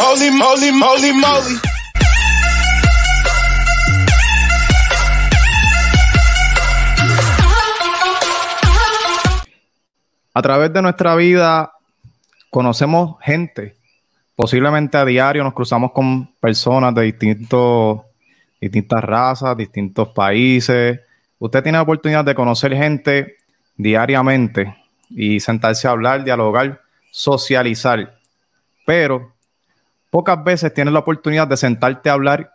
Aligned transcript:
Holy 0.00 0.30
moly, 0.30 0.72
moly, 0.72 1.12
moly. 1.12 1.56
A 10.34 10.42
través 10.42 10.72
de 10.72 10.82
nuestra 10.82 11.14
vida 11.14 11.72
conocemos 12.50 13.16
gente. 13.22 13.76
Posiblemente 14.34 14.96
a 14.96 15.04
diario 15.04 15.44
nos 15.44 15.54
cruzamos 15.54 15.92
con 15.92 16.34
personas 16.40 16.92
de 16.94 17.02
distintos, 17.02 18.00
distintas 18.60 19.04
razas, 19.04 19.56
distintos 19.56 20.08
países. 20.08 21.00
Usted 21.38 21.62
tiene 21.62 21.78
la 21.78 21.82
oportunidad 21.82 22.24
de 22.24 22.34
conocer 22.34 22.74
gente 22.74 23.36
diariamente 23.76 24.76
y 25.10 25.38
sentarse 25.38 25.86
a 25.86 25.92
hablar, 25.92 26.24
dialogar, 26.24 26.83
socializar. 27.14 28.18
Pero 28.84 29.32
pocas 30.10 30.42
veces 30.42 30.74
tienes 30.74 30.92
la 30.92 30.98
oportunidad 30.98 31.46
de 31.46 31.56
sentarte 31.56 32.10
a 32.10 32.14
hablar 32.14 32.54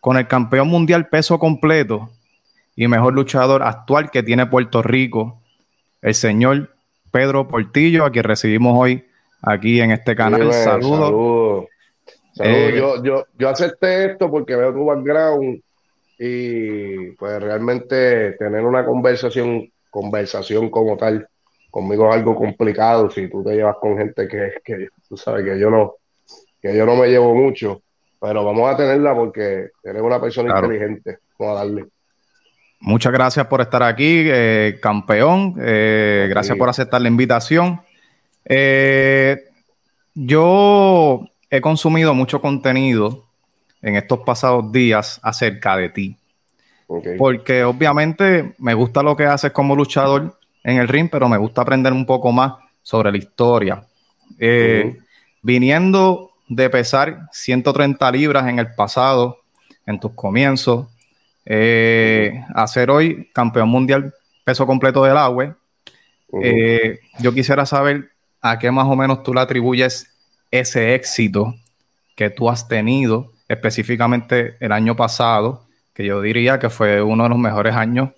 con 0.00 0.16
el 0.16 0.28
campeón 0.28 0.68
mundial 0.68 1.08
peso 1.08 1.40
completo 1.40 2.08
y 2.76 2.86
mejor 2.86 3.12
luchador 3.12 3.64
actual 3.64 4.12
que 4.12 4.22
tiene 4.22 4.46
Puerto 4.46 4.82
Rico, 4.82 5.42
el 6.00 6.14
señor 6.14 6.76
Pedro 7.10 7.48
Portillo, 7.48 8.04
a 8.04 8.12
quien 8.12 8.22
recibimos 8.22 8.78
hoy 8.78 9.04
aquí 9.42 9.80
en 9.80 9.90
este 9.90 10.14
canal. 10.14 10.52
Saludos. 10.52 11.04
Saludos. 11.04 11.66
Eh, 12.38 12.74
yo, 12.76 13.02
yo, 13.02 13.26
yo 13.36 13.48
acepté 13.48 14.12
esto 14.12 14.30
porque 14.30 14.54
veo 14.54 14.72
tu 14.72 14.84
background 14.84 15.60
y 16.20 17.10
pues 17.16 17.42
realmente 17.42 18.32
tener 18.38 18.64
una 18.64 18.86
conversación, 18.86 19.72
conversación 19.90 20.70
como 20.70 20.96
tal, 20.96 21.28
conmigo 21.72 22.08
es 22.08 22.14
algo 22.14 22.36
complicado 22.36 23.10
si 23.10 23.28
tú 23.28 23.42
te 23.42 23.54
llevas 23.56 23.76
con 23.80 23.96
gente 23.98 24.28
que, 24.28 24.52
que 24.64 24.86
tú 25.08 25.16
sabes 25.16 25.44
que 25.44 25.58
yo 25.58 25.70
no, 25.70 25.94
que 26.60 26.76
yo 26.76 26.86
no 26.86 26.94
me 26.94 27.08
llevo 27.08 27.34
mucho, 27.34 27.82
pero 28.20 28.44
vamos 28.44 28.72
a 28.72 28.76
tenerla 28.76 29.14
porque 29.14 29.70
eres 29.82 30.02
una 30.02 30.20
persona 30.20 30.50
Claro. 30.52 30.66
inteligente. 30.72 31.18
Vamos 31.38 31.56
a 31.56 31.64
darle. 31.64 31.86
Muchas 32.80 33.12
gracias 33.12 33.46
por 33.46 33.60
estar 33.62 33.82
aquí, 33.82 34.22
eh, 34.26 34.78
campeón. 34.82 35.54
Eh, 35.60 36.26
gracias 36.28 36.54
Sí. 36.54 36.58
por 36.58 36.68
aceptar 36.68 37.00
la 37.00 37.08
invitación. 37.08 37.80
Eh, 38.44 39.44
yo 40.14 41.20
he 41.50 41.60
consumido 41.60 42.12
mucho 42.14 42.40
contenido 42.40 43.24
en 43.80 43.96
estos 43.96 44.20
pasados 44.20 44.70
días 44.72 45.18
acerca 45.22 45.76
de 45.76 45.88
ti, 45.88 46.16
porque 47.18 47.64
obviamente 47.64 48.54
me 48.58 48.74
gusta 48.74 49.02
lo 49.02 49.16
que 49.16 49.24
haces 49.24 49.52
como 49.52 49.74
luchador 49.74 50.38
en 50.64 50.78
el 50.78 50.88
ring, 50.88 51.08
pero 51.10 51.28
me 51.28 51.38
gusta 51.38 51.62
aprender 51.62 51.92
un 51.92 52.06
poco 52.06 52.32
más 52.32 52.54
sobre 52.82 53.10
la 53.10 53.18
historia. 53.18 53.84
Eh. 54.38 54.98
Viniendo 55.42 56.32
de 56.48 56.70
pesar 56.70 57.28
130 57.32 58.10
libras 58.12 58.48
en 58.48 58.58
el 58.58 58.74
pasado, 58.74 59.38
en 59.86 59.98
tus 59.98 60.12
comienzos, 60.12 60.86
eh, 61.44 62.44
a 62.54 62.66
ser 62.66 62.90
hoy 62.90 63.30
campeón 63.32 63.68
mundial 63.68 64.14
peso 64.44 64.66
completo 64.66 65.02
del 65.04 65.16
agua, 65.16 65.56
eh, 66.40 67.00
yo 67.18 67.32
quisiera 67.32 67.66
saber 67.66 68.10
a 68.40 68.58
qué 68.58 68.70
más 68.70 68.86
o 68.86 68.96
menos 68.96 69.22
tú 69.22 69.34
le 69.34 69.40
atribuyes 69.40 70.08
ese 70.50 70.94
éxito 70.94 71.54
que 72.16 72.30
tú 72.30 72.48
has 72.48 72.68
tenido, 72.68 73.32
específicamente 73.48 74.56
el 74.60 74.72
año 74.72 74.96
pasado, 74.96 75.66
que 75.94 76.04
yo 76.04 76.20
diría 76.22 76.58
que 76.58 76.70
fue 76.70 77.02
uno 77.02 77.24
de 77.24 77.28
los 77.28 77.38
mejores 77.38 77.74
años 77.74 78.10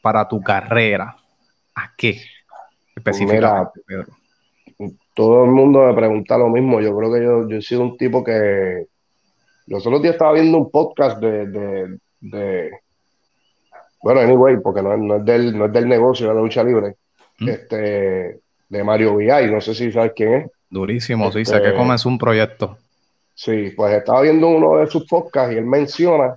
para 0.00 0.28
tu 0.28 0.40
carrera. 0.42 1.17
¿A 1.78 1.92
qué? 1.96 2.20
Específicamente, 2.96 3.80
Pedro. 3.86 4.06
todo 5.14 5.44
el 5.44 5.50
mundo 5.50 5.86
me 5.86 5.94
pregunta 5.94 6.36
lo 6.38 6.48
mismo. 6.48 6.80
Yo 6.80 6.96
creo 6.96 7.12
que 7.12 7.22
yo, 7.22 7.48
yo 7.48 7.56
he 7.58 7.62
sido 7.62 7.82
un 7.82 7.96
tipo 7.96 8.22
que. 8.24 8.86
Los 9.66 9.86
otros 9.86 10.00
días 10.02 10.14
estaba 10.14 10.32
viendo 10.32 10.58
un 10.58 10.70
podcast 10.70 11.18
de. 11.20 11.46
de- 11.46 11.98
de- 12.20 12.70
bueno, 14.02 14.20
anyway, 14.20 14.56
porque 14.62 14.82
no, 14.82 14.92
es- 14.94 15.00
no 15.00 15.16
es 15.16 15.24
del, 15.24 15.56
no 15.58 15.66
es 15.66 15.72
del 15.72 15.88
negocio 15.88 16.28
de 16.28 16.34
la 16.34 16.40
lucha 16.40 16.62
libre. 16.64 16.94
¿Mm? 17.40 17.48
Este, 17.48 18.40
de 18.68 18.84
Mario 18.84 19.14
VI, 19.16 19.50
no 19.50 19.60
sé 19.60 19.74
si 19.74 19.92
sabes 19.92 20.12
quién 20.16 20.34
es. 20.34 20.50
Durísimo, 20.70 21.30
sí, 21.32 21.44
sé 21.44 21.56
Este- 21.56 21.70
que 21.70 21.76
comenzó 21.76 22.08
un 22.08 22.18
proyecto. 22.18 22.78
Sí, 23.34 23.72
pues 23.76 23.94
estaba 23.94 24.22
viendo 24.22 24.48
uno 24.48 24.78
de 24.78 24.88
sus 24.88 25.06
podcasts 25.06 25.54
y 25.54 25.58
él 25.58 25.64
menciona 25.64 26.36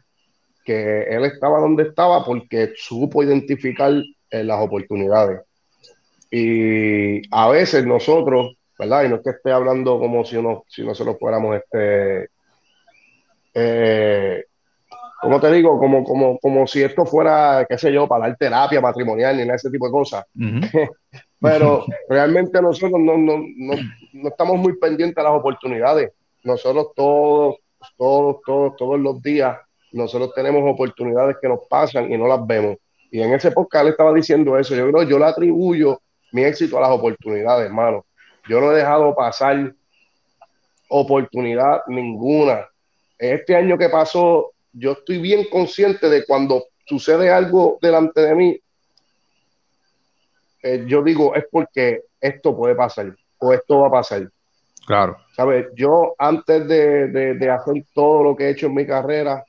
que 0.64 1.04
él 1.04 1.26
estaba 1.26 1.60
donde 1.60 1.84
estaba 1.84 2.24
porque 2.24 2.74
supo 2.76 3.24
identificar 3.24 3.92
eh, 4.32 4.44
las 4.44 4.60
oportunidades. 4.62 5.42
Y 6.32 7.22
a 7.30 7.50
veces 7.50 7.86
nosotros, 7.86 8.58
¿verdad? 8.80 9.04
Y 9.04 9.10
no 9.10 9.18
es 9.18 9.22
que 9.22 9.32
esté 9.32 9.52
hablando 9.52 10.00
como 10.00 10.24
si, 10.24 10.38
uno, 10.38 10.64
si 10.68 10.84
nosotros 10.84 11.18
fuéramos 11.20 11.58
este, 11.58 12.30
eh, 13.54 14.46
¿cómo 15.22 15.40
te 15.40 15.52
digo? 15.52 15.78
Como, 15.78 16.04
como, 16.04 16.40
como 16.40 16.66
si 16.68 16.82
esto 16.82 17.06
fuera, 17.06 17.66
qué 17.70 17.78
sé 17.78 17.92
yo, 17.92 18.08
para 18.08 18.28
dar 18.28 18.38
terapia 18.38 18.82
matrimonial 18.82 19.38
ni 19.38 19.44
nada 19.44 19.56
ese 19.56 19.70
tipo 19.70 19.86
de 19.86 19.92
cosas. 19.92 20.26
Pero 21.40 21.86
realmente 22.08 22.62
nosotros 22.62 23.00
no, 23.00 23.18
no, 23.18 23.38
no, 23.58 23.74
no 24.14 24.30
estamos 24.30 24.58
muy 24.58 24.78
pendientes 24.78 25.18
a 25.18 25.24
las 25.24 25.40
oportunidades. 25.40 26.12
Nosotros 26.44 26.88
todos, 26.96 27.56
todos, 27.98 28.38
todos, 28.46 28.76
todos 28.76 29.00
los 29.00 29.22
días, 29.22 29.58
nosotros 29.92 30.34
tenemos 30.36 30.62
oportunidades 30.72 31.38
que 31.42 31.50
nos 31.50 31.62
pasan 31.68 32.12
y 32.12 32.18
no 32.18 32.28
las 32.28 32.46
vemos. 32.46 32.78
Y 33.12 33.22
en 33.22 33.34
ese 33.34 33.52
podcast 33.52 33.84
él 33.86 33.92
estaba 33.92 34.14
diciendo 34.14 34.58
eso. 34.58 34.74
Yo 34.76 34.90
creo, 34.90 35.04
yo 35.04 35.20
le 35.20 35.26
atribuyo 35.26 36.02
mi 36.32 36.44
éxito 36.44 36.78
a 36.78 36.82
las 36.82 36.92
oportunidades, 36.92 37.66
hermano. 37.68 38.06
Yo 38.48 38.60
no 38.62 38.72
he 38.72 38.76
dejado 38.78 39.14
pasar 39.14 39.74
oportunidad 40.88 41.82
ninguna. 41.88 42.68
Este 43.18 43.56
año 43.56 43.78
que 43.78 43.90
pasó, 43.90 44.52
yo 44.74 44.94
estoy 44.94 45.20
bien 45.20 45.46
consciente 45.52 46.10
de 46.10 46.26
cuando 46.26 46.66
sucede 46.86 47.30
algo 47.30 47.78
delante 47.82 48.22
de 48.22 48.36
mí, 48.36 48.60
eh, 50.64 50.84
yo 50.88 51.04
digo, 51.04 51.34
es 51.36 51.46
porque 51.52 52.02
esto 52.20 52.56
puede 52.56 52.76
pasar 52.76 53.14
o 53.40 53.54
esto 53.54 53.80
va 53.80 53.88
a 53.88 53.92
pasar. 53.92 54.30
Claro. 54.86 55.18
¿Sabes? 55.36 55.68
Yo 55.76 56.16
antes 56.18 56.68
de, 56.68 57.08
de- 57.08 57.34
de 57.36 57.50
hacer 57.50 57.84
todo 57.94 58.24
lo 58.24 58.36
que 58.36 58.46
he 58.46 58.50
hecho 58.52 58.68
en 58.68 58.76
mi 58.76 58.86
carrera, 58.86 59.44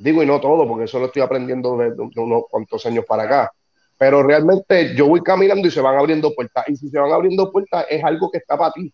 digo 0.00 0.22
y 0.22 0.26
no 0.26 0.40
todo, 0.40 0.66
porque 0.68 0.84
eso 0.84 0.98
lo 0.98 1.06
estoy 1.06 1.22
aprendiendo 1.22 1.76
de, 1.76 1.90
de 1.92 2.20
unos 2.20 2.44
cuantos 2.50 2.84
años 2.86 3.04
para 3.06 3.24
acá, 3.24 3.52
pero 3.98 4.22
realmente 4.22 4.94
yo 4.96 5.06
voy 5.08 5.20
caminando 5.22 5.68
y 5.68 5.70
se 5.70 5.80
van 5.80 5.98
abriendo 5.98 6.34
puertas. 6.34 6.68
Y 6.68 6.76
si 6.76 6.88
se 6.88 6.98
van 6.98 7.12
abriendo 7.12 7.50
puertas, 7.52 7.86
es 7.90 8.02
algo 8.04 8.30
que 8.30 8.38
está 8.38 8.56
para 8.58 8.72
ti. 8.72 8.92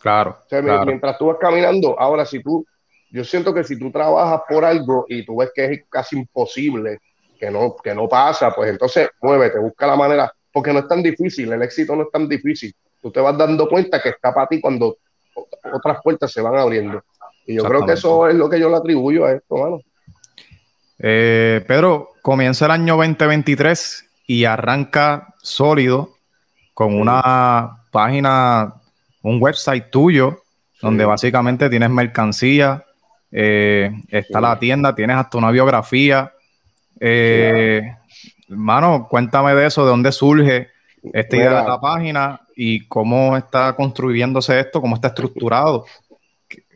Claro, 0.00 0.38
O 0.46 0.48
sea, 0.48 0.62
mi- 0.62 0.66
claro. 0.66 0.84
mientras 0.86 1.18
tú 1.18 1.26
vas 1.26 1.38
caminando, 1.38 1.98
ahora 1.98 2.24
si 2.24 2.42
tú, 2.42 2.64
yo 3.10 3.24
siento 3.24 3.52
que 3.54 3.64
si 3.64 3.78
tú 3.78 3.90
trabajas 3.90 4.42
por 4.48 4.64
algo 4.64 5.04
y 5.08 5.24
tú 5.24 5.36
ves 5.36 5.50
que 5.54 5.64
es 5.66 5.84
casi 5.90 6.16
imposible, 6.18 6.98
que 7.38 7.50
no, 7.50 7.76
que 7.76 7.94
no 7.94 8.08
pasa, 8.08 8.50
pues 8.54 8.70
entonces 8.70 9.10
muévete, 9.20 9.58
busca 9.58 9.86
la 9.86 9.96
manera, 9.96 10.32
porque 10.52 10.72
no 10.72 10.80
es 10.80 10.88
tan 10.88 11.02
difícil, 11.02 11.52
el 11.52 11.62
éxito 11.62 11.94
no 11.96 12.02
es 12.04 12.10
tan 12.10 12.28
difícil. 12.28 12.74
Tú 13.00 13.10
te 13.12 13.20
vas 13.20 13.36
dando 13.36 13.68
cuenta 13.68 14.00
que 14.02 14.10
está 14.10 14.34
para 14.34 14.48
ti 14.48 14.60
cuando 14.60 14.96
ot- 15.34 15.58
otras 15.74 15.98
puertas 16.02 16.32
se 16.32 16.40
van 16.42 16.56
abriendo. 16.56 17.02
Y 17.46 17.54
yo 17.54 17.66
creo 17.66 17.84
que 17.84 17.92
eso 17.92 18.28
es 18.28 18.34
lo 18.34 18.48
que 18.50 18.60
yo 18.60 18.68
le 18.70 18.76
atribuyo 18.76 19.24
a 19.26 19.32
esto, 19.32 19.56
mano. 19.56 19.80
Eh, 20.98 21.64
Pedro, 21.66 22.10
comienza 22.22 22.64
el 22.66 22.72
año 22.72 22.96
2023 22.96 24.04
y 24.26 24.44
arranca 24.44 25.34
sólido 25.42 26.10
con 26.74 26.94
una 26.98 27.78
página, 27.90 28.74
un 29.22 29.42
website 29.42 29.90
tuyo, 29.90 30.42
donde 30.80 31.04
básicamente 31.04 31.68
tienes 31.70 31.90
mercancía, 31.90 32.84
eh, 33.32 33.90
está 34.08 34.38
Sí. 34.38 34.42
la 34.42 34.58
tienda, 34.58 34.94
tienes 34.94 35.16
hasta 35.16 35.38
una 35.38 35.50
biografía. 35.50 36.32
Eh, 37.00 37.94
Hermano, 38.50 39.06
cuéntame 39.10 39.54
de 39.54 39.66
eso, 39.66 39.84
de 39.84 39.90
dónde 39.90 40.10
surge 40.10 40.68
esta 41.12 41.36
idea 41.36 41.60
de 41.62 41.68
la 41.68 41.78
página 41.78 42.40
y 42.56 42.86
cómo 42.86 43.36
está 43.36 43.76
construyéndose 43.76 44.58
esto, 44.58 44.80
cómo 44.80 44.94
está 44.94 45.08
estructurado. 45.08 45.84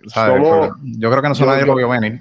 ¿Sabes? 0.08 0.34
Somos- 0.42 0.68
Porque 0.68 0.80
yo 0.98 1.10
creo 1.10 1.22
que 1.22 1.28
no 1.28 1.34
yo- 1.34 1.46
nadie 1.46 1.64
lo 1.64 1.74
vio 1.74 1.88
venir. 1.88 2.20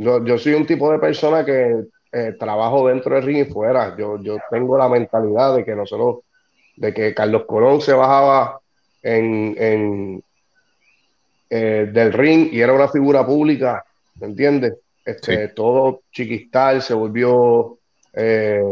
Yo, 0.00 0.24
yo 0.24 0.38
soy 0.38 0.54
un 0.54 0.64
tipo 0.64 0.90
de 0.90 0.98
persona 0.98 1.44
que 1.44 1.84
eh, 2.10 2.32
trabajo 2.38 2.88
dentro 2.88 3.14
del 3.14 3.24
ring 3.24 3.46
y 3.46 3.52
fuera. 3.52 3.94
Yo, 3.98 4.18
yo 4.22 4.38
tengo 4.50 4.78
la 4.78 4.88
mentalidad 4.88 5.54
de 5.54 5.62
que 5.62 5.76
nosotros, 5.76 6.20
de 6.76 6.94
que 6.94 7.14
Carlos 7.14 7.44
Colón 7.46 7.82
se 7.82 7.92
bajaba 7.92 8.60
en, 9.02 9.54
en, 9.58 10.24
eh, 11.50 11.90
del 11.92 12.14
ring 12.14 12.48
y 12.50 12.62
era 12.62 12.72
una 12.72 12.88
figura 12.88 13.26
pública, 13.26 13.84
¿me 14.18 14.28
entiendes? 14.28 14.74
Este, 15.04 15.48
Todo 15.48 16.00
chiquistal 16.10 16.80
se 16.80 16.94
volvió 16.94 17.76
eh, 18.14 18.62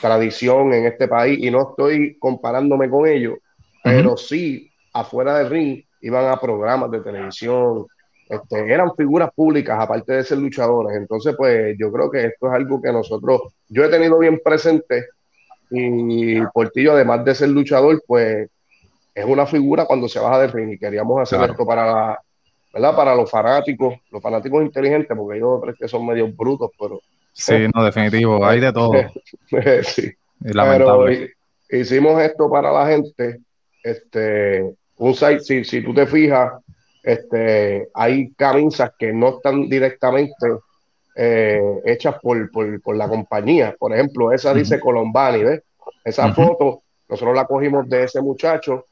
tradición 0.00 0.74
en 0.74 0.86
este 0.86 1.06
país 1.06 1.38
y 1.40 1.52
no 1.52 1.70
estoy 1.70 2.18
comparándome 2.18 2.90
con 2.90 3.06
ellos, 3.06 3.38
pero 3.80 4.16
sí 4.16 4.72
afuera 4.92 5.38
del 5.38 5.50
ring 5.50 5.84
iban 6.00 6.26
a 6.26 6.40
programas 6.40 6.90
de 6.90 7.00
televisión, 7.00 7.86
este, 8.28 8.72
eran 8.72 8.94
figuras 8.96 9.30
públicas, 9.34 9.78
aparte 9.78 10.14
de 10.14 10.24
ser 10.24 10.38
luchadores. 10.38 10.96
Entonces, 10.96 11.34
pues 11.36 11.76
yo 11.78 11.92
creo 11.92 12.10
que 12.10 12.26
esto 12.26 12.48
es 12.48 12.52
algo 12.52 12.80
que 12.82 12.92
nosotros, 12.92 13.42
yo 13.68 13.84
he 13.84 13.88
tenido 13.88 14.18
bien 14.18 14.40
presente 14.42 15.06
y 15.70 16.40
Portillo, 16.52 16.92
además 16.92 17.24
de 17.24 17.34
ser 17.34 17.48
luchador, 17.48 18.02
pues 18.06 18.48
es 19.14 19.24
una 19.24 19.46
figura 19.46 19.86
cuando 19.86 20.08
se 20.08 20.20
baja 20.20 20.40
del 20.40 20.52
ring 20.52 20.72
y 20.72 20.78
queríamos 20.78 21.20
hacer 21.20 21.50
esto 21.50 21.66
para 21.66 21.86
la, 21.86 22.20
¿verdad? 22.72 22.94
Para 22.94 23.14
los 23.14 23.30
fanáticos, 23.30 23.94
los 24.10 24.22
fanáticos 24.22 24.62
inteligentes, 24.62 25.16
porque 25.16 25.38
ellos 25.38 25.60
creo 25.62 25.74
que 25.74 25.88
son 25.88 26.06
medio 26.06 26.28
brutos, 26.28 26.70
pero... 26.78 27.00
Sí, 27.32 27.66
no, 27.74 27.84
definitivo, 27.84 28.44
hay 28.44 28.60
de 28.60 28.72
todo. 28.72 28.92
sí. 29.82 30.12
Pero 30.40 31.06
hicimos 31.70 32.22
esto 32.22 32.50
para 32.50 32.70
la 32.70 32.86
gente, 32.86 33.40
este, 33.82 34.74
un 34.98 35.14
site, 35.14 35.40
si, 35.40 35.64
si 35.64 35.82
tú 35.82 35.94
te 35.94 36.06
fijas, 36.06 36.52
este, 37.06 37.88
hay 37.94 38.32
camisas 38.32 38.90
que 38.98 39.12
no 39.12 39.36
están 39.36 39.68
directamente 39.68 40.34
eh, 41.14 41.80
hechas 41.84 42.16
por, 42.20 42.50
por, 42.50 42.96
la 42.96 43.08
compañía. 43.08 43.76
Por 43.78 43.94
ejemplo, 43.94 44.32
esa 44.32 44.52
dice 44.52 44.80
Colombani, 44.80 45.44
¿ves? 45.44 45.62
Esa 46.04 46.34
foto, 46.34 46.82
nosotros 47.08 47.36
la 47.36 47.46
cogimos 47.46 47.88
de 47.88 48.02
ese 48.02 48.20
muchacho 48.20 48.86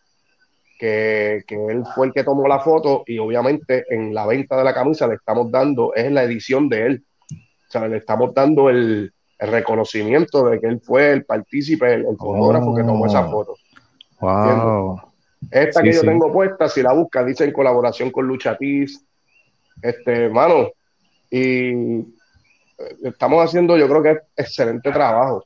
que, 0.78 1.44
él 1.49 1.84
fue 1.93 2.06
el 2.06 2.12
que 2.12 2.22
tomó 2.22 2.46
la 2.46 2.61
foto 2.61 3.02
y 3.05 3.19
obviamente 3.19 3.84
en 3.88 4.14
la 4.14 4.26
venta 4.26 4.56
de 4.56 4.64
la 4.64 4.75
camisa 4.75 5.08
le 5.08 5.14
estamos 5.14 5.50
dando, 5.50 5.93
es 5.94 6.10
la 6.12 6.22
edición 6.22 6.69
de 6.69 6.87
él. 6.87 7.05
O 7.32 7.70
sea, 7.70 7.88
le 7.88 7.96
estamos 7.96 8.32
dando 8.32 8.70
el, 8.70 9.12
reconocimiento 9.37 10.49
de 10.49 10.60
que 10.60 10.69
él 10.69 10.81
fue 10.81 11.10
el 11.10 11.25
partícipe, 11.25 11.94
el, 11.94 12.17
fotógrafo 12.17 12.75
que 12.76 12.84
tomó 12.84 13.06
esa 13.06 13.26
oh. 13.26 13.31
foto. 13.31 13.56
Wow. 14.20 15.13
Esta 15.50 15.82
que 15.82 15.93
yo 15.93 16.02
tengo 16.02 16.32
puesta, 16.32 16.69
si 16.69 16.82
la 16.82 16.93
buscas, 16.93 17.26
dice 17.26 17.44
en 17.44 17.52
colaboración 17.52 18.11
con 18.11 18.26
Lucha 18.26 18.56
Este, 19.82 20.25
hermano, 20.25 20.70
y 21.31 21.70
eh, 21.70 22.96
estamos 23.05 23.44
haciendo, 23.44 23.76
yo 23.76 23.88
creo 23.88 24.02
que 24.02 24.11
es 24.11 24.19
excelente 24.37 24.91
trabajo. 24.93 25.44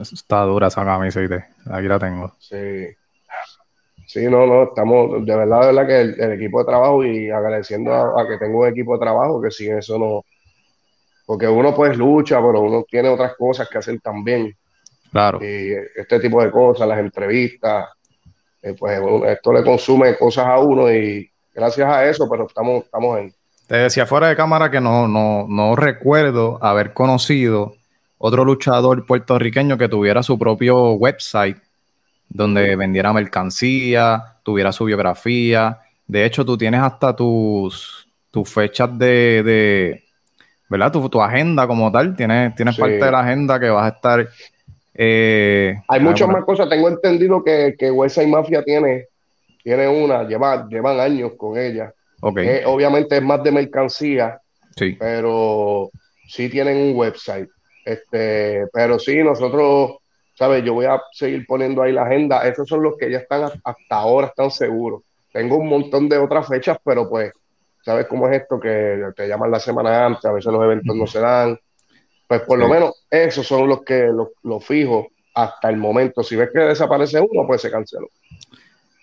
Está 0.00 0.42
dura 0.42 0.68
esa 0.68 0.84
camisa, 0.84 1.20
aquí 1.70 1.88
la 1.88 1.98
tengo. 1.98 2.32
Sí. 2.38 2.88
Sí, 4.06 4.24
no, 4.24 4.46
no, 4.46 4.62
estamos, 4.64 5.24
de 5.26 5.36
verdad, 5.36 5.60
de 5.60 5.66
verdad 5.66 5.86
que 5.86 6.00
el, 6.00 6.32
equipo 6.32 6.60
de 6.60 6.64
trabajo 6.64 7.04
y 7.04 7.28
agradeciendo 7.28 7.92
a, 7.92 8.26
que 8.26 8.38
tengo 8.38 8.60
un 8.60 8.68
equipo 8.68 8.94
de 8.94 9.00
trabajo 9.00 9.42
que 9.42 9.50
sin 9.50 9.76
eso 9.76 9.98
no, 9.98 10.24
porque 11.26 11.46
uno 11.46 11.74
pues 11.74 11.94
lucha, 11.98 12.36
pero 12.36 12.62
uno 12.62 12.86
tiene 12.88 13.10
otras 13.10 13.34
cosas 13.36 13.68
que 13.68 13.76
hacer 13.76 14.00
también. 14.00 14.56
Claro. 15.12 15.38
Y 15.42 15.74
este 15.94 16.20
tipo 16.20 16.42
de 16.42 16.50
cosas, 16.50 16.88
las 16.88 16.98
entrevistas, 17.00 17.84
eh, 18.62 18.74
pues 18.78 19.00
esto 19.26 19.52
le 19.52 19.62
consume 19.62 20.16
cosas 20.16 20.46
a 20.46 20.58
uno 20.58 20.92
y 20.92 21.30
gracias 21.54 21.88
a 21.88 22.08
eso, 22.08 22.28
pero 22.28 22.46
estamos, 22.46 22.84
estamos 22.84 23.18
en. 23.18 23.34
Te 23.66 23.76
decía 23.76 24.06
fuera 24.06 24.28
de 24.28 24.36
cámara 24.36 24.70
que 24.70 24.80
no, 24.80 25.06
no, 25.06 25.46
no 25.48 25.76
recuerdo 25.76 26.58
haber 26.62 26.94
conocido 26.94 27.74
otro 28.16 28.44
luchador 28.44 29.06
puertorriqueño 29.06 29.76
que 29.76 29.88
tuviera 29.88 30.22
su 30.22 30.38
propio 30.38 30.92
website 30.92 31.58
donde 32.28 32.76
vendiera 32.76 33.12
mercancía, 33.12 34.36
tuviera 34.42 34.72
su 34.72 34.84
biografía. 34.84 35.78
De 36.06 36.24
hecho, 36.24 36.44
tú 36.44 36.56
tienes 36.58 36.80
hasta 36.80 37.14
tus, 37.14 38.06
tus 38.30 38.48
fechas 38.48 38.96
de, 38.98 39.42
de 39.42 40.04
¿verdad? 40.68 40.92
Tu, 40.92 41.08
tu, 41.08 41.22
agenda 41.22 41.66
como 41.66 41.90
tal, 41.90 42.14
tienes, 42.14 42.54
tienes 42.54 42.76
parte 42.76 42.96
de 42.96 43.10
la 43.10 43.20
agenda 43.20 43.58
que 43.58 43.70
vas 43.70 43.84
a 43.84 43.94
estar... 43.94 44.28
Eh, 45.00 45.76
Hay 45.86 46.00
muchas 46.00 46.28
más 46.28 46.44
cosas, 46.44 46.68
tengo 46.68 46.88
entendido 46.88 47.42
que, 47.42 47.76
que 47.78 47.86
y 47.86 48.26
Mafia 48.26 48.64
tiene, 48.64 49.06
tiene 49.62 49.86
una, 49.86 50.24
lleva, 50.24 50.66
llevan 50.68 51.00
años 51.00 51.32
con 51.36 51.56
ella. 51.56 51.94
Okay. 52.20 52.62
obviamente 52.66 53.16
es 53.16 53.22
más 53.22 53.44
de 53.44 53.52
mercancía, 53.52 54.40
sí. 54.76 54.96
pero 54.98 55.88
sí 56.26 56.48
tienen 56.48 56.76
un 56.76 56.96
website. 56.96 57.48
Este, 57.84 58.66
pero 58.72 58.98
sí, 58.98 59.22
nosotros 59.22 59.98
¿sabes? 60.38 60.62
Yo 60.64 60.72
voy 60.72 60.86
a 60.86 61.02
seguir 61.10 61.44
poniendo 61.46 61.82
ahí 61.82 61.92
la 61.92 62.04
agenda. 62.04 62.46
Esos 62.46 62.68
son 62.68 62.80
los 62.80 62.96
que 62.96 63.10
ya 63.10 63.18
están 63.18 63.42
hasta 63.42 63.96
ahora, 63.96 64.28
están 64.28 64.52
seguros. 64.52 65.02
Tengo 65.32 65.56
un 65.56 65.68
montón 65.68 66.08
de 66.08 66.16
otras 66.16 66.46
fechas, 66.46 66.78
pero 66.84 67.08
pues, 67.08 67.32
¿sabes 67.82 68.06
cómo 68.06 68.28
es 68.28 68.42
esto? 68.42 68.60
Que 68.60 69.02
te 69.16 69.26
llaman 69.26 69.50
la 69.50 69.58
semana 69.58 70.06
antes, 70.06 70.24
a 70.24 70.32
veces 70.32 70.52
los 70.52 70.62
eventos 70.62 70.94
no 70.94 71.08
se 71.08 71.18
dan. 71.18 71.58
Pues 72.28 72.42
por 72.42 72.58
lo 72.58 72.68
menos 72.68 73.06
esos 73.10 73.46
son 73.46 73.68
los 73.68 73.82
que 73.82 74.08
los, 74.44 74.64
fijo 74.64 75.08
hasta 75.34 75.70
el 75.70 75.76
momento. 75.78 76.22
Si 76.22 76.36
ves 76.36 76.50
que 76.52 76.60
desaparece 76.60 77.18
uno, 77.20 77.46
pues 77.46 77.62
se 77.62 77.70
canceló. 77.70 78.08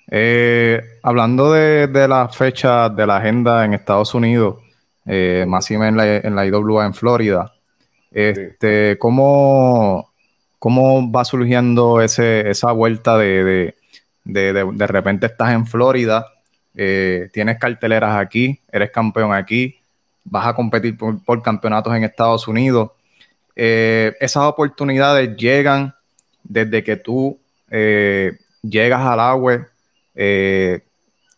Eh, 0.10 0.80
hablando 1.02 1.52
de, 1.52 1.88
de 1.88 2.08
las 2.08 2.38
fechas 2.38 2.96
de 2.96 3.08
la 3.08 3.18
agenda 3.18 3.66
en 3.66 3.74
Estados 3.74 4.14
Unidos, 4.14 4.58
eh, 5.08 5.46
más 5.48 5.70
y 5.72 5.78
menos 5.78 6.04
en 6.04 6.36
la, 6.36 6.46
IWA 6.46 6.86
en 6.86 6.94
Florida, 6.94 7.54
este, 8.12 8.98
¿cómo, 8.98 10.14
¿Cómo 10.58 11.12
va 11.12 11.24
surgiendo 11.26 12.02
ese, 12.02 12.50
esa 12.50 12.72
vuelta 12.72 13.18
de, 13.18 13.76
de, 14.24 14.88
repente 14.88 15.28
estás 15.28 15.52
en 15.52 15.68
Florida, 15.68 16.26
eh, 16.74 17.30
tienes 17.32 17.60
carteleras 17.60 18.18
aquí, 18.18 18.60
eres 18.72 18.90
campeón 18.90 19.32
aquí, 19.32 19.76
vas 20.24 20.48
a 20.48 20.56
competir 20.56 20.98
por, 20.98 21.42
campeonatos 21.44 21.96
en 21.96 22.04
Estados 22.04 22.48
Unidos? 22.48 22.90
Eh, 23.56 24.14
esas 24.20 24.44
oportunidades 24.44 25.36
llegan 25.38 25.94
desde 26.44 26.84
que 26.84 26.98
tú 26.98 27.40
eh, 27.72 28.38
llegas 28.62 29.02
al 29.02 29.20
agua, 29.20 29.68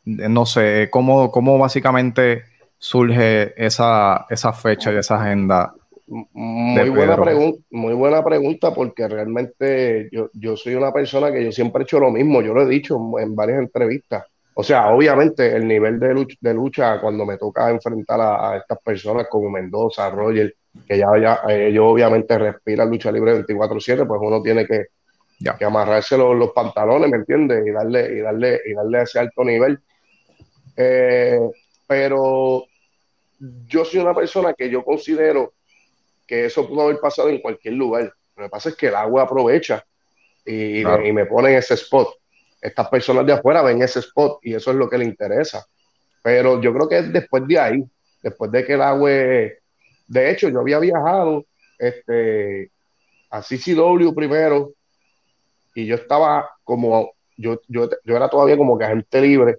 no 0.05 0.45
sé, 0.45 0.89
¿cómo, 0.91 1.31
cómo 1.31 1.57
básicamente 1.57 2.43
surge 2.77 3.53
esa, 3.57 4.25
esa 4.29 4.53
fecha 4.53 4.93
y 4.93 4.97
esa 4.97 5.15
agenda 5.15 5.73
muy 6.07 6.89
buena, 6.89 7.21
pregunta, 7.21 7.59
muy 7.69 7.93
buena 7.93 8.23
pregunta 8.23 8.73
porque 8.73 9.07
realmente 9.09 10.09
yo, 10.11 10.29
yo 10.33 10.55
soy 10.55 10.75
una 10.75 10.93
persona 10.93 11.31
que 11.31 11.43
yo 11.43 11.51
siempre 11.51 11.81
he 11.81 11.83
hecho 11.83 11.99
lo 11.99 12.11
mismo, 12.11 12.41
yo 12.41 12.53
lo 12.53 12.61
he 12.61 12.67
dicho 12.67 12.97
en 13.19 13.35
varias 13.35 13.59
entrevistas. 13.59 14.23
O 14.59 14.63
sea, 14.63 14.89
obviamente 14.89 15.56
el 15.56 15.68
nivel 15.68 16.00
de 16.00 16.15
lucha, 16.15 16.36
de 16.42 16.51
lucha 16.51 17.00
cuando 17.00 17.27
me 17.27 17.38
toca 17.38 17.69
enfrentar 17.69 18.19
a, 18.19 18.57
estas 18.57 18.80
personas 18.80 19.27
como 19.30 19.51
Mendoza, 19.51 20.09
Roger, 20.09 20.56
que 20.88 20.98
ya, 20.98 21.09
ya 21.21 21.42
ellos 21.48 21.86
obviamente 21.86 22.36
respiran 22.39 22.89
lucha 22.89 23.12
libre 23.12 23.45
24/7, 23.45 24.07
pues 24.07 24.19
uno 24.19 24.42
tiene 24.42 24.65
que, 24.65 24.86
que 25.59 25.63
amarrarse 25.63 26.18
los, 26.18 26.51
pantalones, 26.54 27.07
¿me 27.07 27.18
entiendes? 27.18 27.68
Y 27.68 27.69
darle, 27.69 28.12
y 28.12 28.19
darle, 28.19 28.59
y 28.65 28.74
darle 28.74 29.04
ese 29.04 29.19
alto 29.19 29.44
nivel. 29.44 29.80
Eh, 30.75 31.39
pero 31.86 32.65
yo 33.68 33.86
soy 33.86 34.00
una 34.00 34.15
persona 34.15 34.56
que 34.56 34.71
yo 34.71 34.83
considero 34.83 35.53
que 36.25 36.45
eso 36.45 36.68
pudo 36.68 36.81
haber 36.81 37.00
pasado 37.00 37.30
en 37.30 37.42
cualquier 37.42 37.75
lugar. 37.75 38.12
Lo 38.36 38.45
que 38.45 38.50
pasa 38.50 38.69
es 38.69 38.75
que 38.75 38.88
el 38.88 38.95
agua 38.95 39.21
aprovecha 39.21 39.86
y, 40.44 40.83
me, 41.13 41.27
pone 41.27 41.51
en 41.51 41.57
ese 41.57 41.75
spot. 41.75 42.16
Estas 42.62 42.88
personas 42.89 43.25
de 43.25 43.33
afuera 43.33 43.62
ven 43.62 43.81
ese 43.81 44.00
spot 44.00 44.39
y 44.42 44.54
eso 44.56 44.71
es 44.71 44.77
lo 44.77 44.89
que 44.89 44.98
le 44.98 45.06
interesa. 45.06 45.65
Pero 46.22 46.62
yo 46.62 46.74
creo 46.74 46.89
que 46.89 46.98
es 47.00 47.13
después 47.13 47.48
de 47.48 47.60
ahí, 47.60 47.84
después 48.22 48.51
de 48.51 48.65
que 48.65 48.74
el 48.74 48.81
agua... 48.81 49.10
De 49.10 50.31
hecho, 50.31 50.50
yo 50.50 50.62
había 50.62 50.79
viajado 50.79 51.46
este, 51.77 52.72
a 53.29 53.41
CCW 53.41 54.13
primero 54.15 54.72
y 55.75 55.86
yo 55.86 55.96
estaba 55.96 56.50
como, 56.63 57.12
yo, 57.36 57.62
yo, 57.67 57.89
yo 58.03 58.15
era 58.15 58.29
todavía 58.29 58.58
como 58.58 58.77
que 58.77 58.86
agente 58.86 59.22
libre 59.22 59.58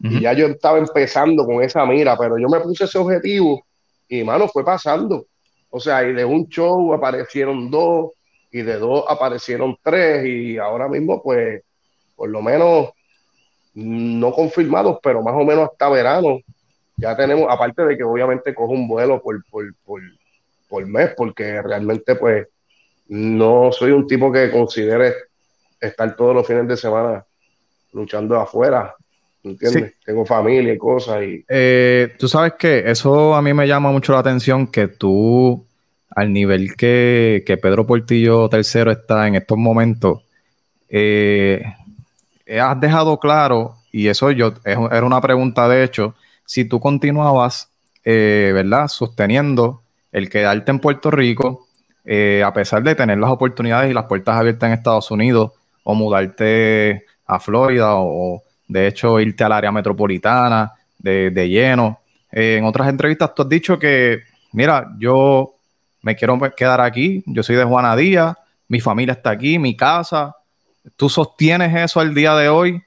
y 0.00 0.20
ya 0.20 0.32
yo 0.34 0.46
estaba 0.48 0.78
empezando 0.78 1.46
con 1.46 1.62
esa 1.62 1.86
mira, 1.86 2.16
pero 2.18 2.36
yo 2.38 2.48
me 2.48 2.60
puse 2.60 2.84
ese 2.84 2.98
objetivo 2.98 3.64
y, 4.08 4.22
mano, 4.22 4.48
fue 4.48 4.64
pasando. 4.64 5.26
O 5.70 5.80
sea, 5.80 6.04
y 6.04 6.12
de 6.12 6.24
un 6.24 6.46
show 6.48 6.92
aparecieron 6.92 7.70
dos, 7.70 8.12
y 8.50 8.62
de 8.62 8.76
dos 8.78 9.04
aparecieron 9.08 9.76
tres, 9.82 10.26
y 10.26 10.58
ahora 10.58 10.88
mismo, 10.88 11.22
pues, 11.22 11.62
por 12.16 12.28
lo 12.28 12.42
menos, 12.42 12.90
no 13.74 14.32
confirmados, 14.32 14.98
pero 15.02 15.22
más 15.22 15.34
o 15.34 15.44
menos 15.44 15.70
hasta 15.70 15.88
verano, 15.88 16.38
ya 16.96 17.16
tenemos, 17.16 17.46
aparte 17.50 17.84
de 17.84 17.96
que 17.96 18.04
obviamente 18.04 18.54
cojo 18.54 18.72
un 18.72 18.86
vuelo 18.86 19.20
por, 19.20 19.42
por, 19.48 20.86
mes, 20.86 21.10
porque 21.16 21.60
realmente, 21.62 22.14
pues, 22.16 22.48
no 23.08 23.70
soy 23.72 23.92
un 23.92 24.06
tipo 24.06 24.32
que 24.32 24.50
considere 24.50 25.14
estar 25.80 26.16
todos 26.16 26.34
los 26.34 26.46
fines 26.46 26.66
de 26.66 26.76
semana 26.76 27.24
luchando 27.92 28.38
afuera. 28.40 28.94
¿Entiendes? 29.42 29.94
Tengo 30.04 30.24
familia 30.24 30.72
y 30.72 30.78
cosas. 30.78 31.22
Y... 31.22 31.44
Eh, 31.48 32.14
tú 32.18 32.28
sabes 32.28 32.54
que 32.58 32.90
eso 32.90 33.34
a 33.34 33.42
mí 33.42 33.52
me 33.52 33.68
llama 33.68 33.92
mucho 33.92 34.12
la 34.12 34.20
atención 34.20 34.66
que 34.66 34.88
tú, 34.88 35.66
al 36.10 36.32
nivel 36.32 36.74
que, 36.76 37.42
Pedro 37.60 37.86
Portillo 37.86 38.48
III 38.50 38.90
está 38.90 39.28
en 39.28 39.34
estos 39.34 39.58
momentos, 39.58 40.22
eh, 40.88 41.62
has 42.46 42.80
dejado 42.80 43.18
claro, 43.18 43.76
y 43.92 44.08
eso 44.08 44.30
yo 44.30 44.54
era 44.64 45.04
una 45.04 45.20
pregunta 45.20 45.68
de 45.68 45.84
hecho, 45.84 46.14
si 46.44 46.64
tú 46.64 46.80
continuabas, 46.80 47.70
eh, 48.04 48.50
¿verdad? 48.52 48.88
Sosteniendo 48.88 49.82
el 50.12 50.28
quedarte 50.28 50.70
en 50.70 50.78
Puerto 50.78 51.10
Rico, 51.10 51.66
a 52.06 52.52
pesar 52.52 52.82
de 52.82 52.94
tener 52.94 53.18
las 53.18 53.30
oportunidades 53.30 53.90
y 53.90 53.94
las 53.94 54.04
puertas 54.04 54.36
abiertas 54.36 54.68
en 54.68 54.74
Estados 54.74 55.10
Unidos, 55.10 55.52
o 55.84 55.94
mudarte 55.94 57.04
a 57.26 57.40
Florida 57.40 57.94
o 57.96 58.42
de 58.66 58.86
hecho, 58.86 59.20
irte 59.20 59.44
al 59.44 59.52
área 59.52 59.70
metropolitana 59.70 60.72
de, 60.98 61.48
lleno. 61.48 62.00
Eh, 62.32 62.56
en 62.58 62.64
otras 62.64 62.88
entrevistas 62.88 63.34
tú 63.34 63.42
has 63.42 63.48
dicho 63.48 63.78
que, 63.78 64.22
mira, 64.52 64.90
yo 64.98 65.54
me 66.02 66.16
quiero 66.16 66.38
quedar 66.56 66.80
aquí, 66.80 67.22
yo 67.26 67.42
soy 67.42 67.56
de 67.56 67.64
Juana 67.64 67.94
Díaz, 67.94 68.36
mi 68.68 68.80
familia 68.80 69.12
está 69.12 69.30
aquí, 69.30 69.58
mi 69.58 69.76
casa. 69.76 70.34
¿Tú 70.96 71.08
sostienes 71.08 71.74
eso 71.74 72.00
al 72.00 72.14
día 72.14 72.34
de 72.34 72.48
hoy? 72.48 72.82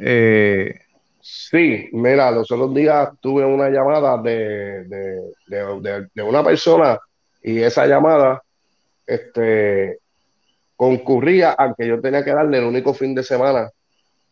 Eh, 0.00 0.80
sí, 1.20 1.88
mira, 1.92 2.30
los 2.30 2.50
otros 2.50 2.74
días 2.74 3.08
tuve 3.20 3.44
una 3.44 3.70
llamada 3.70 4.18
de, 4.18 4.84
de, 4.84 6.22
una 6.22 6.44
persona 6.44 6.98
y 7.42 7.60
esa 7.60 7.86
llamada 7.86 8.42
este, 9.06 9.98
concurría 10.76 11.54
a 11.58 11.74
que 11.74 11.88
yo 11.88 12.00
tenía 12.00 12.22
que 12.22 12.34
darle 12.34 12.58
el 12.58 12.64
único 12.64 12.92
fin 12.92 13.14
de 13.14 13.22
semana 13.22 13.70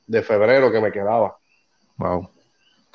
de 0.06 0.22
febrero 0.22 0.70
que 0.70 0.80
me 0.80 0.92
quedaba. 0.92 1.36
Wow. 1.96 2.30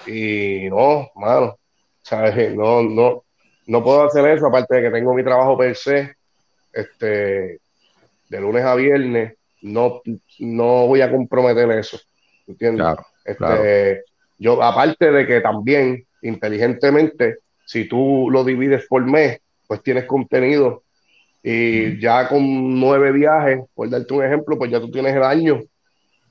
Y 0.06 0.70
no, 0.70 1.10
mano, 1.16 1.58
¿sabes? 2.02 2.56
No, 2.56 2.84
no, 2.84 3.24
no 3.68 3.84
puedo 3.84 4.04
hacer 4.04 4.26
eso, 4.28 4.48
aparte 4.48 4.76
de 4.76 4.82
que 4.84 4.92
tengo 4.92 5.14
mi 5.14 5.24
trabajo 5.24 5.58
per 5.58 5.76
se, 5.76 6.16
este, 6.72 7.60
de 8.30 8.40
lunes 8.40 8.64
a 8.64 8.76
viernes, 8.76 9.34
no, 9.62 10.02
no 10.40 10.88
voy 10.88 11.02
a 11.02 11.12
comprometer 11.12 11.70
eso. 11.72 12.00
¿Entiendes? 12.48 12.88
este, 13.26 14.04
Yo, 14.38 14.62
aparte 14.62 15.12
de 15.12 15.26
que 15.26 15.42
también, 15.42 16.06
inteligentemente, 16.22 17.38
si 17.66 17.88
tú 17.88 18.30
lo 18.32 18.44
divides 18.44 18.86
por 18.88 19.04
mes, 19.04 19.40
pues 19.68 19.82
tienes 19.82 20.06
contenido. 20.06 20.84
Y 21.44 22.00
ya 22.00 22.28
con 22.28 22.80
nueve 22.80 23.12
viajes, 23.12 23.62
por 23.74 23.90
darte 23.90 24.14
un 24.14 24.24
ejemplo, 24.24 24.58
pues 24.58 24.70
ya 24.70 24.80
tú 24.80 24.92
tienes 24.92 25.16
el 25.16 25.24
año 25.24 25.62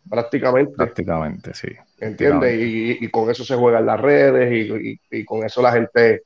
prácticamente. 0.09 0.73
Prácticamente, 0.77 1.55
sí. 1.55 1.69
¿Entiendes? 1.99 2.55
Y, 2.61 3.09
con 3.09 3.31
eso 3.31 3.45
se 3.45 3.57
juegan 3.57 3.87
las 3.87 4.01
redes 4.01 4.53
y, 4.53 5.01
y, 5.11 5.25
con 5.25 5.45
eso 5.45 5.61
la 5.61 5.73
gente 5.73 6.23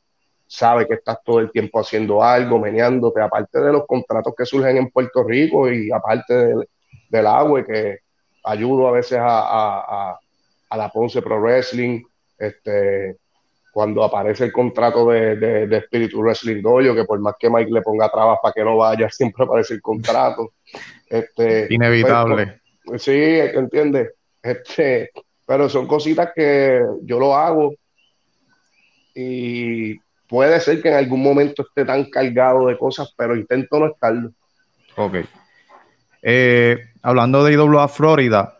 sabe 0.46 0.86
que 0.86 0.94
estás 0.94 1.18
todo 1.24 1.40
el 1.40 1.50
tiempo 1.50 1.80
haciendo 1.80 2.22
algo, 2.22 2.58
meneándote, 2.58 3.20
aparte 3.20 3.60
de 3.60 3.72
los 3.72 3.86
contratos 3.86 4.34
que 4.36 4.46
surgen 4.46 4.76
en 4.76 4.90
Puerto 4.90 5.24
Rico 5.24 5.70
y 5.70 5.90
aparte 5.90 6.54
del, 7.08 7.26
agua 7.26 7.64
que 7.64 7.98
ayudo 8.44 8.88
a 8.88 8.92
veces 8.92 9.18
a, 9.20 10.18
la 10.76 10.88
Ponce 10.88 11.22
Pro 11.22 11.40
Wrestling, 11.40 12.02
este, 12.36 13.16
cuando 13.72 14.02
aparece 14.02 14.44
el 14.44 14.52
contrato 14.52 15.08
de, 15.08 15.36
de, 15.36 15.66
de 15.66 15.76
Espíritu 15.76 16.20
Wrestling 16.20 16.62
Dojo, 16.62 16.94
que 16.94 17.04
por 17.04 17.20
más 17.20 17.34
que 17.38 17.48
Mike 17.48 17.70
le 17.70 17.82
ponga 17.82 18.08
trabas 18.08 18.38
para 18.42 18.52
que 18.52 18.64
no 18.64 18.76
vaya, 18.76 19.08
siempre 19.10 19.44
aparece 19.44 19.74
el 19.74 19.82
contrato. 19.82 20.52
Este, 21.08 21.68
Inevitable. 21.70 22.60
Pues, 22.84 23.02
sí, 23.02 23.12
¿entiendes? 23.12 24.12
Este, 24.42 25.10
pero 25.46 25.68
son 25.68 25.86
cositas 25.86 26.30
que 26.34 26.82
yo 27.02 27.18
lo 27.18 27.34
hago 27.34 27.74
y 29.14 29.96
puede 30.28 30.60
ser 30.60 30.82
que 30.82 30.88
en 30.88 30.94
algún 30.94 31.22
momento 31.22 31.62
esté 31.62 31.84
tan 31.84 32.10
cargado 32.10 32.66
de 32.66 32.76
cosas, 32.76 33.12
pero 33.16 33.36
intento 33.36 33.78
no 33.78 33.86
estarlo. 33.86 34.30
Ok. 34.96 35.16
Eh, 36.26 36.78
hablando 37.02 37.44
de 37.44 37.52
IWA 37.52 37.86
Florida, 37.86 38.56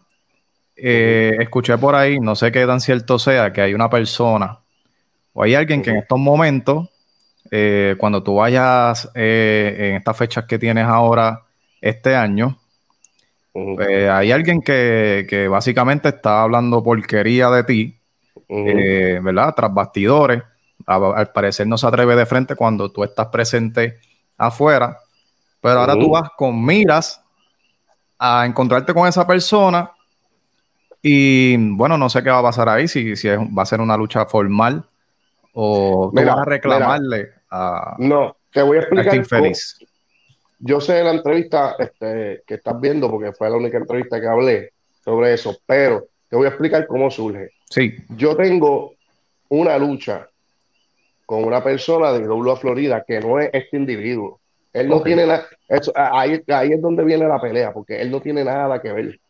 eh, 0.77 1.35
escuché 1.41 1.79
por 1.79 1.95
ahí, 1.95 2.21
no 2.21 2.37
sé 2.37 2.53
qué 2.53 2.67
tan 2.67 2.79
cierto 2.79 3.19
sea, 3.19 3.55
que 3.55 3.63
hay 3.63 3.73
una 3.73 3.89
persona 3.89 4.61
o 5.33 5.43
hay 5.43 5.55
alguien 5.55 5.81
que 5.81 5.89
en 5.89 5.97
estos 5.97 6.19
momentos, 6.19 6.91
eh, 7.51 7.97
cuando 7.99 8.23
tú 8.23 8.35
vayas 8.35 9.11
en 9.15 9.95
estas 9.95 10.15
fechas 10.15 10.45
que 10.45 10.59
tienes 10.59 10.85
ahora 10.85 11.43
este 11.81 12.15
año, 12.15 12.59
hay 13.55 14.31
alguien 14.31 14.61
que, 14.61 15.27
que, 15.29 15.49
básicamente 15.49 16.11
está 16.11 16.43
hablando 16.43 16.83
porquería 16.83 17.49
de 17.51 17.65
ti, 17.65 17.99
¿verdad? 18.47 19.55
Tras 19.57 19.73
bastidores 19.73 20.43
al 20.87 21.33
parecer 21.33 21.67
no 21.67 21.79
se 21.79 21.87
atreve 21.87 22.15
de 22.15 22.27
frente 22.27 22.57
cuando 22.57 22.93
tú 22.93 23.05
estás 23.05 23.29
presente 23.29 24.01
afuera, 24.37 24.99
pero 25.63 25.81
ahora 25.81 25.95
tú 25.95 26.11
vas 26.11 26.29
con 26.37 26.63
miras 26.63 27.24
a 28.25 28.47
encontrarte 28.47 28.95
con 28.95 29.07
esa 29.07 29.27
persona 29.27 29.91
y 31.03 31.57
bueno, 31.77 31.99
no 31.99 32.09
sé 32.09 32.23
qué 32.23 32.31
va 32.31 32.39
a 32.39 32.43
pasar 32.43 32.69
ahí, 32.71 32.89
si, 32.89 33.15
si 33.17 33.29
va 33.29 33.63
a 33.63 33.67
ser 33.67 33.81
una 33.83 33.97
lucha 33.97 34.25
formal 34.25 34.85
o 35.53 36.11
tú 36.15 36.25
vas 36.25 36.39
a 36.39 36.45
reclamarle 36.45 37.33
a... 37.51 37.97
No, 37.99 38.37
te 38.51 38.63
voy 38.63 38.79
a 38.79 38.81
explicar. 38.81 39.15
Infeliz. 39.15 39.79
Yo 40.59 40.81
sé 40.81 40.95
de 40.95 41.05
la 41.05 41.11
entrevista 41.11 41.77
este, 41.79 42.43
que 42.47 42.55
estás 42.55 42.81
viendo, 42.81 43.11
porque 43.11 43.33
fue 43.33 43.51
la 43.51 43.57
única 43.57 43.77
entrevista 43.77 44.19
que 44.19 44.27
hablé 44.27 44.73
sobre 45.05 45.35
eso, 45.35 45.55
pero 45.67 46.07
te 46.31 46.37
voy 46.37 46.47
a 46.47 46.49
explicar 46.49 46.87
cómo 46.87 47.11
surge. 47.11 47.51
Sí. 47.69 47.95
Yo 48.17 48.35
tengo 48.35 48.95
una 49.51 49.77
lucha 49.77 50.27
con 51.27 51.45
una 51.45 51.63
persona 51.63 52.13
de 52.13 52.25
a 52.25 52.57
Florida 52.57 53.05
que 53.07 53.21
no 53.21 53.39
es 53.39 53.51
este 53.53 53.77
individuo. 53.77 54.41
Él 54.75 54.89
no 54.89 55.03
tiene 55.03 55.25
nada. 55.25 55.47
Ahí, 55.95 56.43
ahí 56.49 56.73
es 56.73 56.83
donde 56.83 57.05
viene 57.05 57.27
la 57.27 57.41
pelea, 57.41 57.73
porque 57.73 58.03
él 58.03 58.11
no 58.11 58.21
tiene 58.21 58.45
nada 58.45 58.83
que 58.83 58.93
ver. 58.93 59.21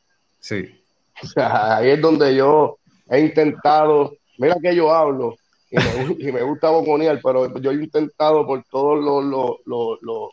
Sí. 0.40 0.82
O 1.22 1.26
sea, 1.26 1.76
ahí 1.76 1.90
es 1.90 2.00
donde 2.00 2.34
yo 2.34 2.78
he 3.10 3.20
intentado. 3.20 4.16
Mira 4.38 4.56
que 4.60 4.74
yo 4.74 4.92
hablo 4.92 5.36
y 5.70 5.76
me, 5.76 6.16
y 6.18 6.32
me 6.32 6.42
gusta 6.42 6.70
boconear, 6.70 7.20
pero 7.22 7.56
yo 7.60 7.70
he 7.70 7.74
intentado 7.74 8.46
por 8.46 8.64
todos 8.64 9.04
los, 9.04 9.60
los, 9.66 9.98
los, 10.00 10.30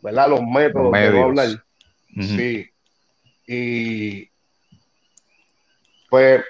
¿verdad? 0.00 0.30
los 0.30 0.42
métodos 0.42 0.92
de 0.92 1.22
hablar. 1.22 1.48
Sí. 2.20 2.66
Y 3.46 4.28
pues, 6.08 6.42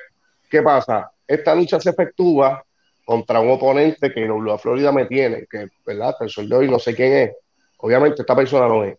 ¿qué 0.49 0.62
pasa? 0.62 1.11
Esta 1.26 1.54
lucha 1.54 1.80
se 1.80 1.90
efectúa 1.90 2.64
contra 3.04 3.40
un 3.40 3.50
oponente 3.50 4.12
que 4.12 4.25
a 4.25 4.59
Florida 4.59 4.92
me 4.92 5.06
tiene, 5.06 5.47
que, 5.50 5.68
¿verdad? 5.85 6.14
El 6.37 6.49
de 6.49 6.56
hoy 6.56 6.70
no 6.70 6.78
sé 6.78 6.94
quién 6.94 7.12
es. 7.12 7.30
Obviamente 7.82 8.22
esta 8.22 8.37
persona 8.37 8.68
no 8.68 8.84
es. 8.84 8.99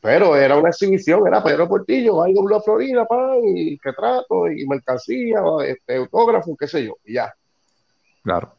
Pero 0.00 0.36
era 0.36 0.56
una 0.56 0.70
exhibición, 0.70 1.26
era 1.26 1.42
Pedro 1.42 1.68
Portillo, 1.68 2.16
va 2.16 2.26
a 2.26 2.60
Florida, 2.60 3.06
pan, 3.06 3.38
y 3.44 3.78
retrato, 3.82 4.50
y 4.50 4.66
mercancía, 4.66 5.40
este, 5.64 5.96
autógrafo, 5.96 6.56
qué 6.56 6.66
sé 6.66 6.84
yo, 6.84 6.96
y 7.04 7.14
ya. 7.14 7.32
Claro. 8.22 8.56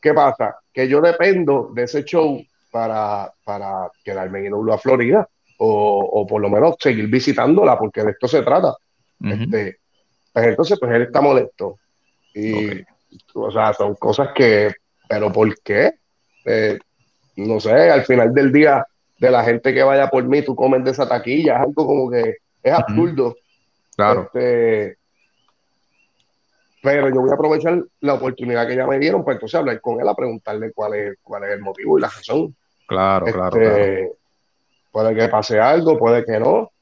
¿Qué 0.00 0.14
pasa? 0.14 0.56
Que 0.72 0.88
yo 0.88 1.00
dependo 1.00 1.70
de 1.74 1.82
ese 1.82 2.04
show 2.04 2.40
para, 2.70 3.30
para 3.44 3.90
quedarme 4.02 4.46
en 4.46 4.54
a 4.70 4.78
Florida, 4.78 5.28
o, 5.58 6.10
o, 6.12 6.26
por 6.26 6.40
lo 6.40 6.48
menos 6.48 6.76
seguir 6.80 7.08
visitándola, 7.08 7.78
porque 7.78 8.02
de 8.02 8.12
esto 8.12 8.28
se 8.28 8.42
trata. 8.42 8.74
este, 9.20 9.78
pues 10.32 10.46
entonces, 10.46 10.78
pues 10.80 10.92
él 10.92 11.02
está 11.02 11.20
molesto. 11.20 11.76
Y 12.34 12.82
o 13.34 13.50
sea, 13.50 13.72
son 13.72 13.94
cosas 13.96 14.30
que, 14.34 14.72
pero 15.08 15.32
¿por 15.32 15.60
qué? 15.62 15.92
Eh, 16.44 16.78
no 17.36 17.60
sé, 17.60 17.90
al 17.90 18.04
final 18.04 18.32
del 18.32 18.52
día, 18.52 18.86
de 19.18 19.30
la 19.30 19.44
gente 19.44 19.72
que 19.72 19.82
vaya 19.82 20.08
por 20.08 20.24
mí, 20.24 20.42
tú 20.42 20.54
comes 20.54 20.84
de 20.84 20.90
esa 20.90 21.08
taquilla, 21.08 21.56
es 21.56 21.60
algo 21.60 21.86
como 21.86 22.10
que 22.10 22.36
es 22.62 22.72
absurdo. 22.72 23.36
Claro. 23.96 24.22
Este, 24.22 24.96
pero 26.82 27.08
yo 27.08 27.20
voy 27.20 27.30
a 27.30 27.34
aprovechar 27.34 27.82
la 28.00 28.14
oportunidad 28.14 28.66
que 28.66 28.76
ya 28.76 28.86
me 28.86 28.98
dieron 28.98 29.24
para 29.24 29.34
entonces 29.34 29.58
hablar 29.58 29.80
con 29.80 30.00
él, 30.00 30.08
a 30.08 30.14
preguntarle 30.14 30.72
cuál 30.72 30.94
es, 30.94 31.18
cuál 31.22 31.44
es 31.44 31.50
el 31.50 31.60
motivo 31.60 31.98
y 31.98 32.00
la 32.00 32.08
razón. 32.08 32.54
Claro, 32.86 33.26
claro, 33.26 33.60
este, 33.60 33.94
claro. 33.94 34.16
Puede 34.90 35.14
que 35.14 35.28
pase 35.28 35.60
algo, 35.60 35.98
puede 35.98 36.24
que 36.24 36.38
no. 36.38 36.72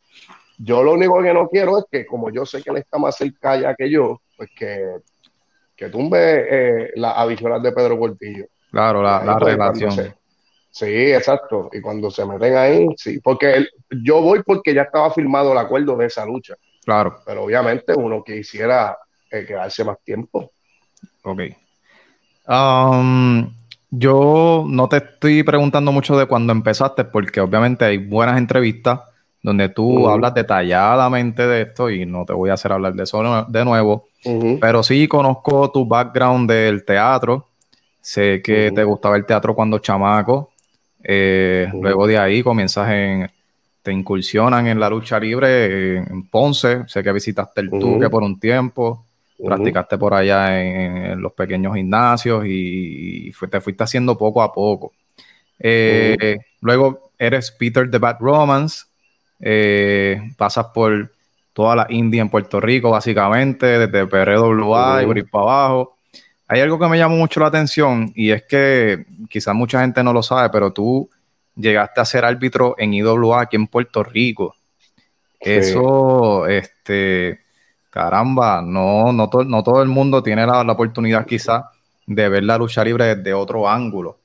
Yo 0.58 0.82
lo 0.82 0.94
único 0.94 1.22
que 1.22 1.32
no 1.32 1.48
quiero 1.48 1.78
es 1.78 1.84
que, 1.90 2.06
como 2.06 2.30
yo 2.30 2.44
sé 2.44 2.62
que 2.62 2.70
él 2.70 2.78
está 2.78 2.98
más 2.98 3.16
cerca 3.16 3.56
ya 3.56 3.74
que 3.74 3.90
yo, 3.90 4.20
pues 4.36 4.50
que 4.56 5.00
que 5.80 5.88
tumbe 5.88 6.18
eh, 6.50 6.90
la 6.96 7.12
adicional 7.12 7.62
de 7.62 7.72
Pedro 7.72 7.98
Portillo. 7.98 8.44
Claro, 8.70 9.02
la, 9.02 9.24
la 9.24 9.38
relación. 9.38 10.14
Sí, 10.70 11.12
exacto. 11.12 11.70
Y 11.72 11.80
cuando 11.80 12.10
se 12.10 12.24
meten 12.24 12.56
ahí, 12.56 12.86
sí, 12.96 13.20
porque 13.20 13.66
yo 13.90 14.20
voy 14.20 14.42
porque 14.44 14.74
ya 14.74 14.82
estaba 14.82 15.10
firmado 15.10 15.52
el 15.52 15.58
acuerdo 15.58 15.96
de 15.96 16.06
esa 16.06 16.24
lucha. 16.24 16.54
Claro. 16.84 17.20
Pero 17.26 17.44
obviamente 17.44 17.94
uno 17.94 18.22
quisiera 18.24 18.96
eh, 19.30 19.44
quedarse 19.46 19.84
más 19.84 19.98
tiempo. 20.04 20.50
Ok. 21.22 21.40
Um, 22.48 23.54
yo 23.90 24.64
no 24.66 24.88
te 24.88 24.98
estoy 24.98 25.42
preguntando 25.42 25.92
mucho 25.92 26.18
de 26.18 26.26
cuando 26.26 26.52
empezaste, 26.52 27.04
porque 27.04 27.40
obviamente 27.40 27.84
hay 27.84 27.98
buenas 27.98 28.38
entrevistas 28.38 29.00
donde 29.42 29.68
tú 29.68 30.08
hablas 30.08 30.34
detalladamente 30.34 31.46
de 31.46 31.62
esto 31.62 31.90
y 31.90 32.04
no 32.04 32.24
te 32.24 32.32
voy 32.32 32.50
a 32.50 32.54
hacer 32.54 32.72
hablar 32.72 32.94
de 32.94 33.04
eso 33.04 33.46
de 33.48 33.64
nuevo, 33.64 34.08
pero 34.60 34.82
sí 34.82 35.08
conozco 35.08 35.70
tu 35.70 35.86
background 35.86 36.50
del 36.50 36.84
teatro, 36.84 37.46
sé 38.00 38.42
que 38.42 38.70
te 38.70 38.84
gustaba 38.84 39.16
el 39.16 39.24
teatro 39.24 39.54
cuando 39.54 39.78
chamaco, 39.78 40.49
eh, 41.02 41.68
luego 41.80 42.06
de 42.06 42.18
ahí 42.18 42.42
comienzas 42.42 42.90
en, 42.90 43.30
te 43.82 43.92
incursionan 43.92 44.66
en 44.66 44.78
la 44.78 44.90
lucha 44.90 45.18
libre 45.18 45.96
en, 45.98 46.26
Ponce, 46.28 46.84
sé 46.86 47.02
que 47.02 47.12
visitaste 47.12 47.62
el 47.62 47.70
Tuque 47.70 48.10
por 48.10 48.22
un 48.22 48.38
tiempo, 48.38 49.06
practicaste 49.44 49.96
por 49.98 50.14
allá 50.14 50.60
en, 50.62 51.20
los 51.20 51.32
pequeños 51.32 51.74
gimnasios 51.74 52.44
y, 52.46 53.32
te 53.50 53.60
fuiste 53.60 53.84
haciendo 53.84 54.16
poco 54.16 54.42
a 54.42 54.52
poco. 54.52 54.92
Eh, 55.58 56.38
luego 56.60 57.10
eres 57.18 57.50
Peter 57.50 57.90
the 57.90 57.98
Bad 57.98 58.18
Romance, 58.20 58.84
eh, 59.40 60.20
pasas 60.36 60.66
por 60.66 61.12
toda 61.52 61.76
la 61.76 61.86
India 61.88 62.22
en 62.22 62.28
Puerto 62.28 62.60
Rico, 62.60 62.90
básicamente, 62.90 63.66
desde 63.66 64.06
PRWA 64.06 65.02
y 65.02 65.06
por 65.06 65.18
ir 65.18 65.30
para 65.30 65.44
abajo. 65.44 65.96
Hay 66.52 66.60
algo 66.60 66.80
que 66.80 66.88
me 66.88 66.98
llamó 66.98 67.14
mucho 67.14 67.38
la 67.38 67.46
atención 67.46 68.10
y 68.16 68.32
es 68.32 68.42
que 68.42 69.06
quizás 69.28 69.54
mucha 69.54 69.82
gente 69.82 70.02
no 70.02 70.12
lo 70.12 70.20
sabe, 70.20 70.50
pero 70.50 70.72
tú 70.72 71.08
llegaste 71.54 72.00
a 72.00 72.04
ser 72.04 72.24
árbitro 72.24 72.74
en 72.76 72.92
IWA 72.92 73.42
aquí 73.42 73.54
en 73.54 73.68
Puerto 73.68 74.02
Rico. 74.02 74.56
Eso, 75.38 76.48
este, 76.48 77.38
caramba, 77.88 78.62
no, 78.62 79.12
no, 79.12 79.30
no 79.46 79.62
todo 79.62 79.80
el 79.80 79.88
mundo 79.88 80.24
tiene 80.24 80.44
la, 80.44 80.62
oportunidad 80.62 81.24
quizás 81.24 81.66
de 82.04 82.28
ver 82.28 82.42
la 82.42 82.58
lucha 82.58 82.82
libre 82.82 83.14
desde 83.14 83.32
otro 83.32 83.68
ángulo, 83.68 84.18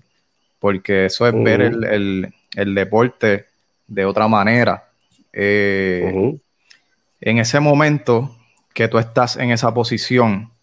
porque 0.58 1.06
eso 1.06 1.28
es 1.28 1.44
ver 1.44 1.62
el, 1.62 2.34
deporte 2.74 3.46
de 3.86 4.04
otra 4.04 4.28
manera. 4.28 4.90
Eh, 5.32 6.40
en 7.22 7.38
ese 7.38 7.60
momento 7.60 8.36
que 8.74 8.88
tú 8.88 8.98
estás 8.98 9.38
en 9.38 9.52
esa 9.52 9.72
posición, 9.76 10.55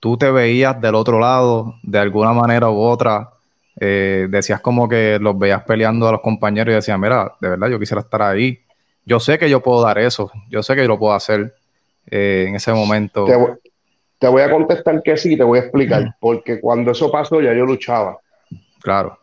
tú 0.00 0.16
te 0.16 0.30
veías 0.30 0.80
del 0.80 0.94
otro 0.94 1.20
lado 1.20 1.76
de 1.82 1.98
alguna 1.98 2.32
manera 2.32 2.70
u 2.70 2.80
otra. 2.80 3.30
Eh, 3.78 4.26
decías 4.28 4.60
como 4.60 4.88
que 4.88 5.18
los 5.20 5.38
veías 5.38 5.62
peleando 5.64 6.08
a 6.08 6.12
los 6.12 6.20
compañeros 6.20 6.72
y 6.72 6.74
decías, 6.74 6.98
mira, 6.98 7.32
de 7.40 7.50
verdad 7.50 7.68
yo 7.68 7.78
quisiera 7.78 8.00
estar 8.00 8.22
ahí. 8.22 8.58
Yo 9.04 9.20
sé 9.20 9.38
que 9.38 9.48
yo 9.48 9.62
puedo 9.62 9.82
dar 9.82 9.98
eso, 9.98 10.30
yo 10.48 10.62
sé 10.62 10.74
que 10.74 10.82
yo 10.82 10.88
lo 10.88 10.98
puedo 10.98 11.14
hacer 11.14 11.54
eh, 12.10 12.46
en 12.48 12.56
ese 12.56 12.72
momento. 12.72 13.24
Te 14.18 14.28
voy, 14.28 14.42
a 14.42 14.50
contestar 14.50 15.02
que 15.02 15.16
sí, 15.16 15.34
te 15.34 15.44
voy 15.44 15.58
a 15.58 15.62
explicar, 15.62 16.14
porque 16.20 16.60
cuando 16.60 16.90
eso 16.90 17.10
pasó 17.10 17.40
ya 17.40 17.54
yo 17.54 17.64
luchaba. 17.64 18.18
Claro, 18.82 19.18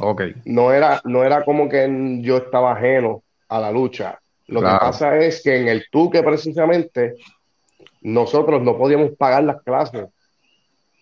ok. 0.00 0.22
No 0.46 0.72
era, 0.72 1.02
no 1.04 1.22
era 1.22 1.44
como 1.44 1.68
que 1.68 2.18
yo 2.22 2.38
estaba 2.38 2.72
ajeno 2.72 3.22
a 3.48 3.60
la 3.60 3.70
lucha. 3.70 4.18
Lo 4.46 4.60
que 4.60 4.66
pasa 4.66 5.18
es 5.18 5.42
que 5.42 5.60
en 5.60 5.68
el 5.68 5.84
Tuque 5.90 6.22
precisamente 6.22 7.16
nosotros 8.00 8.62
no 8.62 8.78
podíamos 8.78 9.10
pagar 9.18 9.44
las 9.44 9.60
clases 9.62 10.06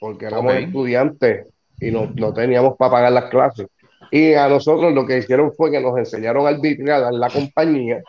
porque 0.00 0.26
éramos 0.26 0.54
estudiantes 0.54 1.46
y 1.80 1.90
no, 1.90 2.10
no 2.14 2.32
teníamos 2.32 2.76
para 2.76 2.90
pagar 2.90 3.12
las 3.12 3.24
clases. 3.26 3.66
Y 4.10 4.34
a 4.34 4.48
nosotros 4.48 4.92
lo 4.92 5.06
que 5.06 5.18
hicieron 5.18 5.52
fue 5.52 5.70
que 5.70 5.80
nos 5.80 5.96
enseñaron 5.98 6.46
a 6.46 6.50
arbitrar 6.50 7.12
en 7.12 7.20
la 7.20 7.30
compañía. 7.30 8.02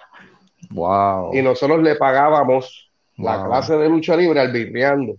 Wow. 0.70 1.34
Y 1.34 1.41
nosotros 1.41 1.82
le 1.82 1.96
pagábamos 1.96 2.89
la 3.17 3.46
clase 3.46 3.75
de 3.77 3.89
lucha 3.89 4.15
libre 4.15 4.39
arbitreando. 4.39 5.15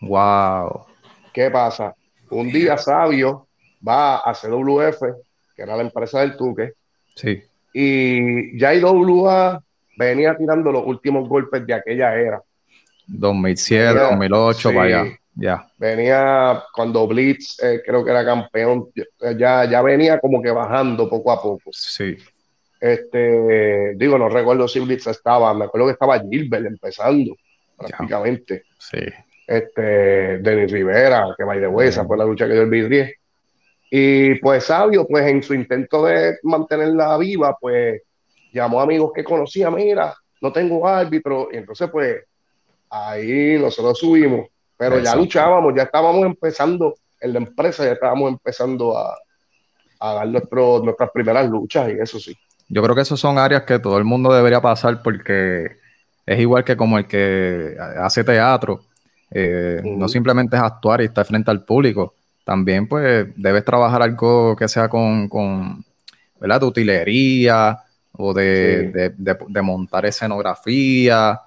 Wow. 0.00 0.86
¿Qué 1.32 1.50
pasa? 1.50 1.94
Un 2.30 2.48
día 2.48 2.76
Sabio 2.76 3.46
va 3.86 4.18
a 4.18 4.34
CWF, 4.34 5.00
que 5.54 5.62
era 5.62 5.76
la 5.76 5.82
empresa 5.82 6.20
del 6.20 6.36
Tuque. 6.36 6.72
Sí. 7.14 7.42
Y 7.72 8.58
ya 8.58 8.74
IWA 8.74 9.62
venía 9.96 10.36
tirando 10.36 10.72
los 10.72 10.84
últimos 10.86 11.28
golpes 11.28 11.66
de 11.66 11.74
aquella 11.74 12.14
era. 12.14 12.42
2007, 13.06 13.98
2008, 13.98 14.72
vaya. 14.72 15.04
Ya. 15.34 15.66
Venía 15.78 16.62
cuando 16.74 17.06
Blitz, 17.06 17.62
eh, 17.62 17.82
creo 17.84 18.04
que 18.04 18.10
era 18.10 18.24
campeón, 18.24 18.88
ya, 19.38 19.64
ya 19.64 19.82
venía 19.82 20.18
como 20.20 20.42
que 20.42 20.50
bajando 20.50 21.08
poco 21.08 21.32
a 21.32 21.42
poco. 21.42 21.70
Sí. 21.72 22.16
Este, 22.78 23.94
digo, 23.96 24.18
no 24.18 24.28
recuerdo 24.28 24.68
si 24.68 24.80
Blitz 24.80 25.06
estaba, 25.06 25.54
me 25.54 25.64
acuerdo 25.64 25.86
que 25.86 25.92
estaba 25.92 26.20
Gilbert 26.20 26.66
empezando, 26.66 27.34
prácticamente. 27.76 28.64
Sí. 28.78 28.98
Este, 29.46 30.38
Denis 30.38 30.70
Rivera, 30.70 31.34
que 31.36 31.44
va 31.44 31.54
de 31.56 31.66
huesa, 31.66 32.04
fue 32.04 32.18
la 32.18 32.24
lucha 32.24 32.46
que 32.46 32.54
dio 32.54 32.62
el 32.62 32.70
vidrié. 32.70 33.16
Y 33.90 34.36
pues 34.36 34.64
Sabio, 34.64 35.06
pues 35.06 35.26
en 35.26 35.42
su 35.42 35.54
intento 35.54 36.04
de 36.04 36.38
mantenerla 36.42 37.16
viva, 37.18 37.56
pues 37.60 38.02
llamó 38.52 38.80
a 38.80 38.84
amigos 38.84 39.12
que 39.14 39.24
conocía, 39.24 39.70
mira, 39.70 40.14
no 40.40 40.52
tengo 40.52 40.86
árbitro, 40.86 41.48
y 41.52 41.56
entonces 41.56 41.88
pues 41.90 42.24
ahí 42.90 43.58
nosotros 43.58 43.98
subimos 43.98 44.48
pero 44.82 44.98
ya 44.98 45.14
luchábamos, 45.14 45.74
ya 45.76 45.84
estábamos 45.84 46.26
empezando 46.26 46.96
en 47.20 47.32
la 47.34 47.38
empresa, 47.38 47.84
ya 47.84 47.92
estábamos 47.92 48.32
empezando 48.32 48.98
a, 48.98 49.16
dar 50.00 50.26
nuestras 50.26 51.10
primeras 51.12 51.48
luchas 51.48 51.88
y 51.88 51.92
eso 52.00 52.18
sí. 52.18 52.36
Yo 52.68 52.82
creo 52.82 52.96
que 52.96 53.02
esas 53.02 53.20
son 53.20 53.38
áreas 53.38 53.62
que 53.62 53.78
todo 53.78 53.96
el 53.98 54.02
mundo 54.02 54.32
debería 54.32 54.60
pasar 54.60 55.00
porque 55.00 55.76
es 56.26 56.40
igual 56.40 56.64
que 56.64 56.76
como 56.76 56.98
el 56.98 57.06
que 57.06 57.76
hace 57.78 58.24
teatro. 58.24 58.80
Eh, 59.30 59.80
no 59.84 60.08
simplemente 60.08 60.56
es 60.56 60.62
actuar 60.62 61.00
y 61.00 61.04
estar 61.04 61.24
frente 61.24 61.52
al 61.52 61.64
público. 61.64 62.14
También 62.44 62.88
pues 62.88 63.28
debes 63.36 63.64
trabajar 63.64 64.02
algo 64.02 64.56
que 64.56 64.66
sea 64.66 64.88
con, 64.88 65.28
con 65.28 65.84
¿verdad? 66.40 66.60
De 66.60 66.66
utilería 66.66 67.78
o 68.14 68.34
de, 68.34 69.14
de 69.16 69.62
montar 69.62 70.06
escenografía 70.06 71.40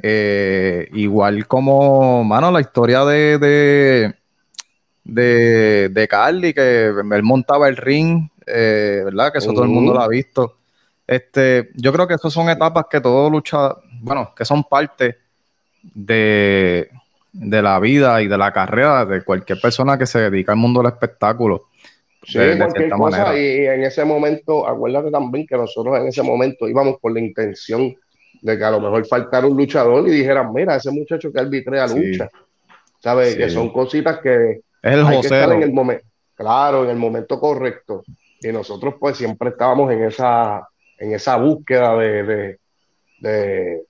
eh, 0.00 0.88
igual 0.92 1.46
como, 1.46 2.22
mano, 2.24 2.50
la 2.50 2.60
historia 2.60 3.04
de, 3.04 4.14
de, 5.04 5.88
de, 5.88 6.08
Carly, 6.08 6.54
que 6.54 6.86
él 6.86 7.22
montaba 7.22 7.68
el 7.68 7.76
ring, 7.76 8.28
eh, 8.46 9.02
¿verdad? 9.04 9.32
Que 9.32 9.38
eso 9.38 9.52
todo 9.52 9.64
el 9.64 9.70
mundo 9.70 9.94
lo 9.94 10.00
ha 10.00 10.08
visto. 10.08 10.56
Este, 11.06 11.70
yo 11.74 11.92
creo 11.92 12.06
que 12.06 12.14
esas 12.14 12.32
son 12.32 12.48
etapas 12.48 12.86
que 12.90 13.00
todo 13.00 13.28
lucha, 13.30 13.74
bueno, 14.00 14.32
que 14.36 14.44
son 14.44 14.62
parte 14.64 15.16
de, 15.82 16.90
de 17.32 17.62
la 17.62 17.80
vida 17.80 18.20
y 18.22 18.28
de 18.28 18.38
la 18.38 18.52
carrera 18.52 19.04
de 19.04 19.22
cualquier 19.24 19.60
persona 19.60 19.98
que 19.98 20.06
se 20.06 20.30
dedica 20.30 20.52
al 20.52 20.58
mundo 20.58 20.80
del 20.80 20.92
espectáculo. 20.92 21.68
Sí, 22.24 22.38
cualquier 22.58 22.90
cosa. 22.90 23.38
Y 23.38 23.66
en 23.66 23.84
ese 23.84 24.04
momento, 24.04 24.68
acuérdate 24.68 25.10
también 25.10 25.46
que 25.46 25.56
nosotros 25.56 25.98
en 25.98 26.08
ese 26.08 26.22
momento 26.22 26.68
íbamos 26.68 26.98
por 27.00 27.12
la 27.12 27.20
intención 27.20 27.96
de 28.40 28.58
que 28.58 28.64
a 28.64 28.70
lo 28.70 28.80
mejor 28.80 29.06
faltara 29.06 29.46
un 29.46 29.56
luchador 29.56 30.06
y 30.08 30.12
dijeran, 30.12 30.52
mira, 30.52 30.76
ese 30.76 30.90
muchacho 30.90 31.32
que 31.32 31.40
arbitrea 31.40 31.86
lucha. 31.86 32.28
¿Sabes? 33.00 33.36
Que 33.36 33.48
son 33.48 33.72
cositas 33.72 34.18
que 34.20 34.60
es 34.82 34.92
el 34.94 35.06
hay 35.06 35.20
que 35.20 35.26
estar 35.26 35.52
en 35.52 35.62
el 35.62 35.72
momento, 35.72 36.04
claro, 36.34 36.84
en 36.84 36.90
el 36.90 36.96
momento 36.96 37.38
correcto. 37.38 38.02
Y 38.40 38.48
nosotros 38.48 38.94
pues 38.98 39.16
siempre 39.16 39.50
estábamos 39.50 39.92
en 39.92 40.04
esa, 40.04 40.68
en 40.98 41.12
esa 41.12 41.36
búsqueda 41.36 41.96
de, 41.96 42.22
de, 42.22 42.58
de 43.20 43.82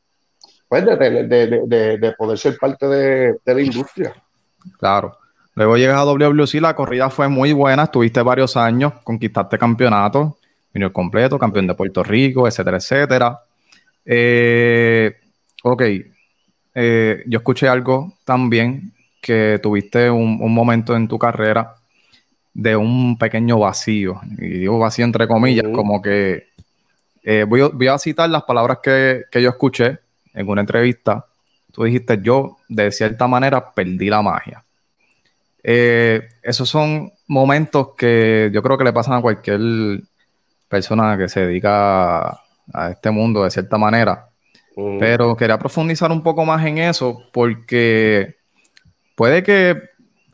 pues 0.68 0.84
de, 0.84 1.96
de, 1.98 2.12
poder 2.12 2.38
ser 2.38 2.58
parte 2.58 2.86
de, 2.86 3.38
la 3.44 3.60
industria. 3.60 4.12
Claro. 4.78 5.16
Luego 5.54 5.76
llegas 5.76 5.96
a 5.96 6.04
WWC, 6.04 6.60
la 6.60 6.76
corrida 6.76 7.08
fue 7.10 7.26
muy 7.26 7.52
buena, 7.52 7.84
estuviste 7.84 8.20
varios 8.20 8.56
años, 8.56 8.92
conquistaste 9.02 9.58
campeonato, 9.58 10.36
vino 10.72 10.92
completo, 10.92 11.38
campeón 11.38 11.66
de 11.66 11.74
Puerto 11.74 12.04
Rico, 12.04 12.46
etcétera, 12.46 12.76
etcétera. 12.76 13.40
Eh, 14.10 15.14
ok, 15.62 15.82
eh, 16.74 17.22
yo 17.26 17.38
escuché 17.38 17.68
algo 17.68 18.14
también 18.24 18.94
que 19.20 19.60
tuviste 19.62 20.10
un, 20.10 20.38
momento 20.54 20.96
en 20.96 21.06
tu 21.06 21.18
carrera 21.18 21.74
de 22.54 22.74
un 22.74 23.18
pequeño 23.18 23.58
vacío, 23.58 24.18
y 24.38 24.60
digo 24.60 24.78
vacío 24.78 25.04
entre 25.04 25.28
comillas, 25.28 25.66
como 25.74 26.00
que 26.00 26.46
eh, 27.22 27.44
voy, 27.46 27.86
a 27.86 27.98
citar 27.98 28.30
las 28.30 28.44
palabras 28.44 28.78
que, 28.82 29.26
yo 29.30 29.50
escuché 29.50 29.98
en 30.32 30.48
una 30.48 30.62
entrevista. 30.62 31.26
Tú 31.70 31.84
dijiste, 31.84 32.18
yo 32.22 32.56
de 32.66 32.90
cierta 32.90 33.28
manera 33.28 33.74
perdí 33.74 34.08
la 34.08 34.22
magia. 34.22 34.64
esos 35.62 36.66
son 36.66 37.12
momentos 37.26 37.88
que 37.94 38.50
yo 38.54 38.62
creo 38.62 38.78
que 38.78 38.84
le 38.84 38.92
pasan 38.94 39.18
a 39.18 39.20
cualquier 39.20 39.60
persona 40.66 41.18
que 41.18 41.28
se 41.28 41.40
dedica 41.46 42.40
a 42.72 42.90
este 42.90 43.10
mundo 43.10 43.44
de 43.44 43.50
cierta 43.50 43.78
manera. 43.78 44.28
Mm. 44.76 44.98
Pero 44.98 45.36
quería 45.36 45.58
profundizar 45.58 46.10
un 46.12 46.22
poco 46.22 46.44
más 46.44 46.64
en 46.64 46.78
eso 46.78 47.22
porque 47.32 48.36
puede 49.14 49.42
que 49.42 49.82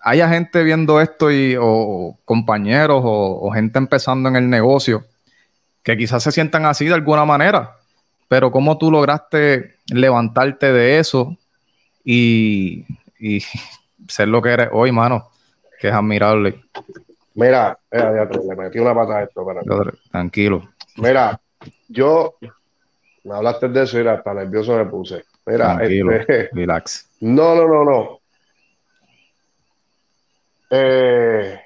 haya 0.04 0.28
gente 0.28 0.62
viendo 0.62 1.00
esto 1.00 1.30
y, 1.30 1.56
o 1.58 2.18
compañeros 2.24 3.00
o, 3.04 3.50
gente 3.52 3.78
empezando 3.78 4.28
en 4.28 4.36
el 4.36 4.50
negocio 4.50 5.04
que 5.82 5.96
quizás 5.96 6.22
se 6.22 6.32
sientan 6.32 6.66
así 6.66 6.86
de 6.86 6.94
alguna 6.94 7.24
manera. 7.24 7.76
Pero 8.28 8.50
¿cómo 8.50 8.78
tú 8.78 8.90
lograste 8.90 9.76
levantarte 9.86 10.72
de 10.72 10.98
eso 10.98 11.36
y, 12.04 12.84
ser 14.08 14.28
lo 14.28 14.42
que 14.42 14.50
eres 14.50 14.68
hoy, 14.72 14.92
mano? 14.92 15.30
Que 15.80 15.88
es 15.88 15.94
admirable. 15.94 16.62
Mira, 17.34 17.78
le 17.90 18.56
metí 18.56 18.78
una 18.78 18.94
pata 18.94 19.18
a 19.18 19.22
esto. 19.24 19.44
Tranquilo. 20.10 20.68
Mira, 20.96 21.40
yo, 21.88 22.36
me 23.24 23.34
hablaste 23.34 23.68
de 23.68 23.82
eso 23.82 24.00
y 24.00 24.06
hasta 24.06 24.34
nervioso 24.34 24.76
me 24.76 24.86
puse. 24.86 25.24
Mira, 25.46 25.78
este, 25.82 26.48
relax. 26.52 27.10
No, 27.20 27.54
no, 27.54 27.66
no, 27.66 27.84
no. 27.84 28.20
Eh, 30.70 31.60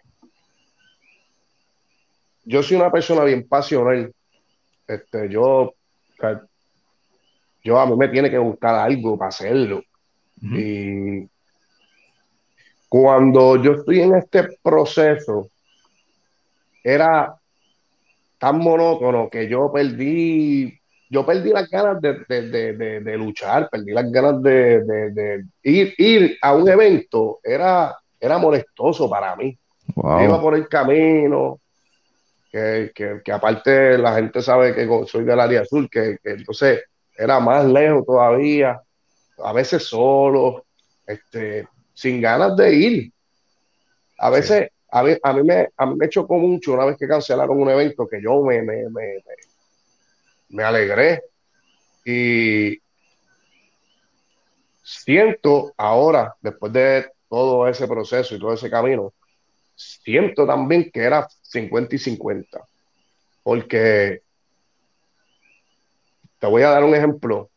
yo 2.44 2.62
soy 2.62 2.76
una 2.76 2.90
persona 2.90 3.24
bien 3.24 3.46
pasional. 3.46 4.12
Este, 4.86 5.28
yo, 5.28 5.74
yo 7.62 7.78
a 7.78 7.86
mí 7.86 7.96
me 7.96 8.08
tiene 8.08 8.30
que 8.30 8.38
gustar 8.38 8.74
algo 8.74 9.18
para 9.18 9.28
hacerlo. 9.28 9.82
Y 10.40 11.28
cuando 12.88 13.62
yo 13.62 13.72
estoy 13.72 14.00
en 14.00 14.14
este 14.16 14.58
proceso, 14.62 15.50
era 16.82 17.37
tan 18.38 18.58
monótono 18.58 19.28
que 19.28 19.48
yo 19.48 19.70
perdí, 19.72 20.78
yo 21.10 21.26
perdí 21.26 21.50
las 21.50 21.68
ganas 21.68 22.00
de, 22.00 23.16
luchar, 23.16 23.68
perdí 23.70 23.92
las 23.92 24.10
ganas 24.10 24.42
de, 24.42 25.44
ir, 25.62 25.94
ir 25.98 26.38
a 26.40 26.54
un 26.54 26.68
evento, 26.68 27.40
era, 27.42 27.96
era 28.20 28.38
molestoso 28.38 29.08
para 29.10 29.34
mí. 29.36 29.58
Iba 29.96 30.40
por 30.40 30.54
el 30.54 30.68
camino, 30.68 31.60
que, 32.50 33.22
aparte 33.32 33.98
la 33.98 34.14
gente 34.14 34.42
sabe 34.42 34.74
que 34.74 34.88
soy 35.06 35.24
del 35.24 35.40
área 35.40 35.62
azul, 35.62 35.88
que, 35.90 36.18
entonces 36.24 36.84
era 37.16 37.40
más 37.40 37.64
lejos 37.66 38.06
todavía. 38.06 38.80
a 39.42 39.52
veces 39.52 39.82
solo, 39.84 40.64
este, 41.06 41.66
sin 41.94 42.20
ganas 42.20 42.56
de 42.56 42.74
ir. 42.74 43.12
A 44.18 44.30
veces, 44.30 44.70
a, 44.90 45.02
mí, 45.02 45.16
a, 45.22 45.32
mí 45.32 45.42
me, 45.42 45.68
a 45.76 45.86
mí 45.86 45.94
me 45.96 46.08
chocó 46.08 46.36
mucho 46.36 46.72
una 46.72 46.84
vez 46.84 46.96
que 46.96 47.08
cancelaron 47.08 47.60
un 47.60 47.70
evento 47.70 48.08
que 48.08 48.22
yo 48.22 48.42
me, 48.42 48.62
me, 48.62 48.88
me, 48.88 49.22
me 50.50 50.62
alegré. 50.62 51.22
Y 52.04 52.80
siento 54.82 55.74
ahora, 55.76 56.34
después 56.40 56.72
de 56.72 57.10
todo 57.28 57.68
ese 57.68 57.86
proceso 57.86 58.34
y 58.34 58.38
todo 58.38 58.54
ese 58.54 58.70
camino, 58.70 59.12
siento 59.74 60.46
también 60.46 60.90
que 60.90 61.00
era 61.00 61.28
50 61.42 61.94
y 61.94 61.98
50. 61.98 62.60
Porque 63.42 64.22
te 66.38 66.46
voy 66.46 66.62
a 66.62 66.70
dar 66.70 66.84
un 66.84 66.94
ejemplo. 66.94 67.50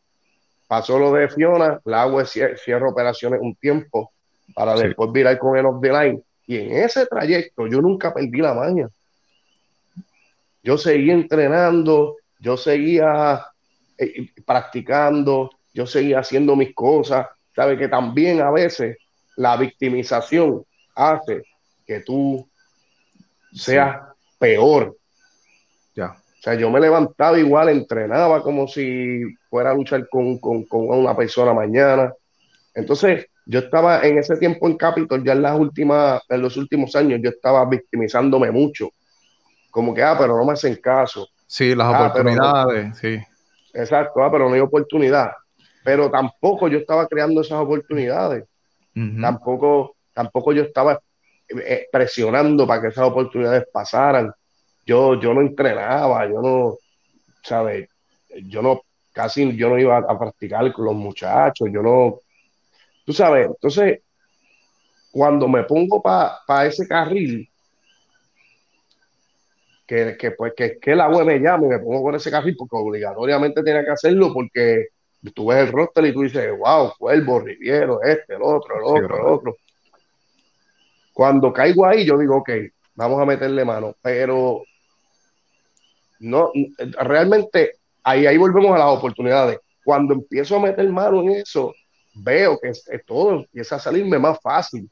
Pasó 0.68 0.98
lo 0.98 1.12
de 1.12 1.28
Fiona, 1.28 1.80
la 1.84 2.02
agua 2.02 2.24
cierra 2.24 2.88
operaciones 2.88 3.40
un 3.42 3.54
tiempo 3.54 4.12
para 4.54 4.74
después 4.74 5.12
virar 5.12 5.38
con 5.38 5.56
el 5.56 5.66
off 5.66 5.80
the 5.80 5.88
line. 5.88 6.22
Y 6.46 6.56
en 6.56 6.72
ese 6.72 7.06
trayecto 7.06 7.66
yo 7.66 7.80
nunca 7.80 8.12
perdí 8.12 8.38
la 8.38 8.54
maña. 8.54 8.88
Yo 10.62 10.78
seguía 10.78 11.14
entrenando, 11.14 12.16
yo 12.38 12.56
seguía 12.56 13.46
eh, 13.98 14.28
practicando, 14.44 15.50
yo 15.74 15.86
seguía 15.86 16.20
haciendo 16.20 16.56
mis 16.56 16.74
cosas. 16.74 17.26
Sabe 17.54 17.76
que 17.76 17.88
también 17.88 18.40
a 18.40 18.50
veces 18.50 18.96
la 19.36 19.56
victimización 19.56 20.64
hace 20.94 21.42
que 21.86 22.00
tú 22.00 22.48
seas 23.52 24.00
peor. 24.38 24.96
Ya. 25.94 26.10
O 26.12 26.42
sea, 26.42 26.54
yo 26.54 26.70
me 26.70 26.80
levantaba 26.80 27.38
igual, 27.38 27.68
entrenaba 27.68 28.42
como 28.42 28.66
si 28.66 29.22
fuera 29.48 29.70
a 29.70 29.74
luchar 29.74 30.08
con, 30.08 30.38
con, 30.38 30.64
con 30.64 30.88
una 30.88 31.16
persona 31.16 31.52
mañana. 31.52 32.12
Entonces, 32.74 33.26
yo 33.46 33.58
estaba 33.60 34.02
en 34.02 34.18
ese 34.18 34.36
tiempo 34.36 34.68
en 34.68 34.76
Capitol, 34.76 35.24
ya 35.24 35.32
en 35.32 35.42
las 35.42 35.58
últimas, 35.58 36.22
en 36.28 36.42
los 36.42 36.56
últimos 36.56 36.94
años, 36.96 37.20
yo 37.22 37.30
estaba 37.30 37.64
victimizándome 37.68 38.50
mucho. 38.50 38.90
Como 39.70 39.94
que, 39.94 40.02
ah, 40.02 40.16
pero 40.18 40.36
no 40.36 40.44
me 40.44 40.52
hacen 40.52 40.76
caso. 40.76 41.28
Sí, 41.46 41.74
las 41.74 41.92
Ah, 41.92 42.06
oportunidades, 42.06 42.98
sí. 42.98 43.18
Exacto, 43.74 44.22
ah, 44.22 44.30
pero 44.30 44.48
no 44.48 44.54
hay 44.54 44.60
oportunidad. 44.60 45.32
Pero 45.84 46.10
tampoco 46.10 46.68
yo 46.68 46.78
estaba 46.78 47.06
creando 47.08 47.40
esas 47.40 47.58
oportunidades. 47.58 48.44
Tampoco, 49.20 49.96
tampoco 50.12 50.52
yo 50.52 50.62
estaba 50.62 51.00
eh, 51.48 51.86
presionando 51.90 52.66
para 52.66 52.82
que 52.82 52.88
esas 52.88 53.04
oportunidades 53.04 53.64
pasaran. 53.72 54.32
Yo, 54.86 55.18
yo 55.20 55.32
no 55.32 55.40
entrenaba, 55.40 56.26
yo 56.26 56.40
no, 56.42 56.74
¿sabes? 57.42 57.88
Yo 58.44 58.62
no, 58.62 58.82
casi 59.12 59.56
yo 59.56 59.68
no 59.70 59.78
iba 59.78 59.98
a 59.98 60.18
practicar 60.18 60.70
con 60.72 60.84
los 60.86 60.94
muchachos, 60.94 61.68
yo 61.72 61.82
no, 61.82 62.18
tú 63.04 63.12
sabes, 63.12 63.46
entonces, 63.46 64.00
cuando 65.10 65.48
me 65.48 65.64
pongo 65.64 66.02
para 66.02 66.66
ese 66.66 66.86
carril, 66.86 67.48
que, 69.86 70.16
que, 70.16 70.30
pues 70.30 70.54
que, 70.56 70.78
que 70.78 70.94
la 70.94 71.08
web 71.08 71.26
me 71.26 71.38
llame 71.38 71.66
y 71.66 71.70
me 71.70 71.78
pongo 71.78 72.02
con 72.02 72.14
ese 72.14 72.30
carril 72.30 72.56
porque 72.56 72.76
obligatoriamente 72.76 73.62
tenía 73.62 73.84
que 73.84 73.90
hacerlo 73.90 74.32
porque 74.32 74.86
tú 75.34 75.46
ves 75.46 75.58
el 75.58 75.72
roster 75.72 76.06
y 76.06 76.12
tú 76.12 76.22
dices, 76.22 76.50
wow, 76.56 76.92
Cuervo, 76.98 77.40
Riviero, 77.40 78.02
este, 78.02 78.34
el 78.34 78.42
otro, 78.42 78.76
el 78.76 78.84
Sí, 78.84 79.04
otro, 79.04 79.16
el 79.16 79.34
otro. 79.34 79.56
Cuando 81.12 81.52
caigo 81.52 81.86
ahí, 81.86 82.06
yo 82.06 82.16
digo, 82.16 82.38
ok, 82.38 82.50
vamos 82.94 83.20
a 83.20 83.26
meterle 83.26 83.64
mano, 83.64 83.94
pero 84.00 84.62
no, 86.20 86.50
realmente 87.00 87.72
ahí, 88.02 88.26
ahí 88.26 88.36
volvemos 88.36 88.74
a 88.74 88.78
las 88.78 88.98
oportunidades. 88.98 89.58
Cuando 89.84 90.14
empiezo 90.14 90.56
a 90.56 90.60
meter 90.60 90.88
mano 90.88 91.20
en 91.20 91.30
eso, 91.30 91.74
veo 92.14 92.58
que 92.60 92.68
es- 92.70 92.88
es 92.88 93.04
todo 93.04 93.32
empieza 93.40 93.76
a 93.76 93.80
salirme 93.80 94.18
más 94.18 94.38
fácil. 94.40 94.88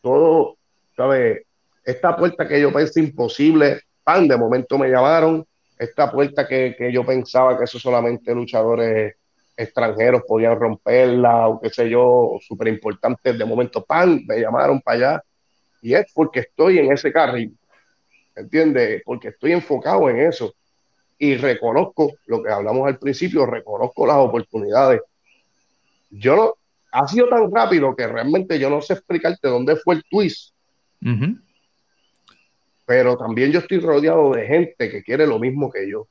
Todo, 0.00 0.56
¿sabes? 0.96 1.42
Esta 1.84 2.16
puerta 2.16 2.46
que 2.46 2.60
yo 2.60 2.72
pensé 2.72 3.00
imposible, 3.00 3.80
pan, 4.04 4.28
de 4.28 4.36
momento 4.36 4.78
me 4.78 4.88
llamaron. 4.88 5.44
Esta 5.78 6.10
puerta 6.10 6.46
que, 6.46 6.74
que 6.76 6.92
yo 6.92 7.04
pensaba 7.04 7.58
que 7.58 7.64
eso 7.64 7.78
solamente 7.78 8.34
luchadores 8.34 9.14
extranjeros 9.56 10.22
podían 10.26 10.58
romperla, 10.58 11.48
o 11.48 11.60
qué 11.60 11.70
sé 11.70 11.88
yo, 11.88 12.38
súper 12.40 12.68
importantes, 12.68 13.38
de 13.38 13.44
momento, 13.44 13.84
pan, 13.84 14.22
me 14.26 14.40
llamaron 14.40 14.80
para 14.80 14.96
allá. 14.96 15.22
Y 15.82 15.94
es 15.94 16.06
porque 16.14 16.40
estoy 16.40 16.78
en 16.78 16.92
ese 16.92 17.12
carril, 17.12 17.56
¿entiendes? 18.36 19.02
Porque 19.04 19.28
estoy 19.28 19.52
enfocado 19.52 20.08
en 20.10 20.20
eso. 20.20 20.54
Y 21.18 21.36
reconozco 21.36 22.12
lo 22.26 22.42
que 22.42 22.50
hablamos 22.50 22.86
al 22.88 22.98
principio, 22.98 23.46
reconozco 23.46 24.06
las 24.06 24.16
oportunidades. 24.16 25.00
Yo 26.10 26.36
no, 26.36 26.54
ha 26.92 27.08
sido 27.08 27.28
tan 27.28 27.50
rápido 27.50 27.96
que 27.96 28.06
realmente 28.06 28.58
yo 28.58 28.68
no 28.68 28.80
sé 28.82 28.92
explicarte 28.92 29.48
dónde 29.48 29.76
fue 29.76 29.96
el 29.96 30.04
twist, 30.08 30.54
pero 32.84 33.16
también 33.16 33.50
yo 33.50 33.60
estoy 33.60 33.80
rodeado 33.80 34.32
de 34.32 34.46
gente 34.46 34.90
que 34.90 35.02
quiere 35.02 35.26
lo 35.26 35.38
mismo 35.38 35.70
que 35.70 35.88
yo. 35.88 36.08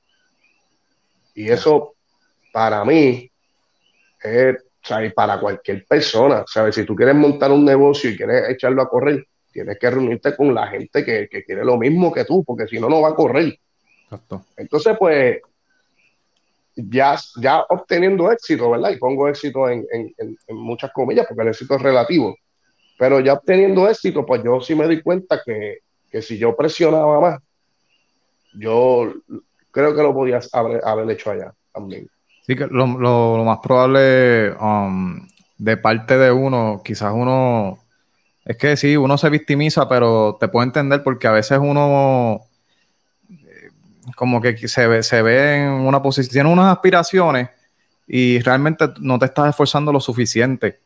Y 1.36 1.50
eso, 1.50 1.94
para 2.52 2.84
mí, 2.84 3.30
es, 4.22 4.56
o 4.56 4.88
sea, 4.88 5.06
y 5.06 5.12
para 5.12 5.40
cualquier 5.40 5.86
persona, 5.86 6.44
¿sabes? 6.48 6.76
Si 6.76 6.84
tú 6.84 6.96
quieres 6.96 7.16
montar 7.16 7.52
un 7.52 7.64
negocio 7.64 8.10
y 8.10 8.18
quieres 8.18 8.50
echarlo 8.50 8.82
a 8.82 8.90
correr, 8.90 9.26
tienes 9.52 9.78
que 9.78 9.90
reunirte 9.90 10.36
con 10.36 10.54
la 10.54 10.68
gente 10.68 11.06
que, 11.06 11.30
que 11.30 11.44
quiere 11.44 11.64
lo 11.64 11.78
mismo 11.78 12.12
que 12.12 12.26
tú, 12.26 12.44
porque 12.44 12.68
si 12.68 12.80
no, 12.80 12.90
no 12.90 13.02
va 13.02 13.10
a 13.10 13.16
correr. 13.16 13.58
Exacto. 14.06 14.46
Entonces, 14.58 14.98
pues, 14.98 15.38
ya, 16.76 17.18
ya 17.42 17.62
obteniendo 17.70 18.32
éxito, 18.32 18.70
¿verdad? 18.72 18.92
Y 18.92 18.98
pongo 18.98 19.28
éxito 19.28 19.70
en, 19.70 19.86
en- 19.92 20.14
en- 20.18 20.56
muchas 20.56 20.92
comillas, 20.92 21.26
porque 21.28 21.42
el 21.44 21.50
éxito 21.50 21.76
es 21.76 21.82
relativo. 21.82 22.36
Pero 22.98 23.20
ya 23.20 23.34
obteniendo 23.34 23.88
éxito, 23.90 24.26
pues 24.26 24.44
yo 24.44 24.62
sí 24.62 24.76
me 24.76 24.88
di 24.88 25.02
cuenta 25.02 25.42
que, 25.44 25.80
que 26.12 26.22
si 26.22 26.38
yo 26.38 26.56
presionaba 26.56 27.20
más, 27.20 27.40
yo 28.54 29.14
creo 29.72 29.96
que 29.96 30.04
lo 30.04 30.14
podía 30.14 30.40
haber, 30.54 30.82
haber 30.84 31.10
hecho 31.12 31.32
allá 31.32 31.54
también. 31.74 32.08
Sí, 32.46 32.56
que 32.56 32.68
lo, 32.68 32.86
lo- 32.88 33.44
más 33.46 33.60
probable 33.60 34.52
um, 34.60 35.28
de 35.58 35.78
parte 35.78 36.18
de 36.18 36.32
uno, 36.32 36.82
quizás 36.84 37.14
uno, 37.14 37.80
es 38.46 38.58
que 38.58 38.76
sí, 38.76 38.98
uno 38.98 39.18
se 39.18 39.30
victimiza, 39.30 39.88
pero 39.88 40.38
te 40.40 40.48
puedo 40.48 40.64
entender 40.66 41.04
porque 41.04 41.28
a 41.28 41.32
veces 41.32 41.60
uno 41.62 42.42
como 44.16 44.42
que 44.42 44.68
se 44.68 44.88
ve, 44.88 45.04
se 45.04 45.22
ve 45.22 45.64
en 45.64 45.70
una 45.72 46.02
posición, 46.02 46.32
tiene 46.34 46.50
unas 46.50 46.74
aspiraciones 46.74 47.50
y 48.08 48.40
realmente 48.40 48.86
no 49.00 49.18
te 49.20 49.26
estás 49.26 49.50
esforzando 49.50 49.92
lo 49.92 50.00
suficiente. 50.00 50.80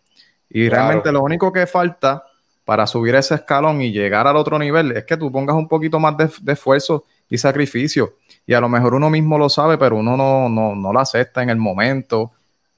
Y 0.50 0.68
Claro. 0.70 0.84
realmente 0.86 1.12
lo 1.12 1.24
único 1.24 1.52
que 1.52 1.66
falta 1.66 2.24
para 2.66 2.86
subir 2.88 3.16
ese 3.16 3.36
escalón 3.36 3.82
y 3.82 3.92
llegar 3.92 4.28
al 4.28 4.36
otro 4.38 4.58
nivel 4.60 4.92
es 4.92 5.06
que 5.06 5.18
tú 5.18 5.32
pongas 5.32 5.56
un 5.56 5.68
poquito 5.68 6.00
más 6.00 6.18
de, 6.18 6.30
de 6.42 6.54
esfuerzo 6.54 7.04
y 7.30 7.38
sacrificio. 7.38 8.16
Y 8.46 8.54
a 8.54 8.60
lo 8.62 8.70
mejor 8.70 8.94
uno 8.96 9.10
mismo 9.10 9.38
lo 9.38 9.50
sabe, 9.50 9.78
pero 9.78 9.98
uno 9.98 10.16
no, 10.18 10.50
no, 10.50 10.76
no 10.76 10.94
lo 10.94 11.00
acepta 11.00 11.42
en 11.44 11.50
el 11.50 11.58
momento. 11.58 12.32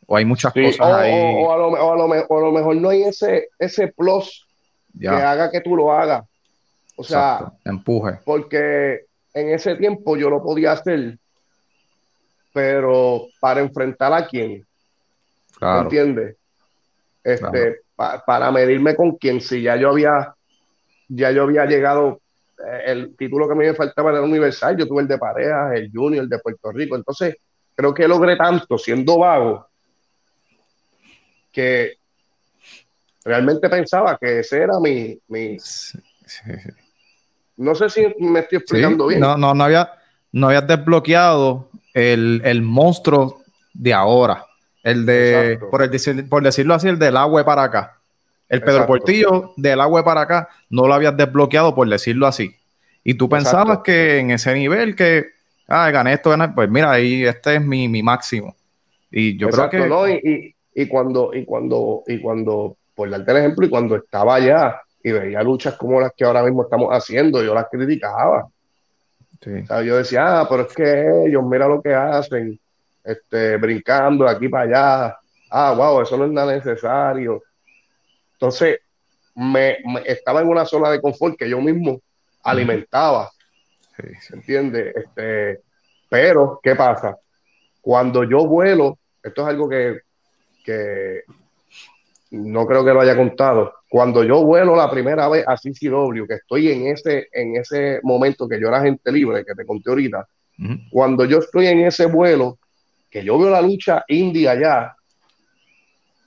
O 0.06 0.16
hay 0.16 0.24
muchas 0.24 0.54
Sí, 0.54 0.64
cosas 0.64 0.88
o, 0.88 0.96
ahí. 0.96 1.12
o- 1.36 1.52
a 1.52 1.58
lo, 1.58 1.68
o 1.70 1.94
a 1.94 1.98
lo 1.98 2.08
me- 2.08 2.24
o 2.28 2.38
a 2.38 2.42
lo 2.42 2.52
mejor 2.52 2.76
no 2.78 2.90
hay 2.90 3.04
ese, 3.04 3.50
ese 3.60 3.88
plus 3.90 4.48
que 5.00 5.08
haga 5.10 5.52
que 5.52 5.60
tú 5.62 5.76
lo 5.76 5.92
hagas. 5.92 6.24
O 6.96 7.04
sea, 7.04 7.34
exacto, 7.40 7.58
empuje. 7.66 8.20
porque 8.26 9.07
en 9.40 9.50
ese 9.50 9.76
tiempo 9.76 10.18
yo 10.18 10.30
lo 10.30 10.42
podía 10.42 10.72
hacer, 10.72 11.18
pero 12.54 13.28
para 13.40 13.60
enfrentar 13.62 14.12
a 14.14 14.26
quién, 14.28 14.66
Claro. 15.58 15.84
¿entiendes? 15.84 16.36
Este, 17.24 17.42
Claro. 17.42 17.76
pa- 17.96 18.24
para 18.26 18.52
medirme 18.52 18.96
con 18.96 19.16
quién, 19.18 19.40
si 19.42 19.62
ya 19.62 19.76
yo 19.76 19.90
había, 19.90 20.34
ya 21.08 21.32
yo 21.32 21.44
había 21.44 21.66
llegado, 21.66 22.22
eh, 22.66 22.82
el 22.88 23.16
título 23.16 23.48
que 23.48 23.56
me 23.56 23.74
faltaba 23.76 24.10
era 24.12 24.20
el 24.20 24.26
universal, 24.26 24.76
yo 24.78 24.88
tuve 24.88 25.04
el 25.04 25.08
de 25.08 25.18
parejas, 25.18 25.74
el 25.76 25.92
junior, 25.94 26.24
el 26.24 26.30
de 26.30 26.40
Puerto 26.40 26.72
Rico, 26.72 26.96
entonces 26.96 27.36
creo 27.76 27.94
que 27.94 28.08
logré 28.08 28.36
tanto 28.38 28.78
siendo 28.78 29.20
vago 29.20 29.68
que 31.52 31.98
realmente 33.24 33.70
pensaba 33.70 34.18
que 34.20 34.40
ese 34.40 34.62
era 34.64 34.80
mi, 34.80 35.20
mi 35.28 35.60
Sí, 35.60 36.00
sí, 36.26 36.42
sí. 36.64 36.70
No 37.58 37.76
sé 37.76 37.90
si 37.90 38.02
me 38.20 38.40
estoy 38.40 38.60
explicando 38.60 39.08
Sí, 39.08 39.16
bien. 39.16 39.22
No, 39.22 39.38
no, 39.38 39.54
no 39.54 39.64
había, 39.64 39.92
no 40.32 40.48
habías 40.48 40.68
desbloqueado 40.68 41.70
el, 41.94 42.42
el 42.44 42.62
monstruo 42.62 43.42
de 43.74 43.94
ahora. 43.94 44.46
El 44.84 45.06
de, 45.06 45.60
por, 45.70 45.82
el 45.84 46.28
por 46.30 46.44
decirlo 46.44 46.74
así, 46.74 46.88
el 46.88 47.00
del 47.00 47.18
agua 47.18 47.44
para 47.44 47.64
acá. 47.64 47.98
El 48.48 48.60
Pedro 48.62 48.86
Exacto. 48.86 48.88
Portillo 48.88 49.54
del 49.58 49.82
agua 49.82 50.04
para 50.06 50.22
acá 50.22 50.50
no 50.70 50.88
lo 50.88 50.94
habías 50.94 51.18
desbloqueado, 51.18 51.76
por 51.76 51.90
decirlo 51.90 52.28
así. 52.28 52.56
Y 53.04 53.16
tú 53.16 53.28
pensabas 53.28 53.80
que 53.84 54.20
en 54.20 54.32
ese 54.32 54.54
nivel 54.54 54.96
que, 54.96 55.28
ah, 55.68 55.90
gané 55.92 56.14
esto, 56.14 56.30
gané, 56.30 56.50
pues 56.50 56.70
mira, 56.70 56.92
ahí 56.92 57.24
este 57.26 57.56
es 57.56 57.62
mi, 57.62 57.88
mi 57.90 58.02
máximo. 58.04 58.56
Y 59.12 59.38
yo 59.38 59.48
Exacto, 59.48 59.78
creo 59.78 59.84
que... 59.84 59.90
¿no? 59.90 60.08
Y, 60.08 60.14
y- 60.24 60.56
y 60.80 60.88
cuando, 60.88 61.34
y 61.34 61.44
cuando, 61.44 62.04
y 62.06 62.22
cuando, 62.22 62.78
por 62.94 63.10
darte 63.10 63.32
el 63.32 63.38
ejemplo, 63.38 63.66
y 63.66 63.70
cuando 63.70 63.96
estaba 63.96 64.36
allá 64.36 64.80
y 65.04 65.12
veía 65.12 65.42
luchas 65.44 65.76
como 65.76 66.02
las 66.02 66.12
que 66.14 66.26
ahora 66.26 66.44
mismo 66.44 66.64
estamos 66.64 66.90
haciendo, 66.92 67.44
yo 67.44 67.54
las 67.54 67.68
criticaba. 67.70 68.48
Sí. 69.42 69.52
O 69.64 69.66
sea, 69.66 69.82
yo 69.82 69.98
decía, 69.98 70.42
ah, 70.42 70.48
pero 70.50 70.64
es 70.64 70.74
que 70.74 71.28
ellos, 71.28 71.44
mira 71.44 71.68
lo 71.68 71.82
que 71.82 71.94
hacen, 71.94 72.60
este, 73.04 73.58
brincando 73.58 74.26
de 74.26 74.32
aquí 74.32 74.50
para 74.50 74.64
allá. 74.64 75.18
ah, 75.52 75.74
wow, 75.74 76.02
eso 76.02 76.18
no 76.18 76.26
es 76.26 76.32
nada 76.32 76.54
necesario. 76.54 77.42
Entonces, 78.34 78.80
me, 79.36 79.78
estaba 80.06 80.42
en 80.42 80.50
una 80.50 80.66
zona 80.66 80.90
de 80.90 81.02
confort 81.02 81.38
que 81.38 81.50
yo 81.50 81.62
mismo 81.62 82.02
alimentaba. 82.44 83.30
¿Se 84.22 84.36
entiende? 84.36 84.94
Este, 84.96 85.62
pero, 86.10 86.60
¿qué 86.62 86.76
pasa? 86.76 87.18
Cuando 87.82 88.24
yo 88.24 88.46
vuelo, 88.46 88.98
esto 89.24 89.42
es 89.42 89.48
algo 89.48 89.70
que, 89.70 90.02
que 90.64 91.24
no 92.32 92.66
creo 92.66 92.84
que 92.84 92.94
lo 92.94 93.02
haya 93.02 93.16
contado. 93.16 93.74
Cuando 93.90 94.24
yo 94.24 94.44
vuelo 94.44 94.76
la 94.76 94.92
primera 94.92 95.30
vez 95.30 95.46
a 95.48 95.56
CCW, 95.56 96.26
que 96.28 96.36
estoy 96.36 96.72
en 96.72 96.88
ese, 96.88 97.30
en 97.32 97.56
ese 97.56 98.00
momento 98.04 98.48
que 98.48 98.60
yo 98.60 98.68
era 98.68 98.82
gente 98.82 99.12
libre, 99.12 99.46
que 99.46 99.56
te 99.56 99.66
conté 99.66 99.90
ahorita, 99.90 100.28
cuando 100.90 101.24
yo 101.26 101.40
estoy 101.40 101.68
en 101.68 101.86
ese 101.86 102.08
vuelo, 102.08 102.58
que 103.10 103.24
yo 103.24 103.38
veo 103.38 103.50
la 103.50 103.62
lucha 103.62 104.04
india 104.08 104.52
allá, 104.52 104.96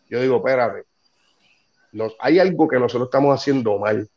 yo 0.09 0.21
digo, 0.21 0.37
espérate, 0.37 0.85
hay 2.19 2.39
algo 2.39 2.69
que 2.69 2.79
nosotros 2.79 3.09
estamos 3.09 3.39
haciendo 3.39 3.79
mal. 3.79 4.09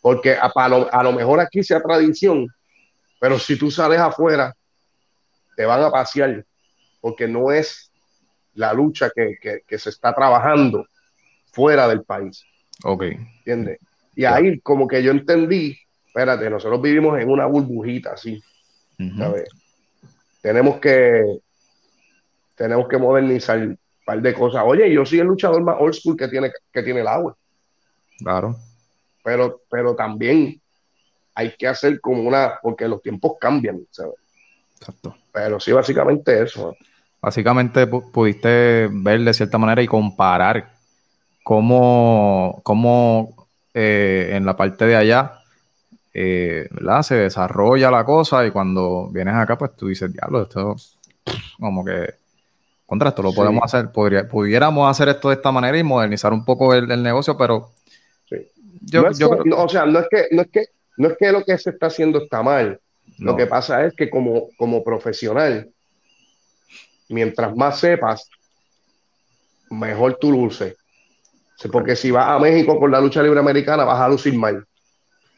Porque 0.00 0.34
a, 0.34 0.52
a, 0.54 1.02
lo, 1.02 1.12
mejor 1.12 1.40
aquí 1.40 1.62
sea 1.62 1.80
tradición, 1.80 2.46
pero 3.18 3.38
si 3.38 3.58
tú 3.58 3.70
sales 3.70 3.98
afuera, 3.98 4.54
te 5.56 5.64
van 5.64 5.82
a 5.82 5.90
pasear, 5.90 6.44
porque 7.00 7.26
no 7.26 7.50
es 7.50 7.90
la 8.54 8.72
lucha 8.74 9.10
que, 9.10 9.78
se 9.78 9.88
está 9.88 10.14
trabajando 10.14 10.86
fuera 11.54 11.88
del 11.88 12.02
país. 12.02 12.44
Ok. 12.82 13.04
¿Entiendes? 13.38 13.78
Y 14.16 14.24
ahí 14.24 14.60
como 14.60 14.86
que 14.86 15.02
yo 15.02 15.12
entendí, 15.12 15.78
espérate, 16.06 16.50
nosotros 16.50 16.82
vivimos 16.82 17.18
en 17.18 17.30
una 17.30 17.46
burbujita 17.46 18.12
así, 18.12 18.42
¿sabes? 19.18 19.48
Tenemos 20.40 20.78
que, 20.78 21.22
tenemos 22.54 22.88
que 22.88 22.98
modernizar 22.98 23.58
un 23.58 23.78
par 24.04 24.20
de 24.20 24.34
cosas. 24.34 24.62
Oye, 24.66 24.92
yo 24.92 25.04
soy 25.06 25.20
el 25.20 25.26
luchador 25.26 25.62
más 25.62 25.76
old 25.78 25.94
school 25.94 26.16
que 26.16 26.28
tiene, 26.28 26.52
que 26.72 26.82
tiene 26.82 27.00
el 27.00 27.08
agua. 27.08 27.36
Claro. 28.18 28.56
Pero, 29.24 29.62
pero 29.70 29.96
también 29.96 30.60
hay 31.34 31.54
que 31.56 31.66
hacer 31.66 32.00
como 32.00 32.22
una, 32.22 32.58
porque 32.62 32.86
los 32.86 33.02
tiempos 33.02 33.32
cambian, 33.40 33.84
¿sabes? 33.90 34.14
Exacto. 34.78 35.16
Pero 35.32 35.58
sí, 35.58 35.72
básicamente 35.72 36.42
eso. 36.42 36.76
Básicamente 37.20 37.86
pudiste 37.86 38.88
ver 38.92 39.20
de 39.20 39.34
cierta 39.34 39.58
manera 39.58 39.82
y 39.82 39.86
comparar 39.86 40.73
cómo, 41.44 42.60
cómo 42.64 43.46
eh, 43.72 44.30
en 44.32 44.44
la 44.44 44.56
parte 44.56 44.86
de 44.86 44.96
allá 44.96 45.44
eh, 46.12 46.66
¿verdad? 46.70 47.02
se 47.02 47.14
desarrolla 47.16 47.90
la 47.90 48.04
cosa 48.04 48.44
y 48.46 48.50
cuando 48.50 49.08
vienes 49.10 49.34
acá, 49.34 49.56
pues 49.56 49.76
tú 49.76 49.88
dices, 49.88 50.12
diablo, 50.12 50.42
esto 50.42 50.74
como 51.58 51.84
que 51.84 52.14
contra 52.86 53.10
esto 53.10 53.22
lo 53.22 53.32
podemos 53.32 53.62
hacer, 53.62 53.90
podría, 53.92 54.28
pudiéramos 54.28 54.88
hacer 54.90 55.08
esto 55.08 55.28
de 55.28 55.34
esta 55.34 55.52
manera 55.52 55.76
y 55.78 55.82
modernizar 55.82 56.32
un 56.32 56.44
poco 56.44 56.74
el, 56.74 57.02
negocio, 57.02 57.36
pero 57.36 57.70
yo, 58.80 59.04
o 59.56 59.68
sea, 59.68 59.86
no 59.86 60.00
es 60.00 60.06
que, 60.10 60.26
no 60.30 60.42
es 60.42 60.48
que, 60.50 60.66
no 60.96 61.08
es 61.08 61.16
que 61.18 61.32
lo 61.32 61.44
que 61.44 61.58
se 61.58 61.70
está 61.70 61.86
haciendo 61.86 62.22
está 62.22 62.42
mal. 62.42 62.80
Lo 63.18 63.36
que 63.36 63.46
pasa 63.46 63.84
es 63.84 63.94
que 63.94 64.10
como, 64.10 64.48
como 64.56 64.82
profesional, 64.82 65.70
mientras 67.08 67.56
más 67.56 67.78
sepas, 67.78 68.28
mejor 69.70 70.18
tú 70.20 70.32
luces. 70.32 70.76
Porque 71.70 71.96
si 71.96 72.10
vas 72.10 72.28
a 72.28 72.38
México 72.38 72.78
por 72.78 72.90
la 72.90 73.00
lucha 73.00 73.22
libre 73.22 73.40
americana, 73.40 73.84
vas 73.84 74.00
a 74.00 74.08
lucir 74.08 74.34
mal. 74.34 74.66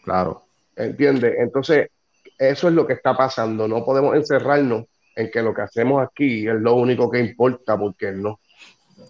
Claro. 0.02 0.42
¿Entiendes? 0.74 1.34
Entonces, 1.38 1.90
eso 2.38 2.68
es 2.68 2.74
lo 2.74 2.86
que 2.86 2.94
está 2.94 3.16
pasando. 3.16 3.68
No 3.68 3.84
podemos 3.84 4.14
encerrarnos 4.16 4.84
en 5.14 5.30
que 5.30 5.42
lo 5.42 5.54
que 5.54 5.62
hacemos 5.62 6.02
aquí 6.02 6.46
es 6.46 6.54
lo 6.54 6.74
único 6.74 7.10
que 7.10 7.20
importa, 7.20 7.78
porque 7.78 8.12
no. 8.12 8.40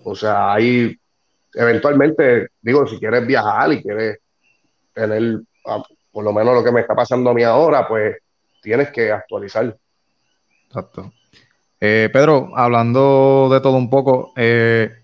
O 0.04 0.14
sea, 0.14 0.52
ahí 0.52 0.96
eventualmente, 1.54 2.48
digo, 2.60 2.86
si 2.86 2.98
quieres 2.98 3.26
viajar 3.26 3.72
y 3.72 3.82
quieres 3.82 4.18
tener 4.92 5.40
ah, 5.66 5.82
por 6.12 6.24
lo 6.24 6.32
menos 6.32 6.54
lo 6.54 6.64
que 6.64 6.72
me 6.72 6.80
está 6.80 6.94
pasando 6.94 7.30
a 7.30 7.34
mí 7.34 7.42
ahora, 7.42 7.86
pues 7.88 8.16
tienes 8.62 8.90
que 8.90 9.10
actualizar. 9.10 9.76
Exacto. 10.68 11.12
Eh, 11.80 12.08
Pedro, 12.12 12.50
hablando 12.54 13.48
de 13.50 13.60
todo 13.60 13.76
un 13.76 13.90
poco, 13.90 14.32
eh, 14.36 15.02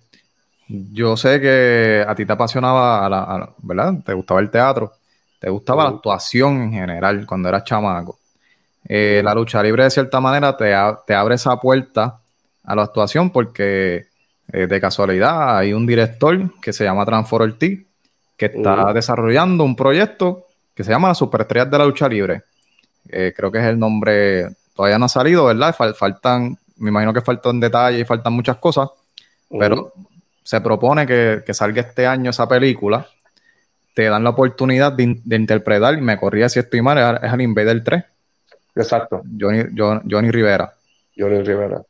yo 0.92 1.16
sé 1.16 1.40
que 1.40 2.04
a 2.06 2.14
ti 2.14 2.24
te 2.24 2.32
apasionaba, 2.32 3.08
la, 3.08 3.50
¿verdad? 3.58 3.94
Te 4.04 4.12
gustaba 4.12 4.40
el 4.40 4.50
teatro, 4.50 4.92
te 5.38 5.50
gustaba 5.50 5.84
la 5.84 5.90
actuación 5.90 6.62
en 6.62 6.72
general 6.72 7.26
cuando 7.26 7.48
eras 7.48 7.64
chamaco. 7.64 8.18
Eh, 8.88 9.20
la 9.24 9.34
lucha 9.34 9.62
libre 9.62 9.84
de 9.84 9.90
cierta 9.90 10.20
manera 10.20 10.56
te, 10.56 10.74
abre 10.74 11.34
esa 11.34 11.56
puerta 11.58 12.20
a 12.64 12.74
la 12.74 12.82
actuación 12.82 13.30
porque 13.30 14.06
de 14.48 14.80
casualidad 14.80 15.56
hay 15.56 15.72
un 15.72 15.86
director 15.86 16.60
que 16.60 16.72
se 16.72 16.84
llama 16.84 17.06
Transfor 17.06 17.42
Ortiz 17.42 17.86
que 18.36 18.46
está 18.46 18.92
desarrollando 18.92 19.64
un 19.64 19.74
proyecto 19.74 20.46
que 20.74 20.84
se 20.84 20.90
llama 20.90 21.08
La 21.08 21.14
Superestrellas 21.14 21.70
de 21.70 21.78
la 21.78 21.86
Lucha 21.86 22.08
Libre. 22.08 22.42
creo 23.08 23.50
que 23.50 23.58
es 23.58 23.64
el 23.64 23.78
nombre, 23.78 24.48
todavía 24.74 24.98
no 24.98 25.06
ha 25.06 25.08
salido, 25.08 25.46
¿verdad? 25.46 25.74
faltan 25.94 26.58
me 26.82 26.90
imagino 26.90 27.12
que 27.12 27.20
faltan 27.20 27.60
detalles 27.60 28.00
y 28.00 28.04
faltan 28.04 28.32
muchas 28.32 28.56
cosas, 28.56 28.88
pero 29.48 29.92
se 30.42 30.60
propone 30.60 31.06
que, 31.06 31.42
salga 31.52 31.82
este 31.82 32.06
año 32.06 32.30
esa 32.30 32.48
película, 32.48 33.06
te 33.94 34.04
dan 34.04 34.24
la 34.24 34.30
oportunidad 34.30 34.92
de, 34.92 35.20
interpretar, 35.36 35.94
y 35.94 36.00
me 36.00 36.16
corría 36.16 36.48
si 36.48 36.58
estoy 36.58 36.82
mal, 36.82 37.20
es 37.22 37.32
el 37.32 37.40
Invader 37.40 37.82
3. 37.84 38.04
Exacto. 38.76 39.22
Johnny, 39.38 39.64
Johnny 39.76 40.30
Rivera. 40.30 40.72
Johnny 41.16 41.42
Rivera. 41.42 41.82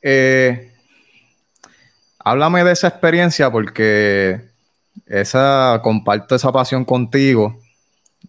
Eh, 0.00 0.72
háblame 2.18 2.62
de 2.62 2.72
esa 2.72 2.88
experiencia 2.88 3.50
porque 3.50 4.40
esa 5.06 5.80
comparto 5.82 6.34
esa 6.34 6.52
pasión 6.52 6.84
contigo 6.84 7.58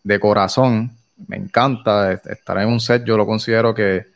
de 0.04 0.20
corazón. 0.20 0.92
Me 1.28 1.38
encanta 1.38 2.14
estar 2.14 2.58
en 2.58 2.70
un 2.70 2.80
set. 2.80 3.04
Yo 3.04 3.18
lo 3.18 3.26
considero 3.26 3.74
que 3.76 4.08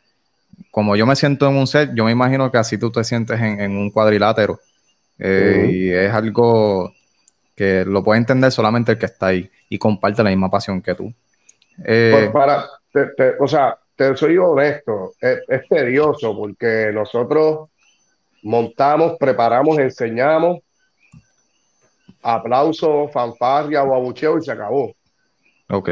como 0.70 0.96
yo 0.96 1.06
me 1.06 1.16
siento 1.16 1.48
en 1.48 1.56
un 1.56 1.66
set, 1.66 1.90
yo 1.94 2.04
me 2.04 2.12
imagino 2.12 2.50
que 2.50 2.58
así 2.58 2.78
tú 2.78 2.90
te 2.90 3.04
sientes 3.04 3.40
en, 3.40 3.76
un 3.76 3.90
cuadrilátero. 3.90 4.60
Eh, 5.18 5.68
y 5.70 5.90
es 5.90 6.12
algo 6.12 6.92
que 7.54 7.84
lo 7.84 8.02
puede 8.02 8.18
entender 8.18 8.50
solamente 8.50 8.92
el 8.92 8.98
que 8.98 9.06
está 9.06 9.28
ahí 9.28 9.50
y 9.68 9.78
comparte 9.78 10.22
la 10.22 10.30
misma 10.30 10.50
pasión 10.50 10.82
que 10.82 10.94
tú. 10.94 11.12
Eh, 11.84 12.10
pues 12.12 12.30
para, 12.30 12.66
o 13.38 13.46
sea, 13.46 13.78
te 13.96 14.16
soy 14.16 14.36
honesto, 14.38 15.12
es, 15.20 15.68
tedioso 15.68 16.36
porque 16.36 16.90
nosotros 16.92 17.70
montamos, 18.42 19.16
preparamos, 19.18 19.78
enseñamos, 19.78 20.60
aplauso, 22.22 23.08
fanfarria 23.08 23.82
o 23.84 23.94
abucheo 23.94 24.38
y 24.38 24.42
se 24.42 24.52
acabó. 24.52 24.94
Ok. 25.68 25.90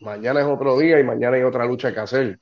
Mañana 0.00 0.40
es 0.40 0.46
otro 0.46 0.78
día 0.78 0.98
y 1.00 1.04
mañana 1.04 1.36
hay 1.36 1.42
otra 1.42 1.64
lucha 1.64 1.92
que 1.92 2.00
hacer. 2.00 2.38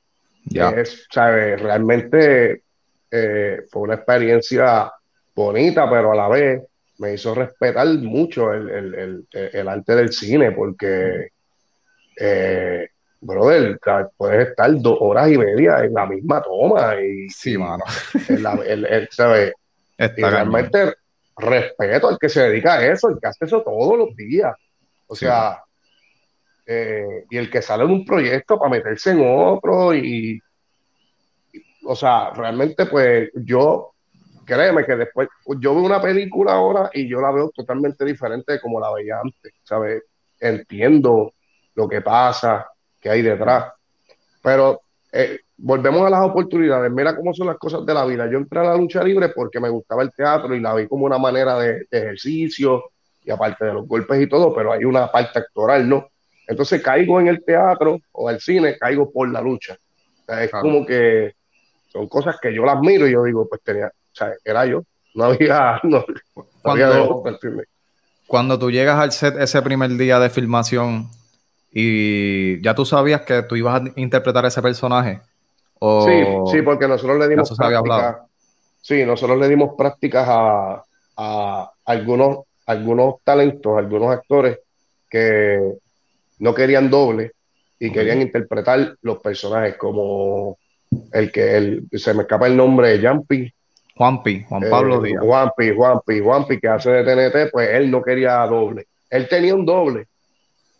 Es, 0.75 1.07
¿sabes? 1.11 1.61
Realmente 1.61 2.63
eh, 3.11 3.61
fue 3.69 3.83
una 3.83 3.95
experiencia 3.95 4.91
bonita, 5.35 5.89
pero 5.89 6.11
a 6.11 6.15
la 6.15 6.27
vez 6.27 6.63
me 6.99 7.13
hizo 7.13 7.33
respetar 7.33 7.87
mucho 7.87 8.53
el, 8.53 9.25
arte 9.67 9.95
del 9.95 10.11
cine, 10.11 10.51
porque, 10.51 11.29
eh, 12.17 12.87
brother, 13.19 13.79
puedes 14.15 14.49
estar 14.49 14.71
dos 14.79 14.97
horas 15.01 15.29
y 15.31 15.37
media 15.37 15.83
en 15.83 15.93
la 15.93 16.05
misma 16.05 16.41
toma. 16.41 16.95
Y, 17.01 17.29
sí, 17.29 17.57
mano. 17.57 17.83
¿sabes? 19.11 19.53
y 19.97 20.21
realmente 20.21 20.95
respeto 21.37 22.07
al 22.09 22.17
que 22.19 22.29
se 22.29 22.41
dedica 22.41 22.73
a 22.73 22.87
eso, 22.87 23.09
el 23.09 23.19
que 23.19 23.27
hace 23.27 23.45
eso 23.45 23.61
todos 23.61 23.97
los 23.97 24.15
días. 24.15 24.53
O 25.07 25.15
sea, 25.15 25.63
eh, 26.65 27.25
y 27.29 27.37
el 27.37 27.49
que 27.49 27.61
sale 27.61 27.83
en 27.83 27.91
un 27.91 28.05
proyecto 28.05 28.57
para 28.57 28.71
meterse 28.71 29.11
en 29.11 29.21
otro 29.25 29.93
y, 29.93 30.41
o 31.83 31.95
sea, 31.95 32.31
realmente 32.31 32.85
pues 32.85 33.29
yo, 33.35 33.90
créeme 34.51 34.85
que 34.85 34.97
después, 34.97 35.29
yo 35.59 35.73
veo 35.73 35.83
una 35.83 36.01
película 36.01 36.51
ahora 36.51 36.89
y 36.93 37.07
yo 37.07 37.21
la 37.21 37.31
veo 37.31 37.49
totalmente 37.55 38.03
diferente 38.03 38.53
de 38.53 38.59
como 38.59 38.81
la 38.81 38.91
veía 38.91 39.17
antes, 39.23 39.53
¿sabes? 39.63 40.03
Entiendo 40.41 41.33
lo 41.73 41.87
que 41.87 42.01
pasa, 42.01 42.67
que 42.99 43.09
hay 43.09 43.21
detrás, 43.21 43.71
pero 44.43 44.81
eh, 45.13 45.39
volvemos 45.55 46.05
a 46.05 46.09
las 46.09 46.25
oportunidades, 46.25 46.91
mira 46.91 47.15
cómo 47.15 47.33
son 47.33 47.47
las 47.47 47.57
cosas 47.57 47.85
de 47.85 47.93
la 47.93 48.03
vida. 48.03 48.29
Yo 48.29 48.39
entré 48.39 48.59
a 48.59 48.63
la 48.63 48.75
lucha 48.75 49.01
libre 49.01 49.29
porque 49.29 49.61
me 49.61 49.69
gustaba 49.69 50.03
el 50.03 50.11
teatro 50.11 50.53
y 50.53 50.59
la 50.59 50.75
vi 50.75 50.85
como 50.85 51.05
una 51.05 51.17
manera 51.17 51.57
de 51.57 51.85
ejercicio 51.89 52.91
y 53.23 53.31
aparte 53.31 53.63
de 53.63 53.73
los 53.73 53.87
golpes 53.87 54.21
y 54.21 54.27
todo, 54.27 54.53
pero 54.53 54.73
hay 54.73 54.83
una 54.83 55.09
parte 55.09 55.39
actoral, 55.39 55.87
¿no? 55.87 56.09
Entonces 56.45 56.81
caigo 56.81 57.21
en 57.21 57.27
el 57.27 57.41
teatro 57.45 57.99
o 58.11 58.29
el 58.29 58.41
cine, 58.41 58.77
caigo 58.77 59.09
por 59.09 59.31
la 59.31 59.39
lucha. 59.39 59.77
es 60.27 60.51
como 60.51 60.85
que 60.85 61.35
son 61.87 62.09
cosas 62.09 62.37
que 62.41 62.53
yo 62.53 62.65
las 62.65 62.81
miro 62.81 63.07
y 63.07 63.13
yo 63.13 63.23
digo, 63.23 63.47
pues 63.47 63.61
tenía, 63.63 63.89
o 64.11 64.15
sea, 64.15 64.33
era 64.43 64.65
yo. 64.65 64.83
No 65.13 65.25
había, 65.25 65.79
no, 65.83 66.05
cuando, 66.61 67.23
cuando 68.27 68.59
tú 68.59 68.71
llegas 68.71 68.97
al 68.97 69.11
set 69.11 69.35
ese 69.37 69.61
primer 69.61 69.91
día 69.91 70.19
de 70.19 70.29
filmación 70.29 71.09
y 71.71 72.61
ya 72.61 72.75
tú 72.75 72.85
sabías 72.85 73.21
que 73.21 73.43
tú 73.43 73.55
ibas 73.55 73.81
a 73.81 73.83
interpretar 73.95 74.45
ese 74.45 74.61
personaje. 74.61 75.21
sí, 75.79 76.23
sí, 76.51 76.61
porque 76.61 76.87
nosotros 76.87 77.19
le 77.19 77.27
dimos 77.27 77.55
práctica. 77.57 78.25
sí, 78.81 79.05
nosotros 79.05 79.39
le 79.39 79.49
dimos 79.49 79.71
prácticas 79.77 80.27
a, 80.29 80.83
a 81.17 81.71
algunos, 81.85 82.39
algunos 82.65 83.15
talentos, 83.23 83.77
algunos 83.77 84.11
actores 84.11 84.59
que 85.09 85.59
no 86.39 86.53
querían 86.53 86.89
doble 86.89 87.33
y 87.79 87.91
querían 87.91 88.21
interpretar 88.21 88.95
los 89.01 89.19
personajes 89.19 89.75
como 89.75 90.57
el 91.11 91.31
que 91.31 91.57
el, 91.57 91.87
se 91.93 92.13
me 92.13 92.21
escapa 92.21 92.47
el 92.47 92.55
nombre 92.55 92.97
de 92.97 93.07
Jumpy. 93.07 93.53
Juanpi, 93.95 94.43
Juan 94.47 94.63
Pablo 94.69 95.03
eh, 95.05 95.09
Díaz. 95.09 95.23
Juanpi, 95.23 95.71
Juanpi, 95.75 96.19
Juanpi, 96.21 96.59
que 96.59 96.67
hace 96.67 96.89
de 96.91 97.03
TNT, 97.03 97.51
pues 97.51 97.69
él 97.69 97.91
no 97.91 98.01
quería 98.01 98.37
doble. 98.47 98.87
Él 99.09 99.27
tenía 99.27 99.53
un 99.53 99.65
doble, 99.65 100.07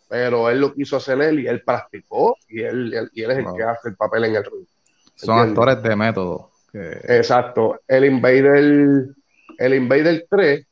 pero 0.08 0.48
él 0.50 0.60
lo 0.60 0.74
quiso 0.74 0.96
hacer 0.96 1.20
él 1.20 1.40
y 1.40 1.46
él 1.46 1.62
practicó 1.62 2.36
y 2.48 2.62
él, 2.62 2.92
él- 2.94 3.10
y 3.12 3.22
él 3.22 3.30
es 3.32 3.38
el 3.38 3.44
Wow. 3.44 3.56
que 3.56 3.62
hace 3.62 3.88
el 3.90 3.96
papel 3.96 4.24
en 4.24 4.36
el 4.36 4.44
ring. 4.44 4.66
Son 5.14 5.38
actores 5.38 5.82
de 5.82 5.96
método. 5.96 6.50
que- 6.72 7.00
Exacto. 7.18 7.80
El 7.86 8.06
Invader, 8.06 9.04
el 9.58 9.74
Invader 9.74 10.26
3, 10.30 10.66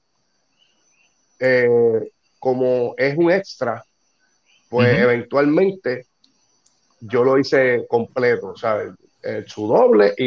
eh, 1.38 2.10
como 2.38 2.94
es 2.96 3.16
un 3.18 3.30
extra, 3.30 3.84
pues 4.70 4.94
Ujú. 4.94 5.02
eventualmente 5.02 6.06
yo 7.00 7.22
lo 7.24 7.38
hice 7.38 7.86
completo, 7.88 8.56
¿sabes? 8.56 8.92
Eh, 9.22 9.44
su 9.46 9.66
doble 9.66 10.14
y, 10.16 10.24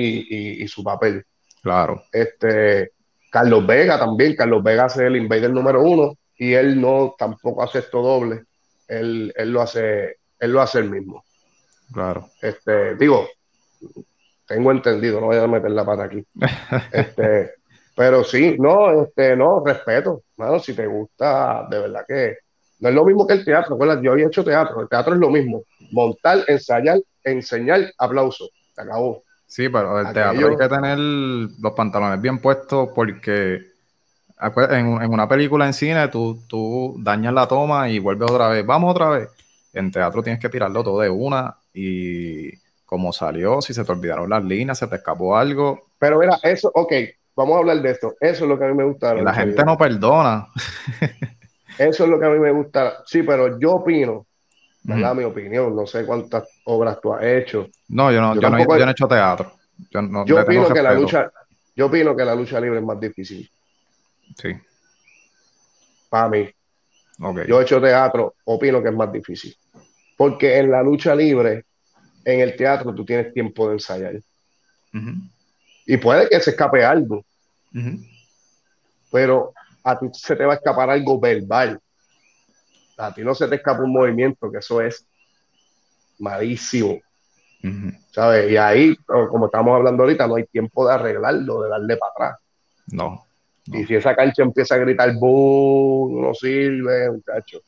y- 0.59 0.63
y 0.63 0.67
su 0.67 0.83
papel. 0.83 1.23
Claro. 1.63 2.03
Este, 2.11 2.91
Carlos 3.31 3.65
Vega 3.65 3.97
también, 3.97 4.35
Carlos 4.35 4.61
Vega 4.61 4.85
hace 4.85 5.07
el 5.07 5.15
Invader 5.15 5.49
número 5.49 5.81
uno 5.81 6.15
y 6.37 6.53
él 6.53 6.79
no 6.79 7.15
tampoco 7.17 7.63
hace 7.63 7.79
esto 7.79 8.03
doble, 8.03 8.43
él, 8.87 9.33
él 9.35 9.51
lo 9.51 9.61
hace, 9.61 10.17
él 10.39 10.51
lo 10.51 10.61
hace 10.61 10.77
él 10.77 10.91
mismo. 10.91 11.23
Claro. 11.91 12.29
Este, 12.41 12.95
digo, 12.95 13.27
tengo 14.47 14.71
entendido, 14.71 15.19
no 15.19 15.27
voy 15.27 15.37
a 15.37 15.47
meter 15.47 15.71
la 15.71 15.85
pata 15.85 16.03
aquí. 16.03 16.23
Este, 16.91 17.53
pero 17.95 18.23
sí, 18.23 18.55
no, 18.59 19.03
este, 19.03 19.35
no, 19.35 19.63
respeto, 19.65 20.23
mano, 20.37 20.59
si 20.59 20.73
te 20.73 20.85
gusta, 20.85 21.67
de 21.69 21.79
verdad 21.79 22.05
que 22.07 22.37
no 22.79 22.89
es 22.89 22.95
lo 22.95 23.05
mismo 23.05 23.25
que 23.25 23.33
el 23.33 23.45
teatro, 23.45 23.77
¿verdad? 23.77 24.01
Yo 24.01 24.11
había 24.11 24.27
hecho 24.27 24.43
teatro, 24.43 24.81
el 24.81 24.89
teatro 24.89 25.13
es 25.13 25.19
lo 25.19 25.29
mismo, 25.29 25.63
montar, 25.91 26.39
ensayar, 26.47 26.99
enseñar, 27.23 27.93
aplauso, 27.97 28.49
se 28.75 28.81
acabó. 28.81 29.23
Sí, 29.53 29.69
pero 29.69 29.99
el 29.99 30.07
Aquello- 30.07 30.13
teatro 30.33 30.49
hay 30.49 30.57
que 30.57 30.75
tener 30.75 30.97
los 30.97 31.73
pantalones 31.73 32.19
bien 32.19 32.39
puestos 32.39 32.89
porque 32.95 33.59
en, 34.71 34.99
en 34.99 35.13
una 35.13 35.27
película 35.29 35.67
en 35.67 35.73
cine 35.73 36.07
tú, 36.07 36.39
tú 36.47 36.95
dañas 36.97 37.35
la 37.35 37.47
toma 37.47 37.87
y 37.87 37.99
vuelves 37.99 38.31
otra 38.31 38.47
vez. 38.47 38.65
Vamos 38.65 38.89
otra 38.89 39.09
vez. 39.09 39.29
En 39.71 39.91
teatro 39.91 40.23
tienes 40.23 40.41
que 40.41 40.49
tirarlo 40.49 40.83
todo 40.83 41.01
de 41.01 41.09
una 41.11 41.55
y 41.71 42.49
como 42.83 43.13
salió, 43.13 43.61
si 43.61 43.75
se 43.75 43.83
te 43.85 43.91
olvidaron 43.91 44.27
las 44.27 44.43
líneas, 44.43 44.79
se 44.79 44.87
te 44.87 44.95
escapó 44.95 45.37
algo, 45.37 45.83
Pero 45.99 46.17
mira, 46.17 46.39
eso, 46.41 46.71
ok, 46.73 46.91
vamos 47.35 47.55
a 47.55 47.59
hablar 47.59 47.79
de 47.79 47.91
esto, 47.91 48.15
eso 48.19 48.45
es 48.45 48.49
lo 48.49 48.57
que 48.57 48.65
a 48.65 48.69
mí 48.69 48.73
me 48.73 48.85
gusta. 48.85 49.13
la 49.13 49.35
gente 49.35 49.63
no 49.63 49.77
perdona. 49.77 50.47
Eso 51.77 52.05
es 52.05 52.09
lo 52.09 52.19
que 52.19 52.25
a 52.25 52.29
mí 52.29 52.39
me 52.39 52.51
gusta, 52.51 53.03
sí, 53.05 53.21
pero 53.21 53.59
yo 53.59 53.73
opino, 53.73 54.25
¿verdad? 54.83 55.11
Ujú. 55.11 55.19
Mi 55.21 55.25
opinión, 55.25 55.75
no 55.75 55.85
sé 55.87 56.05
cuántas 56.05 56.47
obras 56.65 56.99
tú 57.01 57.13
has 57.13 57.23
hecho. 57.23 57.67
No, 57.89 58.11
yo 58.11 58.21
no, 58.21 58.35
Yo 58.35 58.41
yo 58.41 58.49
no, 58.49 58.57
tampoco- 58.57 58.77
yo 58.77 58.85
no 58.85 58.91
he 58.91 58.93
hecho 58.93 59.07
teatro. 59.07 59.53
Yo, 59.89 60.01
no, 60.01 60.25
Yo 60.25 60.41
opino 60.41 60.71
que 60.73 60.81
la 60.83 60.93
lucha, 60.93 61.31
yo 61.75 61.85
opino 61.87 62.15
que 62.15 62.25
la 62.25 62.35
lucha 62.35 62.59
libre 62.59 62.79
es 62.79 62.85
más 62.85 62.99
difícil 62.99 63.49
Sí, 64.37 64.49
para 66.09 66.29
mí. 66.29 66.49
ok. 67.19 67.39
Yo 67.47 67.59
he 67.59 67.63
hecho 67.63 67.81
teatro, 67.81 68.35
opino 68.45 68.81
que 68.81 68.89
es 68.89 68.95
más 68.95 69.11
difícil. 69.11 69.55
Porque 70.17 70.57
en 70.57 70.69
la 70.71 70.81
lucha 70.83 71.15
libre, 71.15 71.65
en 72.23 72.39
el 72.41 72.55
teatro, 72.55 72.93
tú 72.93 73.03
tienes 73.03 73.33
tiempo 73.33 73.67
de 73.67 73.73
ensayar. 73.73 74.15
Y 75.85 75.97
puede 75.97 76.29
que 76.29 76.39
se 76.39 76.51
escape 76.51 76.85
algo, 76.85 77.25
pero 79.11 79.53
a 79.83 79.99
ti 79.99 80.07
se 80.13 80.35
te 80.35 80.45
va 80.45 80.53
a 80.53 80.55
escapar 80.55 80.89
algo 80.89 81.19
verbal. 81.19 81.79
A 82.97 83.13
ti 83.13 83.23
no 83.23 83.33
se 83.33 83.47
te 83.47 83.55
escapa 83.55 83.81
un 83.83 83.91
movimiento, 83.91 84.51
que 84.51 84.59
eso 84.59 84.81
es 84.81 85.05
malísimo. 86.19 86.99
¿sabes? 88.11 88.51
Y 88.51 88.57
ahí, 88.57 88.95
como 89.05 89.45
estamos 89.45 89.75
hablando 89.75 90.03
ahorita, 90.03 90.27
no 90.27 90.35
hay 90.35 90.45
tiempo 90.45 90.87
de 90.87 90.93
arreglarlo, 90.93 91.63
de 91.63 91.69
darle 91.69 91.97
para 91.97 92.11
atrás. 92.11 92.39
No. 92.87 93.25
No. 93.65 93.79
Y 93.79 93.85
si 93.85 93.95
esa 93.95 94.13
cancha 94.13 94.43
empieza 94.43 94.75
a 94.75 94.79
gritar, 94.79 95.13
¡boom! 95.15 96.21
No 96.21 96.33
sirve, 96.33 97.09
muchacho. 97.11 97.61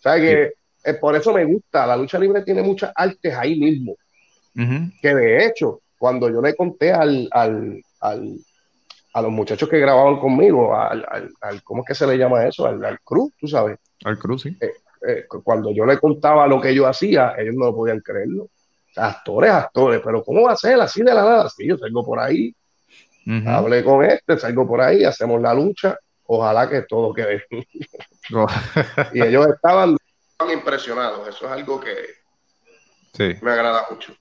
¿Sabes 0.00 0.52
que 0.82 0.92
Por 1.00 1.16
eso 1.16 1.32
me 1.32 1.46
gusta. 1.46 1.86
La 1.86 1.96
lucha 1.96 2.18
libre 2.18 2.42
tiene 2.42 2.62
muchas 2.62 2.92
artes 2.94 3.34
ahí 3.34 3.58
mismo. 3.58 3.96
Que 5.00 5.14
de 5.14 5.46
hecho, 5.46 5.80
cuando 5.98 6.28
yo 6.28 6.42
le 6.42 6.54
conté 6.54 6.92
al, 6.92 7.26
al, 7.32 7.82
al- 8.00 8.38
a 9.14 9.22
los 9.22 9.30
muchachos 9.30 9.68
que 9.68 9.78
grababan 9.78 10.18
conmigo, 10.18 10.76
al, 10.76 11.06
al- 11.08 11.32
al- 11.40 11.62
¿cómo 11.62 11.82
es 11.82 11.88
que 11.88 11.94
se 11.94 12.06
le 12.06 12.18
llama 12.18 12.44
eso? 12.46 12.66
Al, 12.66 12.84
al 12.84 13.00
crew, 13.00 13.30
tú 13.38 13.46
sabes. 13.46 13.78
Al 14.04 14.18
cruz, 14.18 14.42
sí. 14.42 14.58
Eh, 14.60 15.26
cuando 15.44 15.70
yo 15.72 15.86
le 15.86 15.98
contaba 15.98 16.46
lo 16.48 16.60
que 16.60 16.74
yo 16.74 16.86
hacía, 16.86 17.34
ellos 17.38 17.54
no 17.56 17.72
podían 17.74 18.00
creerlo. 18.00 18.48
Actores, 18.96 19.50
actores, 19.52 20.00
pero 20.04 20.22
¿cómo 20.24 20.42
va 20.42 20.52
a 20.52 20.56
ser 20.56 20.80
así 20.80 21.02
de 21.02 21.14
la 21.14 21.22
nada? 21.22 21.48
Sí, 21.48 21.66
yo 21.66 21.76
salgo 21.78 22.04
por 22.04 22.18
ahí, 22.18 22.54
hablé 23.46 23.84
con 23.84 24.04
este, 24.04 24.36
salgo 24.38 24.66
por 24.66 24.80
ahí, 24.80 25.04
hacemos 25.04 25.40
la 25.40 25.54
lucha, 25.54 25.96
ojalá 26.26 26.68
que 26.68 26.82
todo 26.82 27.12
quede. 27.14 27.44
Oh, 28.34 28.46
Y 29.12 29.22
ellos 29.22 29.46
estaban, 29.48 29.96
impresionados, 30.52 31.28
eso 31.28 31.46
es 31.46 31.52
algo 31.52 31.80
que 31.80 31.94
sí. 33.12 33.38
me 33.42 33.52
agrada 33.52 33.84
mucho. 33.90 34.12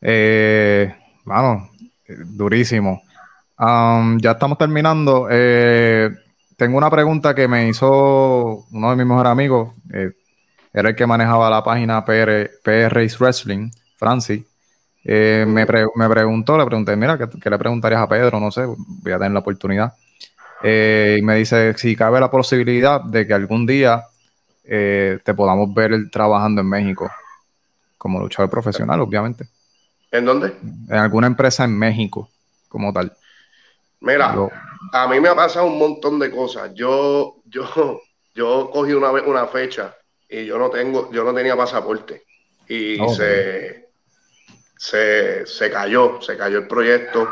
Eh, 0.00 0.94
mano, 1.24 1.70
eh, 2.06 2.14
durísimo. 2.18 3.02
Am, 3.56 4.18
ya 4.20 4.32
estamos 4.32 4.58
terminando. 4.58 5.28
Eh, 5.30 6.10
tengo 6.56 6.76
una 6.78 6.90
pregunta 6.90 7.34
que 7.34 7.46
me 7.48 7.68
hizo 7.68 8.66
uno 8.72 8.90
de 8.90 8.96
mis 8.96 9.06
mejores 9.06 9.30
amigos. 9.32 9.72
eh, 9.92 10.12
era 10.72 10.90
el 10.90 10.96
que 10.96 11.06
manejaba 11.06 11.50
la 11.50 11.64
página 11.64 12.04
PR, 12.04 13.08
Wrestling, 13.20 13.70
Francis. 13.96 14.44
Eh, 15.04 15.44
me, 15.48 15.66
pre- 15.66 15.86
me 15.96 16.08
preguntó, 16.10 16.58
le 16.58 16.66
pregunté, 16.66 16.96
mira, 16.96 17.18
¿qué, 17.18 17.28
qué 17.40 17.50
le 17.50 17.58
preguntarías 17.58 18.02
a 18.02 18.08
Pedro? 18.08 18.40
No 18.40 18.50
sé, 18.52 18.64
voy 18.66 19.12
a 19.12 19.18
tener 19.18 19.32
la 19.32 19.40
oportunidad. 19.40 19.94
Y 20.62 21.22
me 21.22 21.36
dice 21.36 21.74
si 21.78 21.96
cabe 21.96 22.20
la 22.20 22.30
posibilidad 22.30 23.02
de 23.02 23.26
que 23.26 23.34
algún 23.34 23.66
día 23.66 24.04
te 25.24 25.34
podamos 25.34 25.72
ver 25.74 26.10
trabajando 26.10 26.60
en 26.62 26.68
México 26.68 27.10
como 27.98 28.20
luchador 28.20 28.50
profesional, 28.50 29.00
obviamente 29.00 29.48
¿En 30.12 30.24
dónde? 30.24 30.54
en 30.88 30.96
alguna 30.96 31.26
empresa 31.26 31.64
en 31.64 31.78
México 31.78 32.28
como 32.68 32.92
tal. 32.92 33.12
Mira, 34.04 34.28
a 34.92 35.08
mí 35.08 35.20
me 35.20 35.28
ha 35.28 35.34
pasado 35.36 35.66
un 35.66 35.78
montón 35.78 36.18
de 36.18 36.30
cosas. 36.30 36.72
Yo, 36.74 37.36
yo, 37.46 38.00
yo 38.34 38.70
cogí 38.72 38.92
una 38.92 39.10
vez 39.12 39.24
una 39.26 39.46
fecha 39.46 39.96
y 40.28 40.44
yo 40.46 40.58
no 40.58 40.70
tengo, 40.70 41.10
yo 41.12 41.24
no 41.24 41.34
tenía 41.34 41.56
pasaporte. 41.56 42.24
Y 42.68 43.08
se, 43.08 43.88
se, 44.76 45.46
se 45.46 45.70
cayó, 45.70 46.20
se 46.20 46.36
cayó 46.36 46.58
el 46.58 46.68
proyecto. 46.68 47.28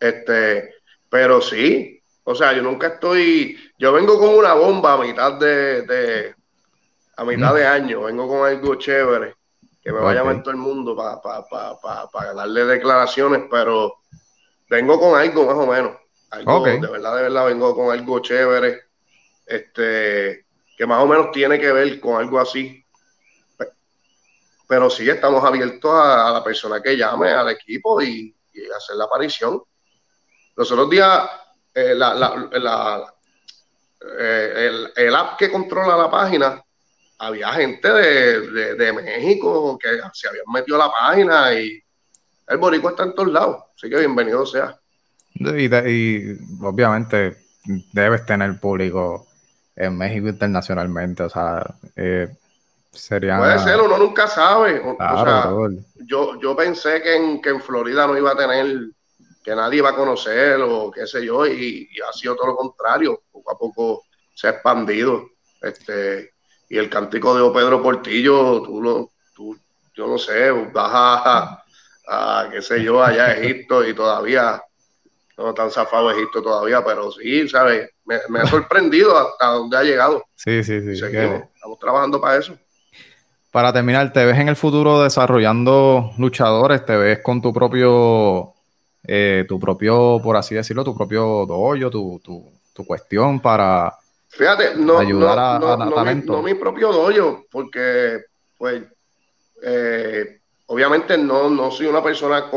Este, 0.00 0.74
pero 1.08 1.40
sí, 1.40 2.00
o 2.24 2.34
sea, 2.34 2.52
yo 2.54 2.62
nunca 2.62 2.88
estoy, 2.88 3.58
yo 3.78 3.92
vengo 3.92 4.18
con 4.18 4.34
una 4.36 4.54
bomba 4.54 4.94
a 4.94 4.98
mitad 4.98 5.34
de, 5.34 5.82
de- 5.82 6.34
a 7.16 7.24
mitad 7.24 7.54
de 7.54 7.66
año, 7.66 8.02
vengo 8.04 8.28
con 8.28 8.46
algo 8.46 8.74
chévere, 8.76 9.34
que 9.82 9.92
me 9.92 10.00
va 10.00 10.12
a 10.12 10.14
llamar 10.14 10.42
todo 10.42 10.52
el 10.52 10.58
mundo 10.58 10.96
para 10.96 11.20
pa, 11.20 11.46
pa, 11.48 11.80
pa, 11.80 12.08
pa 12.10 12.34
darle 12.34 12.64
declaraciones, 12.66 13.44
pero 13.50 13.94
vengo 14.68 15.00
con 15.00 15.18
algo 15.18 15.46
más 15.46 15.56
o 15.56 15.66
menos. 15.66 15.92
Algo. 16.30 16.52
De 16.80 16.88
verdad, 16.88 17.16
de 17.16 17.22
verdad, 17.22 17.46
vengo 17.46 17.74
con 17.74 17.90
algo 17.92 18.18
chévere, 18.20 18.82
este, 19.46 20.46
que 20.76 20.86
más 20.86 21.02
o 21.02 21.06
menos 21.06 21.30
tiene 21.30 21.58
que 21.58 21.72
ver 21.72 22.00
con 22.00 22.20
algo 22.20 22.38
así. 22.40 22.84
Pe- 23.56 23.72
Pero 24.68 24.90
sí, 24.90 25.08
estamos 25.08 25.42
abiertos 25.44 25.90
a, 25.92 26.28
a 26.28 26.32
la 26.32 26.44
persona 26.44 26.82
que 26.82 26.96
llame 26.96 27.30
al 27.30 27.50
equipo 27.50 28.00
y, 28.02 28.34
y 28.52 28.64
hacer 28.76 28.96
la 28.96 29.04
aparición. 29.04 29.62
Los 30.56 30.70
otros 30.72 30.90
días, 30.90 31.28
eh, 31.74 31.94
la, 31.94 32.14
la- 32.14 32.48
la- 32.52 33.14
eh, 34.18 34.52
el, 34.56 34.92
el 34.96 35.14
app 35.14 35.38
que 35.38 35.50
controla 35.50 35.96
la 35.96 36.10
página, 36.10 36.62
había 37.18 37.48
gente 37.52 37.90
de, 37.90 38.40
de- 38.50 38.74
de 38.74 38.92
México 38.92 39.78
que 39.78 39.98
se 40.12 40.28
habían 40.28 40.44
metido 40.52 40.76
a 40.80 40.86
la 40.86 40.92
página 40.92 41.54
y 41.54 41.82
el 42.48 42.58
boricua 42.58 42.90
está 42.90 43.04
en 43.04 43.14
todos 43.14 43.30
lados. 43.32 43.64
Así 43.74 43.88
que 43.88 43.96
bienvenido 43.96 44.44
sea. 44.44 44.78
Y, 45.38 46.32
obviamente 46.62 47.36
debes 47.92 48.24
tener 48.26 48.58
público 48.58 49.26
en 49.74 49.96
México 49.96 50.28
internacionalmente, 50.28 51.24
o 51.24 51.28
sea, 51.28 51.74
eh, 51.96 52.28
sería... 52.92 53.38
Puede 53.38 53.58
ser, 53.58 53.80
uno 53.80 53.98
nunca 53.98 54.26
sabe. 54.26 54.80
O- 54.80 54.92
o 54.92 55.18
sea, 55.18 55.50
yo, 56.06 56.40
yo 56.40 56.56
pensé 56.56 57.02
que 57.02 57.16
en, 57.16 57.42
que 57.42 57.50
en 57.50 57.60
Florida 57.60 58.06
no 58.06 58.16
iba 58.16 58.32
a 58.32 58.36
tener, 58.36 58.88
que 59.44 59.54
nadie 59.54 59.78
iba 59.78 59.90
a 59.90 59.96
conocer 59.96 60.60
o 60.62 60.90
qué 60.90 61.06
sé 61.06 61.24
yo, 61.24 61.46
y, 61.46 61.88
y 61.90 62.00
ha 62.00 62.12
sido 62.12 62.34
todo 62.36 62.48
lo 62.48 62.56
contrario. 62.56 63.22
Poco 63.30 63.52
a 63.52 63.58
poco 63.58 64.02
se 64.34 64.48
ha 64.48 64.50
expandido. 64.50 65.28
Este, 65.60 66.30
y 66.68 66.78
el 66.78 66.88
cántico 66.90 67.34
de 67.36 67.52
Pedro 67.58 67.82
Portillo, 67.82 68.62
tú 68.62 68.82
lo, 68.82 69.10
tú, 69.34 69.56
yo 69.94 70.06
no 70.06 70.18
sé, 70.18 70.50
vas 70.50 70.90
a, 70.94 71.64
a, 72.08 72.48
qué 72.50 72.62
sé 72.62 72.82
yo, 72.82 73.02
allá 73.02 73.26
a 73.26 73.32
Egipto 73.34 73.86
y 73.86 73.94
todavía 73.94 74.62
no 75.36 75.54
tan 75.54 75.70
zafado 75.70 76.10
Egipto 76.10 76.42
todavía, 76.42 76.84
pero 76.84 77.10
sí, 77.12 77.48
¿sabes? 77.48 77.90
Me, 78.04 78.40
ha 78.40 78.46
sorprendido 78.46 79.16
hasta 79.16 79.46
dónde 79.46 79.76
ha 79.76 79.82
llegado. 79.82 80.24
Sí, 80.34 80.62
sí, 80.62 80.80
sí. 80.80 81.04
Estamos 81.04 81.78
trabajando 81.78 82.20
para 82.20 82.38
eso. 82.38 82.56
Para 83.50 83.72
terminar, 83.72 84.12
¿te 84.12 84.24
ves 84.24 84.38
en 84.38 84.48
el 84.48 84.56
futuro 84.56 85.02
desarrollando 85.02 86.12
luchadores? 86.18 86.84
¿Te 86.84 86.96
ves 86.96 87.20
con 87.20 87.40
tu 87.40 87.52
propio, 87.52 88.54
eh, 89.06 89.44
tu 89.48 89.58
propio, 89.58 90.20
por 90.22 90.36
así 90.36 90.54
decirlo, 90.54 90.84
tu 90.84 90.96
propio 90.96 91.46
dojo, 91.46 91.90
tu, 91.90 92.20
tu, 92.22 92.52
tu 92.72 92.86
cuestión 92.86 93.40
para 93.40 93.92
Fíjate, 94.36 94.76
no, 94.76 94.98
ayudar 94.98 95.38
a, 95.38 95.58
no, 95.58 95.76
no, 95.76 96.42
mi, 96.42 96.54
propio 96.54 96.92
dojo, 96.92 97.46
porque 97.50 98.20
pues 98.58 98.82
eh, 99.62 100.40
obviamente 100.66 101.16
no, 101.16 101.48
no 101.48 101.70
soy 101.70 101.86
una 101.86 102.02
persona 102.02 102.50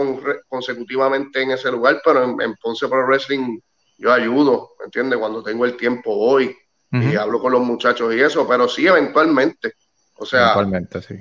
consecutivamente 0.47 1.41
en 1.41 1.51
ese 1.51 1.71
lugar, 1.71 2.01
pero 2.03 2.23
en, 2.23 2.55
Ponce 2.55 2.87
Pro 2.87 3.05
Wrestling 3.05 3.59
yo 3.97 4.11
ayudo, 4.11 4.71
¿me 4.79 4.85
entiendes? 4.85 5.19
Cuando 5.19 5.43
tengo 5.43 5.65
el 5.65 5.75
tiempo 5.75 6.15
voy 6.15 6.55
y 6.91 7.15
hablo 7.15 7.39
con 7.39 7.51
los 7.51 7.61
muchachos 7.61 8.15
y 8.15 8.19
eso, 8.19 8.47
pero 8.47 8.67
sí 8.67 8.87
eventualmente. 8.87 9.73
O 10.15 10.25
sea, 10.25 10.55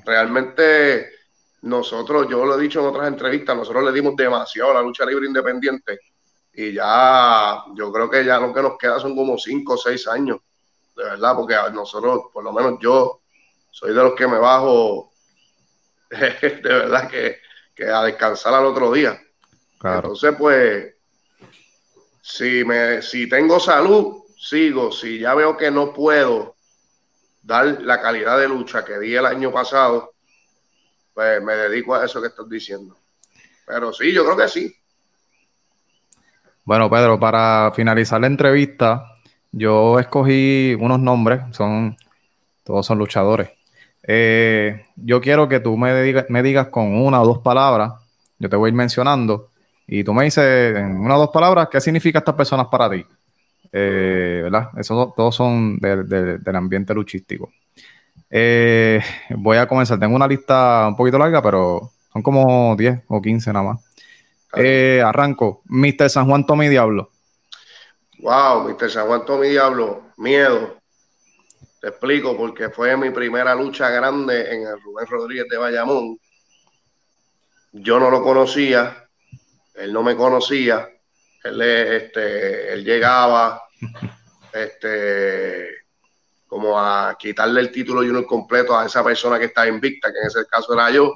realmente 0.05 1.11
nosotros, 1.63 2.27
yo 2.29 2.45
lo 2.45 2.59
he 2.59 2.63
dicho 2.63 2.81
en 2.81 2.87
otras 2.87 3.09
entrevistas, 3.09 3.55
nosotros 3.55 3.85
le 3.85 3.93
dimos 3.93 4.17
demasiado 4.17 4.71
a 4.71 4.75
la 4.75 4.83
lucha 4.83 5.05
libre 5.05 5.27
independiente 5.27 5.99
y 6.55 6.73
ya 6.73 7.65
yo 7.75 7.93
creo 7.93 8.09
que 8.09 8.25
ya 8.25 8.39
lo 8.39 8.53
que 8.53 8.63
nos 8.63 8.79
queda 8.79 8.99
son 8.99 9.15
como 9.15 9.37
cinco 9.37 9.75
o 9.75 9.77
seis 9.77 10.09
años, 10.09 10.39
de 10.97 11.05
verdad, 11.05 11.37
porque 11.37 11.55
nosotros, 11.73 12.23
por 12.33 12.43
lo 12.43 12.53
menos 12.53 12.79
yo, 12.81 13.21
soy 13.71 13.91
de 13.91 14.03
los 14.03 14.15
que 14.15 14.27
me 14.27 14.39
bajo 14.39 15.08
de 16.11 16.61
verdad 16.63 17.09
que, 17.09 17.39
a 17.91 18.05
descansar 18.05 18.55
al 18.55 18.67
otro 18.67 18.93
día. 18.93 19.21
Entonces, 19.83 20.35
pues, 20.37 20.95
si, 22.21 22.65
me, 22.65 23.03
si 23.03 23.29
tengo 23.29 23.61
salud, 23.61 24.25
sigo. 24.37 24.91
Si 24.91 25.19
ya 25.19 25.35
veo 25.35 25.57
que 25.57 25.71
no 25.71 25.93
puedo 25.93 26.57
dar 27.43 27.81
la 27.83 28.01
calidad 28.01 28.39
de 28.39 28.49
lucha 28.49 28.85
que 28.85 28.99
di 28.99 29.15
el 29.15 29.27
año 29.27 29.53
pasado, 29.53 30.15
pues 31.15 31.43
me 31.43 31.55
dedico 31.55 31.95
a 31.95 32.05
eso 32.05 32.21
que 32.21 32.29
estás 32.29 32.49
diciendo. 32.49 32.97
Pero 33.67 33.93
sí, 33.93 34.13
yo 34.13 34.25
creo 34.25 34.37
que 34.37 34.49
sí. 34.49 34.75
Bueno, 36.65 36.91
Pedro, 36.91 37.19
para 37.19 37.73
finalizar 37.75 38.21
la 38.21 38.27
entrevista, 38.27 39.15
yo 39.53 39.99
escogí 39.99 40.77
unos 40.79 41.01
nombres, 41.01 41.41
son 41.53 41.97
todos 42.63 42.85
son 42.85 42.99
luchadores. 42.99 43.58
Eh, 44.03 44.85
yo 44.97 45.21
quiero 45.21 45.49
que 45.49 45.61
tú 45.61 45.77
me, 45.77 46.25
me 46.29 46.43
digas 46.43 46.69
con 46.69 46.95
una 46.95 47.21
o 47.21 47.27
dos 47.27 47.39
palabras, 47.39 47.93
yo 48.39 48.49
te 48.49 48.57
voy 48.57 48.69
a 48.69 48.71
ir 48.71 48.75
mencionando, 48.75 49.51
y 49.87 50.05
tú 50.05 50.15
me 50.15 50.25
dices 50.25 50.77
en 50.77 51.01
una 51.01 51.17
o 51.17 51.21
dos 51.21 51.31
palabras 51.31 51.69
qué 51.71 51.81
significa 51.81 52.19
estas 52.19 52.35
personas 52.35 52.67
para 52.69 52.91
ti. 52.91 53.05
Eh, 53.73 54.41
¿Verdad? 54.45 54.71
Esos 54.79 55.15
todos 55.15 55.35
son 55.35 55.79
del 55.79 56.57
ambiente 56.57 56.95
luchístico. 56.95 57.51
Eh, 58.31 59.01
voy 59.31 59.57
a 59.57 59.67
comenzar. 59.67 59.99
Tengo 59.99 60.17
una 60.17 60.27
lista 60.27 60.87
un 60.89 60.97
poquito 60.97 61.19
larga, 61.19 61.43
pero 61.43 61.91
son 62.13 62.23
como 62.23 62.77
10 62.77 63.05
o 63.09 63.21
15 63.21 63.53
nada 63.53 63.75
más. 63.75 63.81
arranco. 65.05 65.63
Mr. 65.67 66.11
San 66.11 66.27
Juan 66.27 66.47
Tommy 66.47 66.69
Diablo. 66.69 67.11
Wow, 68.21 68.69
Mr. 68.69 68.91
San 68.91 69.07
Juan 69.07 69.25
Tommy 69.25 69.49
Diablo. 69.49 70.03
Miedo. 70.17 70.79
Te 71.81 71.89
explico, 71.89 72.37
porque 72.37 72.71
fue 72.71 72.97
mi 72.97 73.11
primera 73.11 73.55
lucha 73.55 73.89
grande 73.91 74.53
en 74.53 74.67
el 74.67 74.81
Rubén 74.83 75.07
Rodríguez 75.07 75.47
de 75.49 75.59
Bayamón. 75.59 76.19
Yo 77.73 78.01
no 78.01 78.11
lo 78.11 78.23
conocía, 78.23 79.09
él 79.75 79.93
no 79.93 80.03
me 80.03 80.17
conocía, 80.17 80.89
él, 81.45 81.63
este, 81.63 82.73
él 82.73 82.85
llegaba 82.85 83.63
este, 84.53 85.69
como 86.49 86.81
a 86.81 87.17
quitarle 87.19 87.61
el 87.61 87.71
título 87.71 88.03
y 88.03 88.09
uno 88.09 88.25
completo 88.25 88.77
a 88.77 88.87
esa 88.87 89.05
persona 89.05 89.39
que 89.39 89.45
está 89.45 89.69
invicta, 89.69 90.11
que 90.11 90.19
en 90.19 90.27
ese 90.27 90.47
caso 90.47 90.75
era 90.75 90.91
yo, 90.91 91.15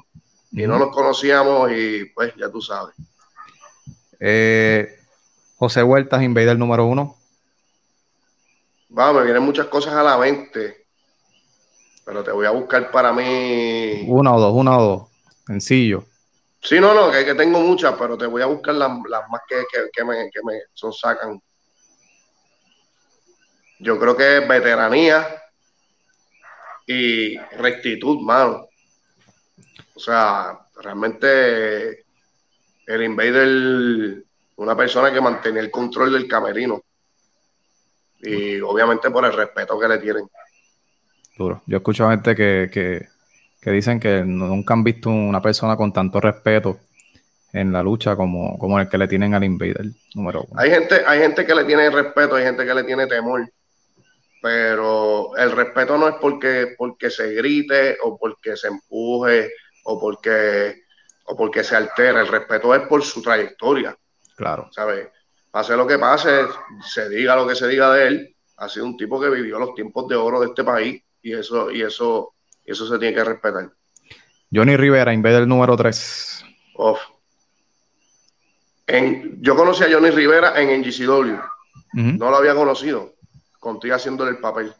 y 0.51 0.67
no 0.67 0.77
nos 0.77 0.89
conocíamos 0.89 1.71
y 1.71 2.05
pues 2.05 2.33
ya 2.35 2.49
tú 2.49 2.61
sabes. 2.61 2.95
Eh, 4.19 4.99
José 5.57 5.83
Huertas, 5.83 6.21
Invader 6.21 6.57
número 6.57 6.85
uno. 6.85 7.17
Vamos, 8.95 9.15
me 9.15 9.23
vienen 9.23 9.41
muchas 9.41 9.65
cosas 9.65 9.95
a 9.95 10.03
la 10.03 10.19
mente, 10.19 10.85
pero 12.05 12.23
te 12.23 12.31
voy 12.31 12.45
a 12.45 12.51
buscar 12.51 12.91
para 12.91 13.11
mí. 13.11 14.05
Una 14.07 14.35
o 14.35 14.39
dos, 14.39 14.53
una 14.53 14.77
o 14.77 14.83
dos. 14.83 15.09
Sencillo. 15.47 16.03
Sí, 16.61 16.79
no, 16.79 16.93
no, 16.93 17.11
que, 17.11 17.25
que 17.25 17.33
tengo 17.33 17.59
muchas, 17.59 17.95
pero 17.97 18.15
te 18.19 18.27
voy 18.27 18.43
a 18.43 18.45
buscar 18.45 18.75
las, 18.75 18.91
más 18.91 19.41
que, 19.47 19.63
que, 19.91 20.03
me, 20.03 20.29
que 20.29 20.39
me 20.43 20.59
son 20.73 20.93
sacan. 20.93 21.41
Yo 23.79 23.99
creo 23.99 24.15
que 24.15 24.37
es 24.37 24.47
veteranía 24.47 25.41
y 26.85 27.35
rectitud, 27.57 28.19
mano. 28.21 28.67
O 29.95 29.99
sea, 29.99 30.67
realmente 30.75 32.05
el 32.85 33.03
Invader, 33.03 34.23
una 34.57 34.77
persona 34.77 35.11
que 35.11 35.19
mantenía 35.19 35.61
el 35.61 35.71
control 35.71 36.13
del 36.13 36.27
camerino 36.27 36.83
y 38.23 38.61
obviamente 38.61 39.11
por 39.11 39.25
el 39.25 39.33
respeto 39.33 39.79
que 39.79 39.87
le 39.87 39.97
tienen. 39.99 40.29
Duro. 41.37 41.61
Yo 41.65 41.77
escucho 41.77 42.09
gente 42.09 42.35
que, 42.35 42.69
que, 43.61 43.71
dicen 43.71 43.99
que 43.99 44.23
nunca 44.23 44.73
han 44.73 44.83
visto 44.83 45.09
una 45.09 45.41
persona 45.41 45.75
con 45.75 45.91
tanto 45.91 46.21
respeto 46.21 46.79
en 47.51 47.71
la 47.71 47.83
lucha 47.83 48.15
como, 48.15 48.57
como 48.57 48.79
el 48.79 48.87
que 48.87 48.97
le 48.97 49.07
tienen 49.07 49.33
al 49.33 49.43
Invader 49.43 49.85
número 50.15 50.45
uno. 50.49 50.59
Hay 50.59 50.69
gente, 50.69 51.03
hay 51.05 51.19
gente 51.19 51.45
que 51.45 51.55
le 51.55 51.65
tiene 51.65 51.89
respeto, 51.89 52.35
hay 52.35 52.43
gente 52.43 52.65
que 52.65 52.73
le 52.73 52.83
tiene 52.83 53.07
temor, 53.07 53.47
pero 54.41 55.35
el 55.37 55.51
respeto 55.51 55.97
no 55.97 56.07
es 56.07 56.15
porque, 56.19 56.75
porque 56.77 57.09
se 57.09 57.33
grite 57.33 57.97
o 58.03 58.17
porque 58.17 58.55
se 58.57 58.67
empuje 58.67 59.51
o 59.85 59.99
porque, 59.99 60.83
o 61.25 61.35
porque 61.35 61.63
se 61.63 61.75
altera, 61.75 62.21
el 62.21 62.27
respeto 62.27 62.73
es 62.73 62.81
por 62.87 63.03
su 63.03 63.21
trayectoria. 63.21 63.95
Claro. 64.35 64.69
¿Sabes? 64.71 65.09
Pase 65.53 65.77
lo 65.77 65.85
que 65.85 65.99
pase, 65.99 66.47
se 66.83 67.07
diga 67.09 67.35
lo 67.35 67.45
que 67.45 67.53
se 67.53 67.67
diga 67.67 67.93
de 67.93 68.07
él, 68.07 68.35
ha 68.57 68.67
sido 68.67 68.87
un 68.87 68.97
tipo 68.97 69.21
que 69.21 69.29
vivió 69.29 69.59
los 69.59 69.75
tiempos 69.75 70.07
de 70.07 70.15
oro 70.15 70.39
de 70.39 70.47
este 70.47 70.63
país 70.63 71.03
y 71.21 71.31
eso, 71.31 71.69
y 71.69 71.83
eso, 71.83 72.33
eso 72.65 72.87
se 72.87 72.97
tiene 72.97 73.13
que 73.13 73.23
respetar. 73.23 73.69
Johnny 74.51 74.75
Rivera, 74.75 75.13
Invader 75.13 75.47
número 75.47 75.77
3. 75.77 76.43
En, 78.87 79.43
yo 79.43 79.55
conocí 79.55 79.83
a 79.83 79.93
Johnny 79.93 80.09
Rivera 80.09 80.59
en 80.59 80.81
NGCW. 80.81 81.37
No 81.93 82.31
lo 82.31 82.37
había 82.37 82.55
conocido. 82.55 83.13
Contigo 83.59 83.93
haciéndole 83.93 84.31
el 84.31 84.39
papel. 84.39 84.73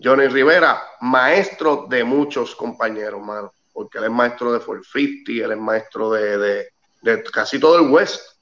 Johnny 0.00 0.28
Rivera, 0.28 0.80
maestro 1.00 1.86
de 1.90 2.04
muchos 2.04 2.54
compañeros, 2.54 3.20
mano. 3.20 3.52
Porque 3.72 3.98
él 3.98 4.04
es 4.04 4.10
maestro 4.10 4.52
de 4.52 4.60
450, 4.60 5.44
él 5.44 5.50
es 5.50 5.58
maestro 5.58 6.12
de, 6.12 6.68
de 7.02 7.22
casi 7.32 7.58
todo 7.58 7.80
el 7.80 7.90
West. 7.90 8.32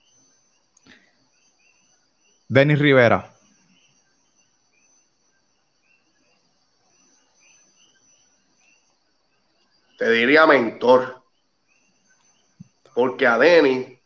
Denis 2.51 2.81
Rivera. 2.81 3.33
Te 9.97 10.11
diría 10.11 10.49
mentor. 10.49 11.23
Porque 12.93 13.25
a 13.29 13.39
Denis, 13.39 13.97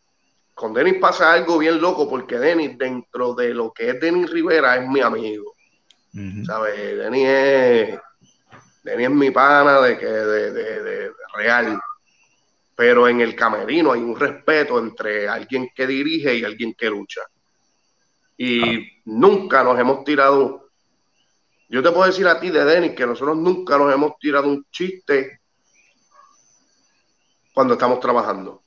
con 0.53 0.75
Denis 0.75 0.99
pasa 1.01 1.33
algo 1.33 1.57
bien 1.57 1.81
loco, 1.81 2.07
porque 2.07 2.37
Denis, 2.37 2.77
dentro 2.77 3.33
de 3.33 3.51
lo 3.51 3.73
que 3.73 3.89
es 3.89 3.99
Denis 3.99 4.29
Rivera, 4.29 4.77
es 4.77 4.87
mi 4.87 5.01
amigo. 5.01 5.55
¿Sabes? 6.45 6.97
Denis 6.97 7.27
es, 7.27 7.99
Denis 8.83 9.07
es 9.07 9.11
mi 9.11 9.31
pana 9.31 9.81
de 9.81 9.97
que 9.97 10.05
de, 10.05 10.51
de 10.51 11.11
real. 11.33 11.81
Pero 12.75 13.07
en 13.07 13.21
el 13.21 13.35
camerino 13.35 13.91
hay 13.91 14.01
un 14.01 14.15
respeto 14.15 14.77
entre 14.77 15.27
alguien 15.27 15.71
que 15.73 15.87
dirige 15.87 16.35
y 16.35 16.43
alguien 16.43 16.75
que 16.75 16.91
lucha 16.91 17.21
y 18.37 19.01
nunca 19.05 19.63
nos 19.63 19.79
hemos 19.79 20.03
tirado. 20.03 20.69
Yo 21.69 21.81
te 21.81 21.91
puedo 21.91 22.05
decir 22.05 22.27
a 22.27 22.39
ti 22.39 22.49
de 22.49 22.63
Denis 22.63 22.95
que 22.95 23.05
nosotros 23.05 23.37
nunca 23.37 23.77
nos 23.77 23.93
hemos 23.93 24.17
tirado 24.19 24.47
un 24.47 24.65
chiste 24.71 25.41
cuando 27.53 27.73
estamos 27.73 27.99
trabajando. 27.99 28.63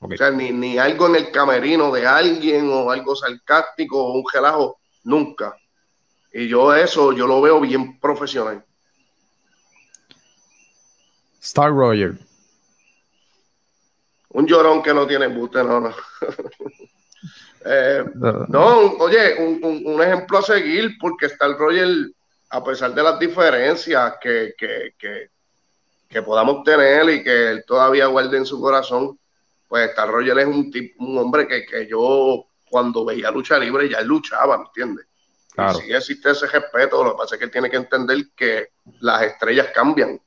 O 0.00 0.16
sea, 0.16 0.30
ni, 0.30 0.78
algo 0.78 1.08
en 1.08 1.16
el 1.16 1.32
camerino 1.32 1.90
de 1.90 2.06
alguien 2.06 2.70
o 2.70 2.90
algo 2.90 3.16
sarcástico 3.16 4.00
o 4.00 4.12
un 4.12 4.26
gelajo, 4.28 4.78
nunca. 5.04 5.56
Y 6.32 6.46
yo 6.46 6.72
eso, 6.72 7.12
yo 7.12 7.26
lo 7.26 7.40
veo 7.40 7.60
bien 7.60 7.98
profesional. 7.98 8.64
Star 11.40 11.72
Roger. 11.72 12.16
Un 14.30 14.46
llorón 14.46 14.82
que 14.82 14.94
no 14.94 15.06
tiene 15.06 15.26
buste, 15.26 15.64
no, 15.64 15.80
no. 15.80 15.94
Eh, 17.64 18.04
no, 18.48 18.92
oye, 18.98 19.34
un, 19.38 20.02
ejemplo 20.02 20.38
a 20.38 20.42
seguir, 20.42 20.96
porque 21.00 21.26
está 21.26 21.46
el 21.46 21.58
Roger, 21.58 21.88
a 22.50 22.62
pesar 22.62 22.94
de 22.94 23.02
las 23.02 23.18
diferencias 23.18 24.14
que, 24.20 24.54
podamos 26.24 26.64
tener 26.64 27.08
y 27.10 27.22
que 27.22 27.50
él 27.50 27.64
todavía 27.66 28.06
guarde 28.06 28.38
en 28.38 28.46
su 28.46 28.60
corazón, 28.60 29.18
pues 29.66 29.90
Star 29.90 30.08
Roger 30.08 30.38
es 30.38 30.46
un, 30.46 30.70
tipo, 30.70 31.04
un 31.04 31.18
hombre 31.18 31.46
que, 31.46 31.66
que 31.66 31.86
yo 31.86 32.46
cuando 32.70 33.04
veía 33.04 33.30
lucha 33.30 33.58
libre 33.58 33.88
ya 33.88 34.00
luchaba, 34.02 34.58
¿me 34.58 34.64
entiendes? 34.64 35.06
Claro. 35.52 35.78
Y 35.78 35.82
sí 35.82 35.92
existe 35.92 36.30
ese 36.30 36.46
respeto, 36.46 37.02
lo 37.02 37.12
que 37.12 37.18
pasa 37.18 37.34
es 37.34 37.38
que 37.38 37.44
él 37.46 37.50
tiene 37.50 37.70
que 37.70 37.76
entender 37.76 38.28
que 38.36 38.68
las 39.00 39.22
estrellas 39.22 39.68
cambian 39.74 40.20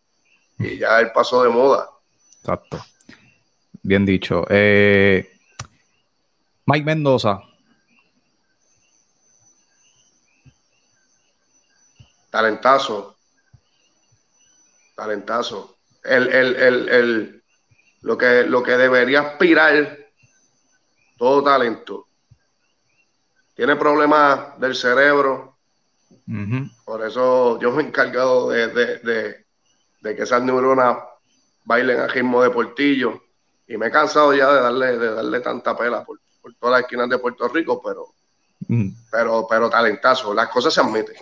y 0.59 0.77
ya 0.77 0.99
él 0.99 1.11
pasó 1.13 1.43
de 1.43 1.49
moda. 1.49 1.89
Exacto. 2.41 2.83
Bien 3.83 4.05
dicho. 4.05 4.45
Eh, 4.49 5.30
Mike 6.71 6.85
Mendoza. 6.85 7.41
Talentazo. 12.29 13.17
Talentazo. 14.95 15.75
El, 16.01 16.29
el, 16.29 16.55
el, 16.55 16.89
el, 16.89 17.43
lo, 18.03 18.17
que, 18.17 18.43
lo 18.43 18.63
que 18.63 18.77
debería 18.77 19.19
aspirar 19.19 19.97
todo 21.17 21.43
talento 21.43 22.07
tiene 23.53 23.75
problemas 23.75 24.57
del 24.57 24.73
cerebro. 24.73 25.57
Por 26.85 27.05
eso 27.05 27.59
yo 27.59 27.71
me 27.73 27.83
he 27.83 27.87
encargado 27.87 28.49
de, 28.49 29.45
que 30.01 30.23
esas 30.23 30.41
neuronas 30.41 30.99
bailen 31.65 31.99
a 31.99 32.07
ritmo 32.07 32.41
de 32.41 32.49
portillo. 32.49 33.23
Y 33.67 33.75
me 33.75 33.87
he 33.87 33.91
cansado 33.91 34.33
ya 34.33 34.49
de 34.53 34.61
darle, 34.61 34.97
de 34.97 35.13
darle 35.13 35.41
tanta 35.41 35.77
pela 35.77 36.05
por, 36.41 36.53
todas 36.55 36.73
las 36.73 36.81
esquinas 36.81 37.09
de 37.09 37.19
Puerto 37.19 37.47
Rico, 37.47 37.81
pero, 37.81 38.07
pero, 39.11 39.47
pero 39.49 39.69
talentazo. 39.69 40.33
Las 40.33 40.49
cosas 40.49 40.73
se 40.73 40.81
admiten. 40.81 41.15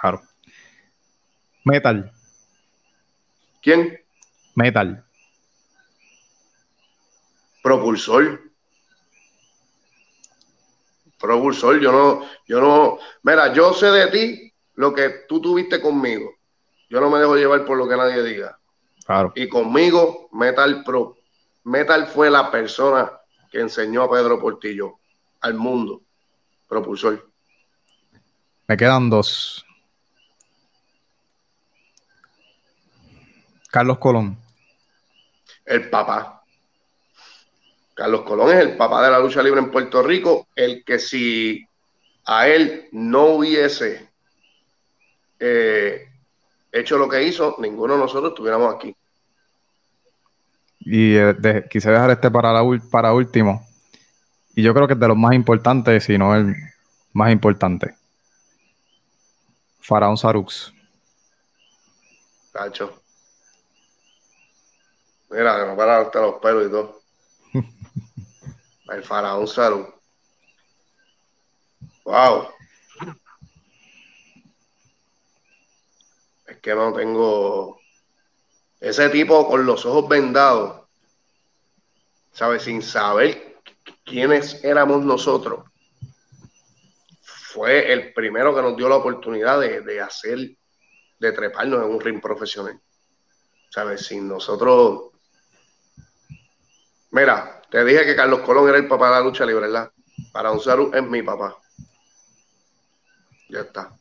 Claro. 0.00 0.22
Metal. 1.64 2.12
¿Quién? 3.60 4.00
Metal. 4.54 5.04
Propulsor 7.62 8.48
propulsor, 11.18 11.80
yo 11.80 11.92
no, 11.92 12.22
yo 12.46 12.60
no, 12.60 12.98
mira, 13.22 13.52
yo 13.52 13.72
sé 13.74 13.86
de 13.86 14.06
ti 14.08 14.52
lo 14.76 14.94
que 14.94 15.24
tú 15.28 15.40
tuviste 15.40 15.80
conmigo. 15.80 16.34
Yo 16.88 17.00
no 17.00 17.10
me 17.10 17.18
dejo 17.18 17.36
llevar 17.36 17.64
por 17.66 17.76
lo 17.76 17.88
que 17.88 17.96
nadie 17.96 18.22
diga. 18.22 18.58
Claro. 19.04 19.32
Y 19.34 19.48
conmigo, 19.48 20.28
Metal 20.32 20.82
Pro. 20.84 21.16
Metal 21.64 22.06
fue 22.06 22.30
la 22.30 22.50
persona 22.50 23.17
que 23.50 23.60
enseñó 23.60 24.02
a 24.02 24.10
Pedro 24.10 24.40
Portillo 24.40 24.98
al 25.40 25.54
mundo. 25.54 26.02
Propulsor. 26.68 27.30
Me 28.66 28.76
quedan 28.76 29.08
dos. 29.08 29.64
Carlos 33.70 33.98
Colón. 33.98 34.38
El 35.64 35.88
papá. 35.90 36.42
Carlos 37.94 38.22
Colón 38.22 38.50
es 38.50 38.60
el 38.60 38.76
papá 38.76 39.04
de 39.04 39.10
la 39.10 39.18
lucha 39.18 39.42
libre 39.42 39.60
en 39.60 39.70
Puerto 39.70 40.02
Rico, 40.02 40.48
el 40.54 40.84
que 40.84 40.98
si 40.98 41.66
a 42.26 42.46
él 42.46 42.88
no 42.92 43.24
hubiese 43.26 44.10
eh, 45.40 46.08
hecho 46.70 46.98
lo 46.98 47.08
que 47.08 47.22
hizo, 47.22 47.56
ninguno 47.58 47.94
de 47.94 48.00
nosotros 48.00 48.32
estuviéramos 48.32 48.74
aquí. 48.74 48.94
Y 50.90 51.16
eh, 51.16 51.66
quise 51.68 51.90
dejar 51.90 52.10
este 52.10 52.30
para, 52.30 52.50
la, 52.50 52.62
para 52.90 53.12
último. 53.12 53.62
Y 54.54 54.62
yo 54.62 54.72
creo 54.72 54.86
que 54.86 54.94
es 54.94 54.98
de 54.98 55.08
los 55.08 55.18
más 55.18 55.34
importantes, 55.34 56.04
si 56.04 56.16
no 56.16 56.34
el 56.34 56.56
más 57.12 57.30
importante. 57.30 57.94
Faraón 59.80 60.16
Sarux. 60.16 60.72
Cacho. 62.50 63.02
Mira, 65.28 65.60
que 65.60 65.66
no 65.66 65.76
para 65.76 65.98
hasta 65.98 66.22
los 66.22 66.36
pelos 66.36 66.66
y 66.66 66.70
todo. 66.70 67.00
El 68.90 69.04
faraón 69.04 69.46
Salud. 69.46 69.86
Wow. 72.04 72.48
Es 76.46 76.56
que 76.62 76.74
no 76.74 76.94
tengo 76.94 77.78
ese 78.80 79.08
tipo 79.08 79.46
con 79.48 79.66
los 79.66 79.84
ojos 79.86 80.08
vendados, 80.08 80.86
¿sabes? 82.32 82.62
Sin 82.62 82.82
saber 82.82 83.60
quiénes 84.04 84.62
éramos 84.64 85.04
nosotros. 85.04 85.64
Fue 87.22 87.92
el 87.92 88.12
primero 88.12 88.54
que 88.54 88.62
nos 88.62 88.76
dio 88.76 88.88
la 88.88 88.96
oportunidad 88.96 89.60
de, 89.60 89.80
de 89.80 90.00
hacer, 90.00 90.38
de 91.18 91.32
treparnos 91.32 91.84
en 91.84 91.90
un 91.90 92.00
ring 92.00 92.20
profesional. 92.20 92.80
¿Sabes? 93.70 94.06
Sin 94.06 94.28
nosotros. 94.28 95.10
Mira, 97.10 97.62
te 97.70 97.84
dije 97.84 98.04
que 98.04 98.16
Carlos 98.16 98.40
Colón 98.40 98.68
era 98.68 98.78
el 98.78 98.88
papá 98.88 99.06
de 99.08 99.12
la 99.12 99.20
lucha 99.20 99.44
libre, 99.44 99.66
¿verdad? 99.66 99.90
Para 100.32 100.52
un 100.52 100.94
es 100.94 101.02
mi 101.02 101.22
papá. 101.22 101.56
Ya 103.48 103.60
está. 103.60 103.98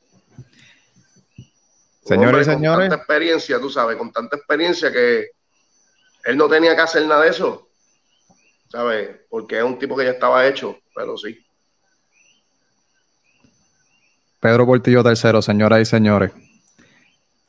Señores 2.08 2.48
y 2.48 2.52
señores. 2.52 2.88
Con 2.88 2.90
tanta 2.90 2.96
experiencia, 2.96 3.60
tú 3.60 3.70
sabes, 3.70 3.98
con 3.98 4.12
tanta 4.12 4.38
experiencia 4.38 4.92
que 4.92 5.28
él 6.24 6.38
no 6.38 6.48
tenía 6.48 6.74
que 6.74 6.82
hacer 6.82 7.06
nada 7.06 7.24
de 7.24 7.30
eso. 7.30 7.68
¿Sabes? 8.70 9.10
Porque 9.30 9.58
es 9.58 9.64
un 9.64 9.78
tipo 9.78 9.96
que 9.98 10.06
ya 10.06 10.12
estaba 10.12 10.48
hecho, 10.48 10.78
pero 10.96 11.18
sí. 11.18 11.38
Pedro 14.40 14.66
Portillo 14.66 15.04
tercero, 15.04 15.42
señoras 15.42 15.82
y 15.82 15.86
señores. 15.86 16.32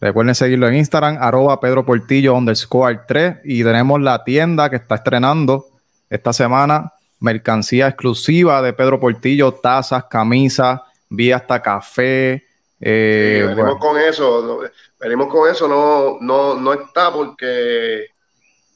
Recuerden 0.01 0.35
seguirlo 0.35 0.69
en 0.69 0.77
Instagram, 0.77 1.19
arroba 1.21 1.61
Pedro 1.61 1.85
Portillo 1.85 2.35
underscore 2.35 3.01
3. 3.07 3.37
Y 3.45 3.63
tenemos 3.63 4.01
la 4.01 4.25
tienda 4.25 4.71
que 4.71 4.77
está 4.77 4.97
estrenando 4.97 5.67
esta 6.11 6.33
semana, 6.33 6.93
mercancía 7.21 7.89
exclusiva 7.89 8.61
de 8.63 8.73
Pedro 8.73 8.99
Portillo, 8.99 9.53
tazas, 9.53 10.05
camisas, 10.05 10.81
vía 11.09 11.37
hasta 11.37 11.63
café. 11.63 12.48
Eh, 12.81 13.45
venimos 13.47 13.79
con 13.79 13.99
eso, 13.99 14.61
venimos 15.01 15.29
con 15.29 15.51
eso, 15.51 15.67
no, 15.67 16.19
no, 16.21 16.55
no 16.55 16.73
está 16.73 17.13
porque 17.13 18.07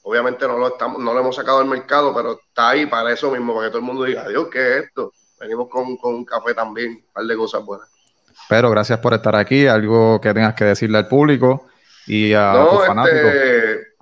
obviamente 0.02 0.46
no 0.48 0.58
lo 0.58 0.68
estamos, 0.68 1.00
no 1.00 1.14
lo 1.14 1.20
hemos 1.20 1.36
sacado 1.36 1.58
al 1.58 1.66
mercado, 1.66 2.12
pero 2.14 2.40
está 2.40 2.70
ahí 2.70 2.86
para 2.86 3.12
eso 3.12 3.30
mismo, 3.30 3.54
para 3.54 3.66
que 3.66 3.70
todo 3.70 3.78
el 3.78 3.84
mundo 3.84 4.04
diga, 4.04 4.28
Dios, 4.28 4.48
¿qué 4.50 4.78
es 4.78 4.84
esto? 4.86 5.12
Venimos 5.38 5.68
con, 5.68 5.96
un 6.02 6.24
café 6.24 6.54
también, 6.54 6.90
un 6.90 7.12
par 7.12 7.24
de 7.24 7.36
cosas 7.36 7.64
buenas. 7.64 7.88
Pero 8.48 8.70
gracias 8.70 8.98
por 8.98 9.14
estar 9.14 9.36
aquí, 9.36 9.66
algo 9.66 10.20
que 10.20 10.34
tengas 10.34 10.54
que 10.54 10.64
decirle 10.64 10.98
al 10.98 11.08
público 11.08 11.68
y 12.06 12.32
a 12.32 12.52
tus 12.52 12.74
este, 12.74 12.86
fanáticos 12.86 13.92